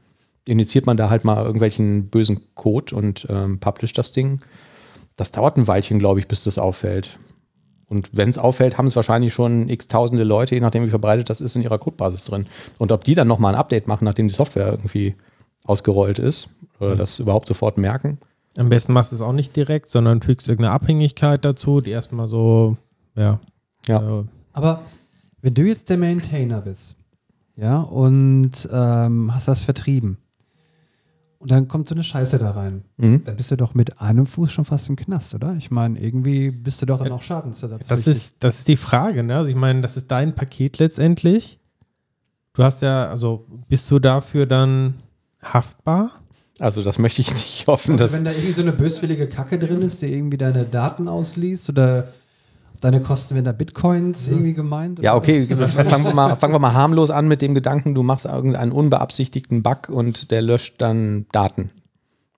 initiiert 0.47 0.87
man 0.87 0.97
da 0.97 1.09
halt 1.09 1.25
mal 1.25 1.45
irgendwelchen 1.45 2.09
bösen 2.09 2.41
Code 2.55 2.95
und 2.95 3.27
ähm, 3.31 3.61
publisht 3.61 3.97
das 3.97 4.13
Ding. 4.13 4.41
Das 5.17 5.33
dauert 5.33 5.57
ein 5.57 5.69
Weilchen, 5.69 5.99
glaube 5.99 6.21
ich, 6.21 6.29
bis 6.29 6.45
das 6.45 6.59
auffällt. 6.59 7.19
Und 7.87 8.11
wenn 8.13 8.29
es 8.29 8.39
auffällt, 8.39 8.79
haben 8.79 8.87
es 8.87 8.97
wahrscheinlich 8.97 9.33
schon 9.33 9.69
x 9.69 9.89
tausende 9.89 10.25
Leute, 10.25 10.55
je 10.55 10.61
nachdem 10.61 10.85
wie 10.85 10.91
verbreitet 10.91 11.31
das 11.31 11.41
ist, 11.41 11.55
in 11.57 11.63
ihrer 11.63 11.79
Codebasis 11.79 12.25
drin. 12.25 12.47
Und 12.79 12.93
ob 12.93 13.05
die 13.05 13.15
dann 13.15 13.29
nochmal 13.29 13.55
ein 13.55 13.61
Update 13.61 13.89
machen, 13.89 14.05
nachdem 14.05 14.29
die 14.29 14.35
Software 14.35 14.67
irgendwie 14.67 15.15
ausgerollt 15.65 16.19
ist 16.19 16.49
oder 16.81 16.95
mhm. 16.95 16.99
das 16.99 17.19
überhaupt 17.19 17.49
sofort 17.49 17.79
merken. 17.79 18.19
Am 18.57 18.69
besten 18.69 18.93
machst 18.93 19.11
du 19.13 19.17
es 19.17 19.23
auch 19.23 19.33
nicht 19.33 19.57
direkt, 19.57 19.89
sondern 19.89 20.23
fügst 20.23 20.49
irgendeine 20.49 20.75
Abhängigkeit 20.75 21.45
dazu, 21.45 21.81
die 21.81 21.91
erstmal 21.91 22.29
so, 22.29 22.77
ja. 23.17 23.41
Ja. 23.87 24.21
Äh, 24.21 24.25
Aber 24.53 24.83
wenn 25.43 25.55
du 25.55 25.63
jetzt 25.63 25.91
der 25.91 25.99
Maintainer 25.99 26.61
bist, 26.61 26.97
ja, 27.57 27.81
und 27.81 28.69
ähm, 28.73 29.35
hast 29.35 29.49
das 29.49 29.63
vertrieben, 29.63 30.19
und 31.45 31.51
dann 31.51 31.69
kommt 31.69 31.87
so 31.87 31.95
eine 31.95 32.03
Scheiße 32.03 32.39
da 32.39 32.53
rein. 32.53 32.85
Mhm. 32.97 33.23
Dann 33.25 33.37
bist 33.37 33.51
du 33.51 33.57
doch 33.59 33.75
mit 33.75 34.01
einem 34.01 34.25
Fuß 34.25 34.51
schon 34.51 34.65
fast 34.65 34.89
im 34.89 34.97
Knast, 34.97 35.35
oder? 35.35 35.55
Ich 35.59 35.71
meine, 35.71 36.01
irgendwie 36.01 36.51
bist 36.51 36.81
du 36.81 36.87
doch 36.87 37.03
dann 37.03 37.13
auch 37.13 37.21
Schadensersatz. 37.21 37.87
Das 37.87 38.07
ist, 38.07 38.37
das 38.41 38.61
ist 38.61 38.69
die 38.69 38.79
Frage, 38.79 39.23
ne? 39.23 39.37
Also 39.37 39.51
ich 39.51 39.57
meine, 39.57 39.83
das 39.83 39.99
ist 39.99 40.11
dein 40.11 40.35
Paket 40.35 40.79
letztendlich. 40.79 41.61
Du 42.55 42.65
hast 42.65 42.81
ja, 42.81 43.11
also 43.11 43.47
bist 43.69 43.91
du 43.91 43.99
dafür 43.99 44.47
dann 44.47 44.95
haftbar? 45.43 46.13
Also 46.61 46.83
das 46.83 46.99
möchte 46.99 47.21
ich 47.21 47.31
nicht 47.31 47.67
hoffen. 47.69 47.93
Also 47.93 48.05
dass 48.05 48.17
wenn 48.17 48.25
da 48.25 48.31
irgendwie 48.31 48.53
so 48.53 48.63
eine 48.63 48.73
böswillige 48.73 49.29
Kacke 49.29 49.59
drin 49.59 49.83
ist, 49.83 50.01
die 50.01 50.15
irgendwie 50.15 50.39
deine 50.39 50.65
Daten 50.65 51.09
ausliest 51.09 51.69
oder 51.69 52.09
deine 52.81 53.01
Kosten 53.01 53.35
werden 53.35 53.47
da 53.47 53.53
Bitcoins 53.53 54.29
irgendwie 54.29 54.55
gemeint? 54.55 55.01
Ja, 55.01 55.17
okay, 55.17 55.47
fangen 55.47 56.05
wir, 56.05 56.15
mal, 56.15 56.37
fangen 56.37 56.55
wir 56.55 56.59
mal 56.59 56.75
harmlos 56.75 57.11
an 57.11 57.29
mit 57.29 57.43
dem 57.43 57.55
Gedanken, 57.55 57.95
du 57.95 58.03
machst 58.03 58.27
irgendeinen 58.27 58.73
unbeabsichtigten 58.73 59.63
Bug 59.63 59.89
und 59.89 60.31
der 60.31 60.43
löscht 60.43 60.81
dann 60.81 61.27
Daten. 61.33 61.71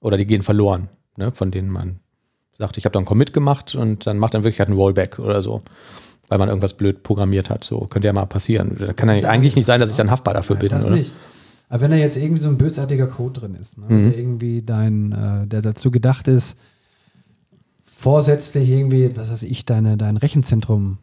Oder 0.00 0.16
die 0.16 0.26
gehen 0.26 0.42
verloren, 0.42 0.88
ne, 1.16 1.32
von 1.32 1.50
denen 1.50 1.70
man 1.70 2.00
sagt, 2.58 2.78
ich 2.78 2.84
habe 2.84 2.92
da 2.92 2.98
einen 2.98 3.06
Commit 3.06 3.32
gemacht 3.32 3.74
und 3.74 4.06
dann 4.06 4.18
macht 4.18 4.34
dann 4.34 4.42
wirklich 4.42 4.60
halt 4.60 4.68
einen 4.68 4.78
Rollback 4.78 5.18
oder 5.18 5.42
so. 5.42 5.62
Weil 6.28 6.38
man 6.38 6.48
irgendwas 6.48 6.74
blöd 6.74 7.04
programmiert 7.04 7.50
hat. 7.50 7.62
So 7.62 7.80
könnte 7.80 8.06
ja 8.06 8.12
mal 8.12 8.26
passieren. 8.26 8.76
Da 8.80 8.92
kann 8.92 9.08
ja 9.08 9.28
eigentlich 9.28 9.54
nicht 9.54 9.64
sein, 9.64 9.78
dass 9.78 9.90
ich 9.90 9.96
dann 9.96 10.10
haftbar 10.10 10.34
dafür 10.34 10.56
bin, 10.56 10.72
oder? 10.72 10.90
Nicht. 10.90 11.12
Aber 11.68 11.82
wenn 11.82 11.90
da 11.92 11.96
jetzt 11.96 12.16
irgendwie 12.16 12.42
so 12.42 12.48
ein 12.48 12.58
bösartiger 12.58 13.06
Code 13.06 13.40
drin 13.40 13.54
ist, 13.54 13.78
ne, 13.78 13.86
mhm. 13.88 14.10
der 14.10 14.18
irgendwie 14.18 14.62
dein, 14.62 15.12
äh, 15.12 15.46
der 15.46 15.62
dazu 15.62 15.90
gedacht 15.90 16.26
ist, 16.28 16.58
vorsätzlich 17.96 18.68
irgendwie, 18.68 19.16
was 19.16 19.30
weiß 19.32 19.42
ich, 19.44 19.64
deine, 19.64 19.96
dein 19.96 20.18
Rechenzentrum 20.18 20.98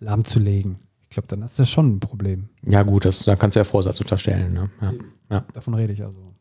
lahmzulegen. 0.00 0.76
Ich 1.02 1.10
glaube, 1.10 1.28
dann 1.28 1.42
ist 1.42 1.58
das 1.58 1.70
schon 1.70 1.96
ein 1.96 2.00
Problem. 2.00 2.48
Ja, 2.66 2.82
gut, 2.82 3.04
das, 3.04 3.24
da 3.24 3.36
kannst 3.36 3.54
du 3.54 3.60
ja 3.60 3.64
Vorsatz 3.64 4.00
unterstellen. 4.00 4.54
Ne? 4.54 4.70
Ja. 4.80 4.92
Ja. 5.30 5.44
Davon 5.52 5.74
rede 5.74 5.92
ich 5.92 6.02
also. 6.02 6.34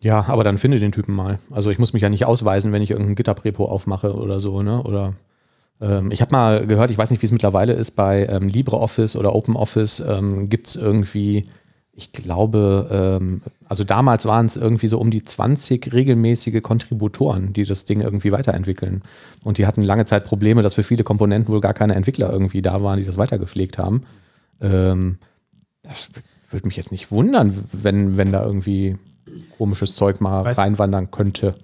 ja, 0.00 0.26
aber 0.26 0.44
dann 0.44 0.58
finde 0.58 0.78
den 0.80 0.92
Typen 0.92 1.14
mal. 1.14 1.38
Also 1.50 1.70
ich 1.70 1.78
muss 1.78 1.92
mich 1.92 2.02
ja 2.02 2.08
nicht 2.08 2.26
ausweisen, 2.26 2.72
wenn 2.72 2.82
ich 2.82 2.90
irgendein 2.90 3.14
GitHub-Repo 3.14 3.64
aufmache 3.64 4.14
oder 4.14 4.40
so. 4.40 4.62
Ne? 4.62 4.82
Oder 4.82 5.14
ähm, 5.80 6.10
ich 6.10 6.20
habe 6.20 6.32
mal 6.32 6.66
gehört, 6.66 6.90
ich 6.90 6.98
weiß 6.98 7.10
nicht, 7.10 7.22
wie 7.22 7.26
es 7.26 7.32
mittlerweile 7.32 7.72
ist, 7.74 7.92
bei 7.92 8.26
ähm, 8.26 8.48
LibreOffice 8.48 9.16
oder 9.16 9.34
OpenOffice 9.34 10.00
ähm, 10.00 10.48
gibt 10.48 10.66
es 10.66 10.76
irgendwie, 10.76 11.48
ich 11.96 12.10
glaube, 12.12 12.88
ähm, 12.90 13.42
also 13.68 13.84
damals 13.84 14.26
waren 14.26 14.46
es 14.46 14.56
irgendwie 14.56 14.88
so 14.88 14.98
um 14.98 15.10
die 15.10 15.24
20 15.24 15.92
regelmäßige 15.92 16.60
Kontributoren, 16.62 17.52
die 17.52 17.64
das 17.64 17.84
Ding 17.84 18.00
irgendwie 18.00 18.32
weiterentwickeln. 18.32 19.02
Und 19.44 19.58
die 19.58 19.66
hatten 19.66 19.82
lange 19.82 20.04
Zeit 20.04 20.24
Probleme, 20.24 20.62
dass 20.62 20.74
für 20.74 20.82
viele 20.82 21.04
Komponenten 21.04 21.52
wohl 21.52 21.60
gar 21.60 21.74
keine 21.74 21.94
Entwickler 21.94 22.30
irgendwie 22.30 22.62
da 22.62 22.80
waren, 22.80 22.98
die 22.98 23.04
das 23.04 23.16
weitergepflegt 23.16 23.78
haben. 23.78 24.02
Ähm, 24.60 25.18
das 25.82 26.10
würde 26.50 26.66
mich 26.66 26.76
jetzt 26.76 26.90
nicht 26.92 27.10
wundern, 27.10 27.54
wenn, 27.72 28.16
wenn 28.16 28.32
da 28.32 28.44
irgendwie 28.44 28.96
komisches 29.56 29.94
Zeug 29.94 30.20
mal 30.20 30.44
Weiß- 30.44 30.58
reinwandern 30.58 31.10
könnte. 31.10 31.54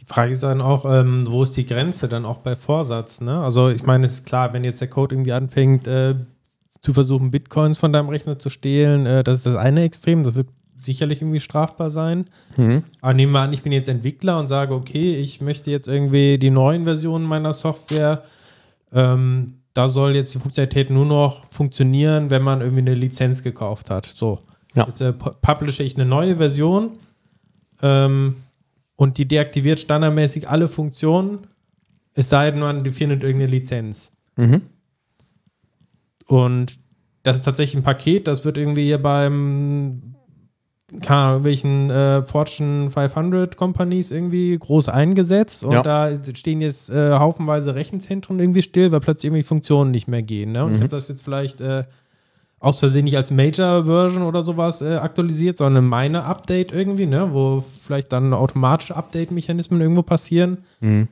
Die 0.00 0.06
Frage 0.06 0.32
ist 0.32 0.42
dann 0.42 0.60
auch, 0.60 0.84
ähm, 0.84 1.26
wo 1.28 1.42
ist 1.42 1.56
die 1.56 1.64
Grenze 1.64 2.08
dann 2.08 2.26
auch 2.26 2.38
bei 2.38 2.56
Vorsatz? 2.56 3.22
Ne? 3.22 3.40
Also 3.42 3.70
ich 3.70 3.84
meine, 3.84 4.04
es 4.06 4.14
ist 4.14 4.26
klar, 4.26 4.52
wenn 4.52 4.62
jetzt 4.64 4.82
der 4.82 4.88
Code 4.88 5.14
irgendwie 5.14 5.32
anfängt, 5.32 5.86
äh, 5.86 6.14
zu 6.84 6.92
versuchen, 6.92 7.30
Bitcoins 7.30 7.78
von 7.78 7.92
deinem 7.92 8.10
Rechner 8.10 8.38
zu 8.38 8.50
stehlen, 8.50 9.06
äh, 9.06 9.24
das 9.24 9.38
ist 9.38 9.46
das 9.46 9.56
eine 9.56 9.82
Extrem, 9.82 10.22
das 10.22 10.34
wird 10.34 10.48
sicherlich 10.76 11.22
irgendwie 11.22 11.40
strafbar 11.40 11.90
sein. 11.90 12.26
Mhm. 12.58 12.82
Aber 13.00 13.14
nehmen 13.14 13.32
wir 13.32 13.40
an, 13.40 13.52
ich 13.52 13.62
bin 13.62 13.72
jetzt 13.72 13.88
Entwickler 13.88 14.38
und 14.38 14.48
sage, 14.48 14.74
okay, 14.74 15.14
ich 15.16 15.40
möchte 15.40 15.70
jetzt 15.70 15.88
irgendwie 15.88 16.36
die 16.38 16.50
neuen 16.50 16.84
Versionen 16.84 17.24
meiner 17.24 17.54
Software, 17.54 18.22
ähm, 18.92 19.54
da 19.72 19.88
soll 19.88 20.14
jetzt 20.14 20.34
die 20.34 20.38
Funktionalität 20.38 20.90
nur 20.90 21.06
noch 21.06 21.46
funktionieren, 21.50 22.28
wenn 22.28 22.42
man 22.42 22.60
irgendwie 22.60 22.82
eine 22.82 22.94
Lizenz 22.94 23.42
gekauft 23.42 23.88
hat. 23.88 24.06
So. 24.06 24.40
Ja. 24.74 24.86
Jetzt 24.86 25.00
äh, 25.00 25.08
pu- 25.08 25.34
publishe 25.40 25.82
ich 25.82 25.94
eine 25.96 26.04
neue 26.04 26.36
Version 26.36 26.90
ähm, 27.80 28.36
und 28.96 29.16
die 29.16 29.26
deaktiviert 29.26 29.80
standardmäßig 29.80 30.48
alle 30.50 30.68
Funktionen, 30.68 31.46
es 32.14 32.28
sei 32.28 32.50
denn, 32.50 32.60
man 32.60 32.84
findet 32.92 33.22
irgendeine 33.22 33.50
Lizenz. 33.50 34.12
Mhm. 34.36 34.60
Und 36.26 36.78
das 37.22 37.36
ist 37.38 37.42
tatsächlich 37.44 37.76
ein 37.80 37.84
Paket, 37.84 38.26
das 38.26 38.44
wird 38.44 38.58
irgendwie 38.58 38.84
hier 38.84 39.02
beim 39.02 40.02
keine 41.00 41.20
Ahnung, 41.20 41.44
welchen 41.44 41.90
äh, 41.90 42.22
Fortune 42.22 42.90
500 42.90 43.56
Companies 43.56 44.10
irgendwie 44.12 44.56
groß 44.56 44.88
eingesetzt 44.90 45.64
und 45.64 45.72
Ja. 45.72 45.82
da 45.82 46.10
stehen 46.34 46.60
jetzt 46.60 46.88
äh, 46.90 47.12
haufenweise 47.14 47.74
Rechenzentren 47.74 48.38
irgendwie 48.38 48.62
still, 48.62 48.92
weil 48.92 49.00
plötzlich 49.00 49.28
irgendwie 49.30 49.42
Funktionen 49.42 49.90
nicht 49.90 50.06
mehr 50.06 50.22
gehen. 50.22 50.52
Ne? 50.52 50.62
Und 50.64 50.72
ich 50.74 50.78
Mhm. 50.80 50.84
habe 50.84 50.90
das 50.90 51.08
jetzt 51.08 51.22
vielleicht 51.24 51.60
äh, 51.60 51.84
aus 52.60 52.78
Versehen 52.78 53.04
nicht 53.04 53.16
als 53.16 53.30
Major-Version 53.30 54.22
oder 54.22 54.42
sowas 54.42 54.82
äh, 54.82 54.96
aktualisiert, 54.96 55.56
sondern 55.56 55.86
meine 55.86 56.24
Update 56.24 56.70
irgendwie, 56.70 57.06
ne? 57.06 57.28
wo 57.32 57.64
vielleicht 57.82 58.12
dann 58.12 58.32
automatische 58.32 58.94
Update-Mechanismen 58.94 59.80
irgendwo 59.80 60.02
passieren 60.02 60.58
Mhm. 60.80 61.08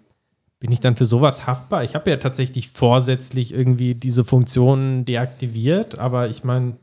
Bin 0.63 0.71
ich 0.71 0.79
dann 0.79 0.95
für 0.95 1.07
sowas 1.07 1.49
haftbar? 1.49 1.83
Ich 1.83 1.97
habe 1.97 2.09
ja 2.09 2.19
tatsächlich 2.19 2.69
vorsätzlich 2.69 3.53
irgendwie 3.53 3.97
diese 3.97 4.25
Funktionen 4.25 5.05
deaktiviert, 5.05 5.99
aber 5.99 6.29
ich 6.29 6.45
meine, 6.45 6.77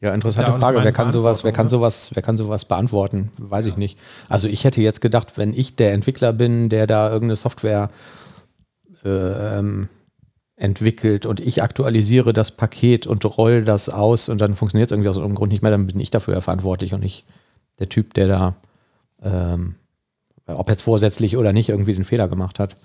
Ja, 0.00 0.14
interessante 0.14 0.52
ja 0.52 0.58
Frage. 0.58 0.84
Wer 0.84 0.92
kann 0.92 1.10
sowas, 1.10 1.42
wer 1.42 1.50
kann 1.50 1.68
Verantwortung, 1.68 1.80
sowas, 1.80 2.10
wer 2.14 2.22
kann 2.22 2.36
sowas 2.36 2.64
beantworten? 2.66 3.32
Weiß 3.36 3.66
ich 3.66 3.76
nicht. 3.76 3.98
Also 4.28 4.46
ich 4.46 4.62
hätte 4.62 4.80
jetzt 4.80 5.00
gedacht, 5.00 5.32
wenn 5.38 5.52
ich 5.52 5.74
der 5.74 5.92
Entwickler 5.92 6.32
bin, 6.32 6.68
der 6.68 6.86
da 6.86 7.10
irgendeine 7.10 7.34
Software 7.34 7.90
äh, 9.04 9.08
ähm, 9.58 9.88
entwickelt 10.54 11.26
und 11.26 11.40
ich 11.40 11.64
aktualisiere 11.64 12.32
das 12.32 12.52
Paket 12.52 13.08
und 13.08 13.24
roll 13.24 13.64
das 13.64 13.88
aus 13.88 14.28
und 14.28 14.40
dann 14.40 14.54
funktioniert 14.54 14.86
es 14.88 14.92
irgendwie 14.92 15.08
aus 15.08 15.16
irgendeinem 15.16 15.38
Grund 15.38 15.50
nicht 15.50 15.62
mehr, 15.62 15.72
dann 15.72 15.88
bin 15.88 15.98
ich 15.98 16.12
dafür 16.12 16.34
ja 16.34 16.40
verantwortlich 16.40 16.94
und 16.94 17.00
nicht 17.00 17.24
der 17.80 17.88
Typ, 17.88 18.14
der 18.14 18.28
da, 18.28 18.54
ähm, 19.20 19.74
ob 20.46 20.68
jetzt 20.68 20.82
vorsätzlich 20.82 21.36
oder 21.36 21.52
nicht, 21.52 21.70
irgendwie 21.70 21.94
den 21.94 22.04
Fehler 22.04 22.28
gemacht 22.28 22.60
hat. 22.60 22.76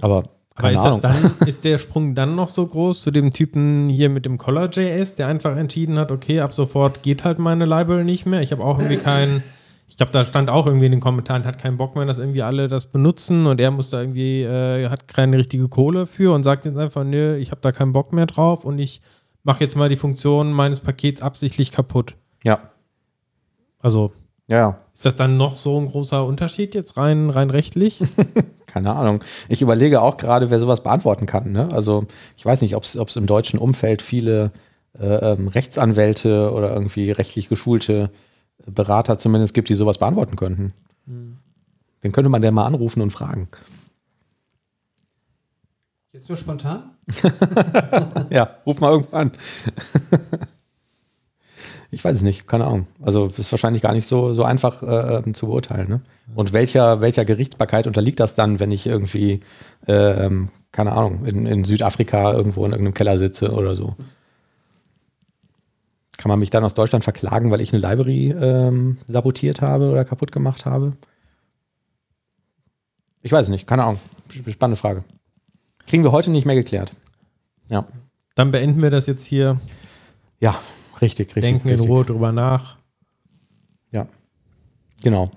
Aber 0.00 0.24
aber 0.56 0.72
ist, 0.72 0.82
das 0.84 1.00
dann, 1.00 1.32
ist 1.46 1.64
der 1.64 1.78
Sprung 1.78 2.14
dann 2.14 2.36
noch 2.36 2.48
so 2.48 2.66
groß 2.66 3.02
zu 3.02 3.10
dem 3.10 3.30
Typen 3.30 3.88
hier 3.88 4.08
mit 4.08 4.24
dem 4.24 4.38
Collar.js, 4.38 5.16
der 5.16 5.26
einfach 5.26 5.56
entschieden 5.56 5.98
hat, 5.98 6.12
okay, 6.12 6.40
ab 6.40 6.52
sofort 6.52 7.02
geht 7.02 7.24
halt 7.24 7.38
meine 7.38 7.64
Library 7.64 8.04
nicht 8.04 8.24
mehr. 8.24 8.40
Ich 8.40 8.52
habe 8.52 8.62
auch 8.62 8.78
irgendwie 8.78 8.98
keinen, 8.98 9.42
ich 9.88 9.96
glaube, 9.96 10.12
da 10.12 10.24
stand 10.24 10.50
auch 10.50 10.66
irgendwie 10.66 10.86
in 10.86 10.92
den 10.92 11.00
Kommentaren, 11.00 11.44
hat 11.44 11.60
keinen 11.60 11.76
Bock 11.76 11.96
mehr, 11.96 12.06
dass 12.06 12.18
irgendwie 12.18 12.42
alle 12.42 12.68
das 12.68 12.86
benutzen 12.86 13.46
und 13.46 13.60
er 13.60 13.72
muss 13.72 13.90
da 13.90 14.00
irgendwie, 14.00 14.42
äh, 14.42 14.88
hat 14.88 15.08
keine 15.08 15.38
richtige 15.38 15.68
Kohle 15.68 16.06
für 16.06 16.32
und 16.32 16.44
sagt 16.44 16.64
jetzt 16.66 16.78
einfach, 16.78 17.02
nö, 17.02 17.36
ich 17.36 17.50
habe 17.50 17.60
da 17.60 17.72
keinen 17.72 17.92
Bock 17.92 18.12
mehr 18.12 18.26
drauf 18.26 18.64
und 18.64 18.78
ich 18.78 19.00
mache 19.42 19.64
jetzt 19.64 19.76
mal 19.76 19.88
die 19.88 19.96
Funktion 19.96 20.52
meines 20.52 20.80
Pakets 20.80 21.20
absichtlich 21.20 21.72
kaputt. 21.72 22.14
ja, 22.44 22.70
Also 23.80 24.12
ja. 24.46 24.78
Ist 24.94 25.06
das 25.06 25.16
dann 25.16 25.36
noch 25.36 25.56
so 25.56 25.78
ein 25.80 25.86
großer 25.86 26.24
Unterschied 26.24 26.74
jetzt 26.74 26.96
rein, 26.96 27.30
rein 27.30 27.50
rechtlich? 27.50 28.02
Keine 28.66 28.94
Ahnung. 28.94 29.22
Ich 29.48 29.62
überlege 29.62 30.02
auch 30.02 30.16
gerade, 30.16 30.50
wer 30.50 30.58
sowas 30.58 30.82
beantworten 30.82 31.26
kann. 31.26 31.52
Ne? 31.52 31.68
Also 31.72 32.06
ich 32.36 32.44
weiß 32.44 32.62
nicht, 32.62 32.76
ob 32.76 32.84
es 32.84 33.16
im 33.16 33.26
deutschen 33.26 33.58
Umfeld 33.58 34.02
viele 34.02 34.52
äh, 34.98 35.32
ähm, 35.32 35.48
Rechtsanwälte 35.48 36.52
oder 36.52 36.72
irgendwie 36.72 37.10
rechtlich 37.10 37.48
geschulte 37.48 38.10
Berater 38.66 39.18
zumindest 39.18 39.54
gibt, 39.54 39.68
die 39.68 39.74
sowas 39.74 39.98
beantworten 39.98 40.36
könnten. 40.36 40.72
Den 41.06 42.12
könnte 42.12 42.30
man 42.30 42.42
denn 42.42 42.54
mal 42.54 42.66
anrufen 42.66 43.00
und 43.02 43.10
fragen. 43.10 43.48
Jetzt 46.12 46.28
nur 46.28 46.38
spontan? 46.38 46.90
Ja, 48.30 48.58
ruf 48.64 48.80
mal 48.80 48.92
irgendwann 48.92 49.30
an. 49.30 49.32
ich 51.94 52.04
weiß 52.04 52.16
es 52.16 52.22
nicht, 52.22 52.46
keine 52.46 52.64
Ahnung. 52.64 52.86
Also 53.00 53.26
ist 53.26 53.52
wahrscheinlich 53.52 53.82
gar 53.82 53.94
nicht 53.94 54.06
so, 54.06 54.32
so 54.32 54.42
einfach 54.42 54.82
äh, 54.82 55.18
ähm, 55.18 55.34
zu 55.34 55.46
beurteilen. 55.46 55.88
Ne? 55.88 56.00
Und 56.34 56.52
welcher, 56.52 57.00
welcher 57.00 57.24
Gerichtsbarkeit 57.24 57.86
unterliegt 57.86 58.18
das 58.18 58.34
dann, 58.34 58.58
wenn 58.58 58.72
ich 58.72 58.86
irgendwie, 58.86 59.40
ähm, 59.86 60.48
keine 60.72 60.92
Ahnung, 60.92 61.24
in, 61.24 61.46
in 61.46 61.64
Südafrika 61.64 62.32
irgendwo 62.32 62.64
in 62.66 62.72
irgendeinem 62.72 62.94
Keller 62.94 63.18
sitze 63.18 63.52
oder 63.52 63.76
so? 63.76 63.94
Kann 66.16 66.28
man 66.28 66.40
mich 66.40 66.50
dann 66.50 66.64
aus 66.64 66.74
Deutschland 66.74 67.04
verklagen, 67.04 67.50
weil 67.50 67.60
ich 67.60 67.72
eine 67.72 67.80
Library 67.80 68.30
ähm, 68.32 68.98
sabotiert 69.06 69.60
habe 69.60 69.90
oder 69.90 70.04
kaputt 70.04 70.32
gemacht 70.32 70.66
habe? 70.66 70.92
Ich 73.22 73.30
weiß 73.30 73.46
es 73.46 73.50
nicht, 73.50 73.66
keine 73.66 73.84
Ahnung. 73.84 74.00
Spannende 74.48 74.76
Frage. 74.76 75.04
Kriegen 75.86 76.02
wir 76.02 76.12
heute 76.12 76.30
nicht 76.30 76.44
mehr 76.44 76.56
geklärt. 76.56 76.92
Ja. 77.68 77.86
Dann 78.34 78.50
beenden 78.50 78.82
wir 78.82 78.90
das 78.90 79.06
jetzt 79.06 79.24
hier, 79.24 79.58
Ja, 80.40 80.58
richtig, 81.00 81.28
richtig. 81.34 81.42
denken 81.42 81.68
in 81.68 81.74
richtig. 81.74 81.90
Ruhe 81.90 82.04
drüber 82.04 82.32
nach. 82.32 82.76
Ja, 83.92 84.06
genau. 85.02 85.30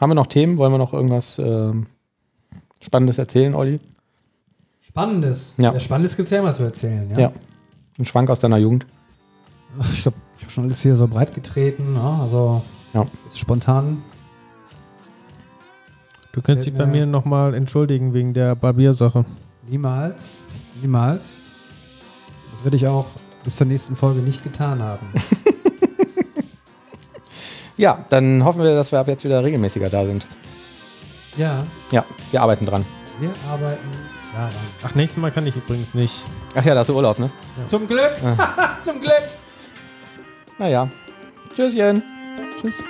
Haben 0.00 0.10
wir 0.10 0.14
noch 0.14 0.26
Themen? 0.26 0.58
Wollen 0.58 0.72
wir 0.72 0.78
noch 0.78 0.92
irgendwas 0.92 1.38
ähm, 1.38 1.86
Spannendes 2.82 3.18
erzählen, 3.18 3.54
Olli? 3.54 3.80
Spannendes. 4.80 5.54
Ja. 5.58 5.72
Ja. 5.72 5.80
Spannendes 5.80 6.16
gibt 6.16 6.26
es 6.26 6.30
ja 6.30 6.40
immer 6.40 6.54
zu 6.54 6.64
erzählen. 6.64 7.08
Ja. 7.10 7.18
Ja. 7.20 7.32
Ein 7.98 8.04
Schwank 8.04 8.28
aus 8.30 8.40
deiner 8.40 8.58
Jugend. 8.58 8.86
Ach, 9.78 9.92
Ich 9.92 10.02
glaube, 10.02 10.16
ich 10.38 10.42
habe 10.42 10.52
schon 10.52 10.64
alles 10.64 10.82
hier 10.82 10.96
so 10.96 11.06
breit 11.06 11.34
getreten. 11.34 11.94
Ja, 11.94 12.20
also 12.22 12.62
Ja. 12.94 13.06
spontan. 13.34 14.02
Du 16.32 16.40
könntest 16.40 16.66
dich 16.66 16.74
bei 16.74 16.86
mir- 16.86 17.06
nochmal 17.06 17.54
entschuldigen 17.54 18.14
wegen 18.14 18.32
der 18.32 18.54
Barbiersache. 18.56 19.24
Niemals. 19.68 20.36
Niemals. 20.80 21.38
Das 22.52 22.64
werde 22.64 22.76
ich 22.76 22.86
auch 22.86 23.06
bis 23.44 23.56
zur 23.56 23.66
nächsten 23.66 23.96
Folge 23.96 24.20
nicht 24.20 24.42
getan 24.42 24.80
haben. 24.82 25.06
Ja, 27.78 28.04
dann 28.10 28.44
hoffen 28.44 28.62
wir, 28.62 28.74
dass 28.74 28.92
wir 28.92 29.00
ab 29.00 29.08
jetzt 29.08 29.24
wieder 29.24 29.42
regelmäßiger 29.42 29.88
da 29.88 30.04
sind. 30.04 30.26
ja, 31.36 31.66
Ja, 31.90 32.04
wir 32.30 32.40
arbeiten 32.42 32.66
dran. 32.66 32.84
wir 33.18 33.30
arbeiten 33.50 33.88
daran. 34.34 34.50
Ach, 34.84 34.94
nächstes 34.94 35.20
Mal 35.20 35.32
kann 35.32 35.46
ich 35.46 35.56
übrigens 35.56 35.94
nicht. 35.94 36.26
Ach 36.54 36.64
ja, 36.64 36.74
da 36.74 36.80
hast 36.80 36.88
du 36.90 36.94
Urlaub, 36.94 37.18
ne? 37.18 37.30
Zum 37.66 37.88
Glück! 37.88 38.12
Zum 38.84 39.00
Glück! 39.00 39.22
Naja. 40.58 40.88
Tschüsschen. 41.56 42.02
Tschüss. 42.60 42.82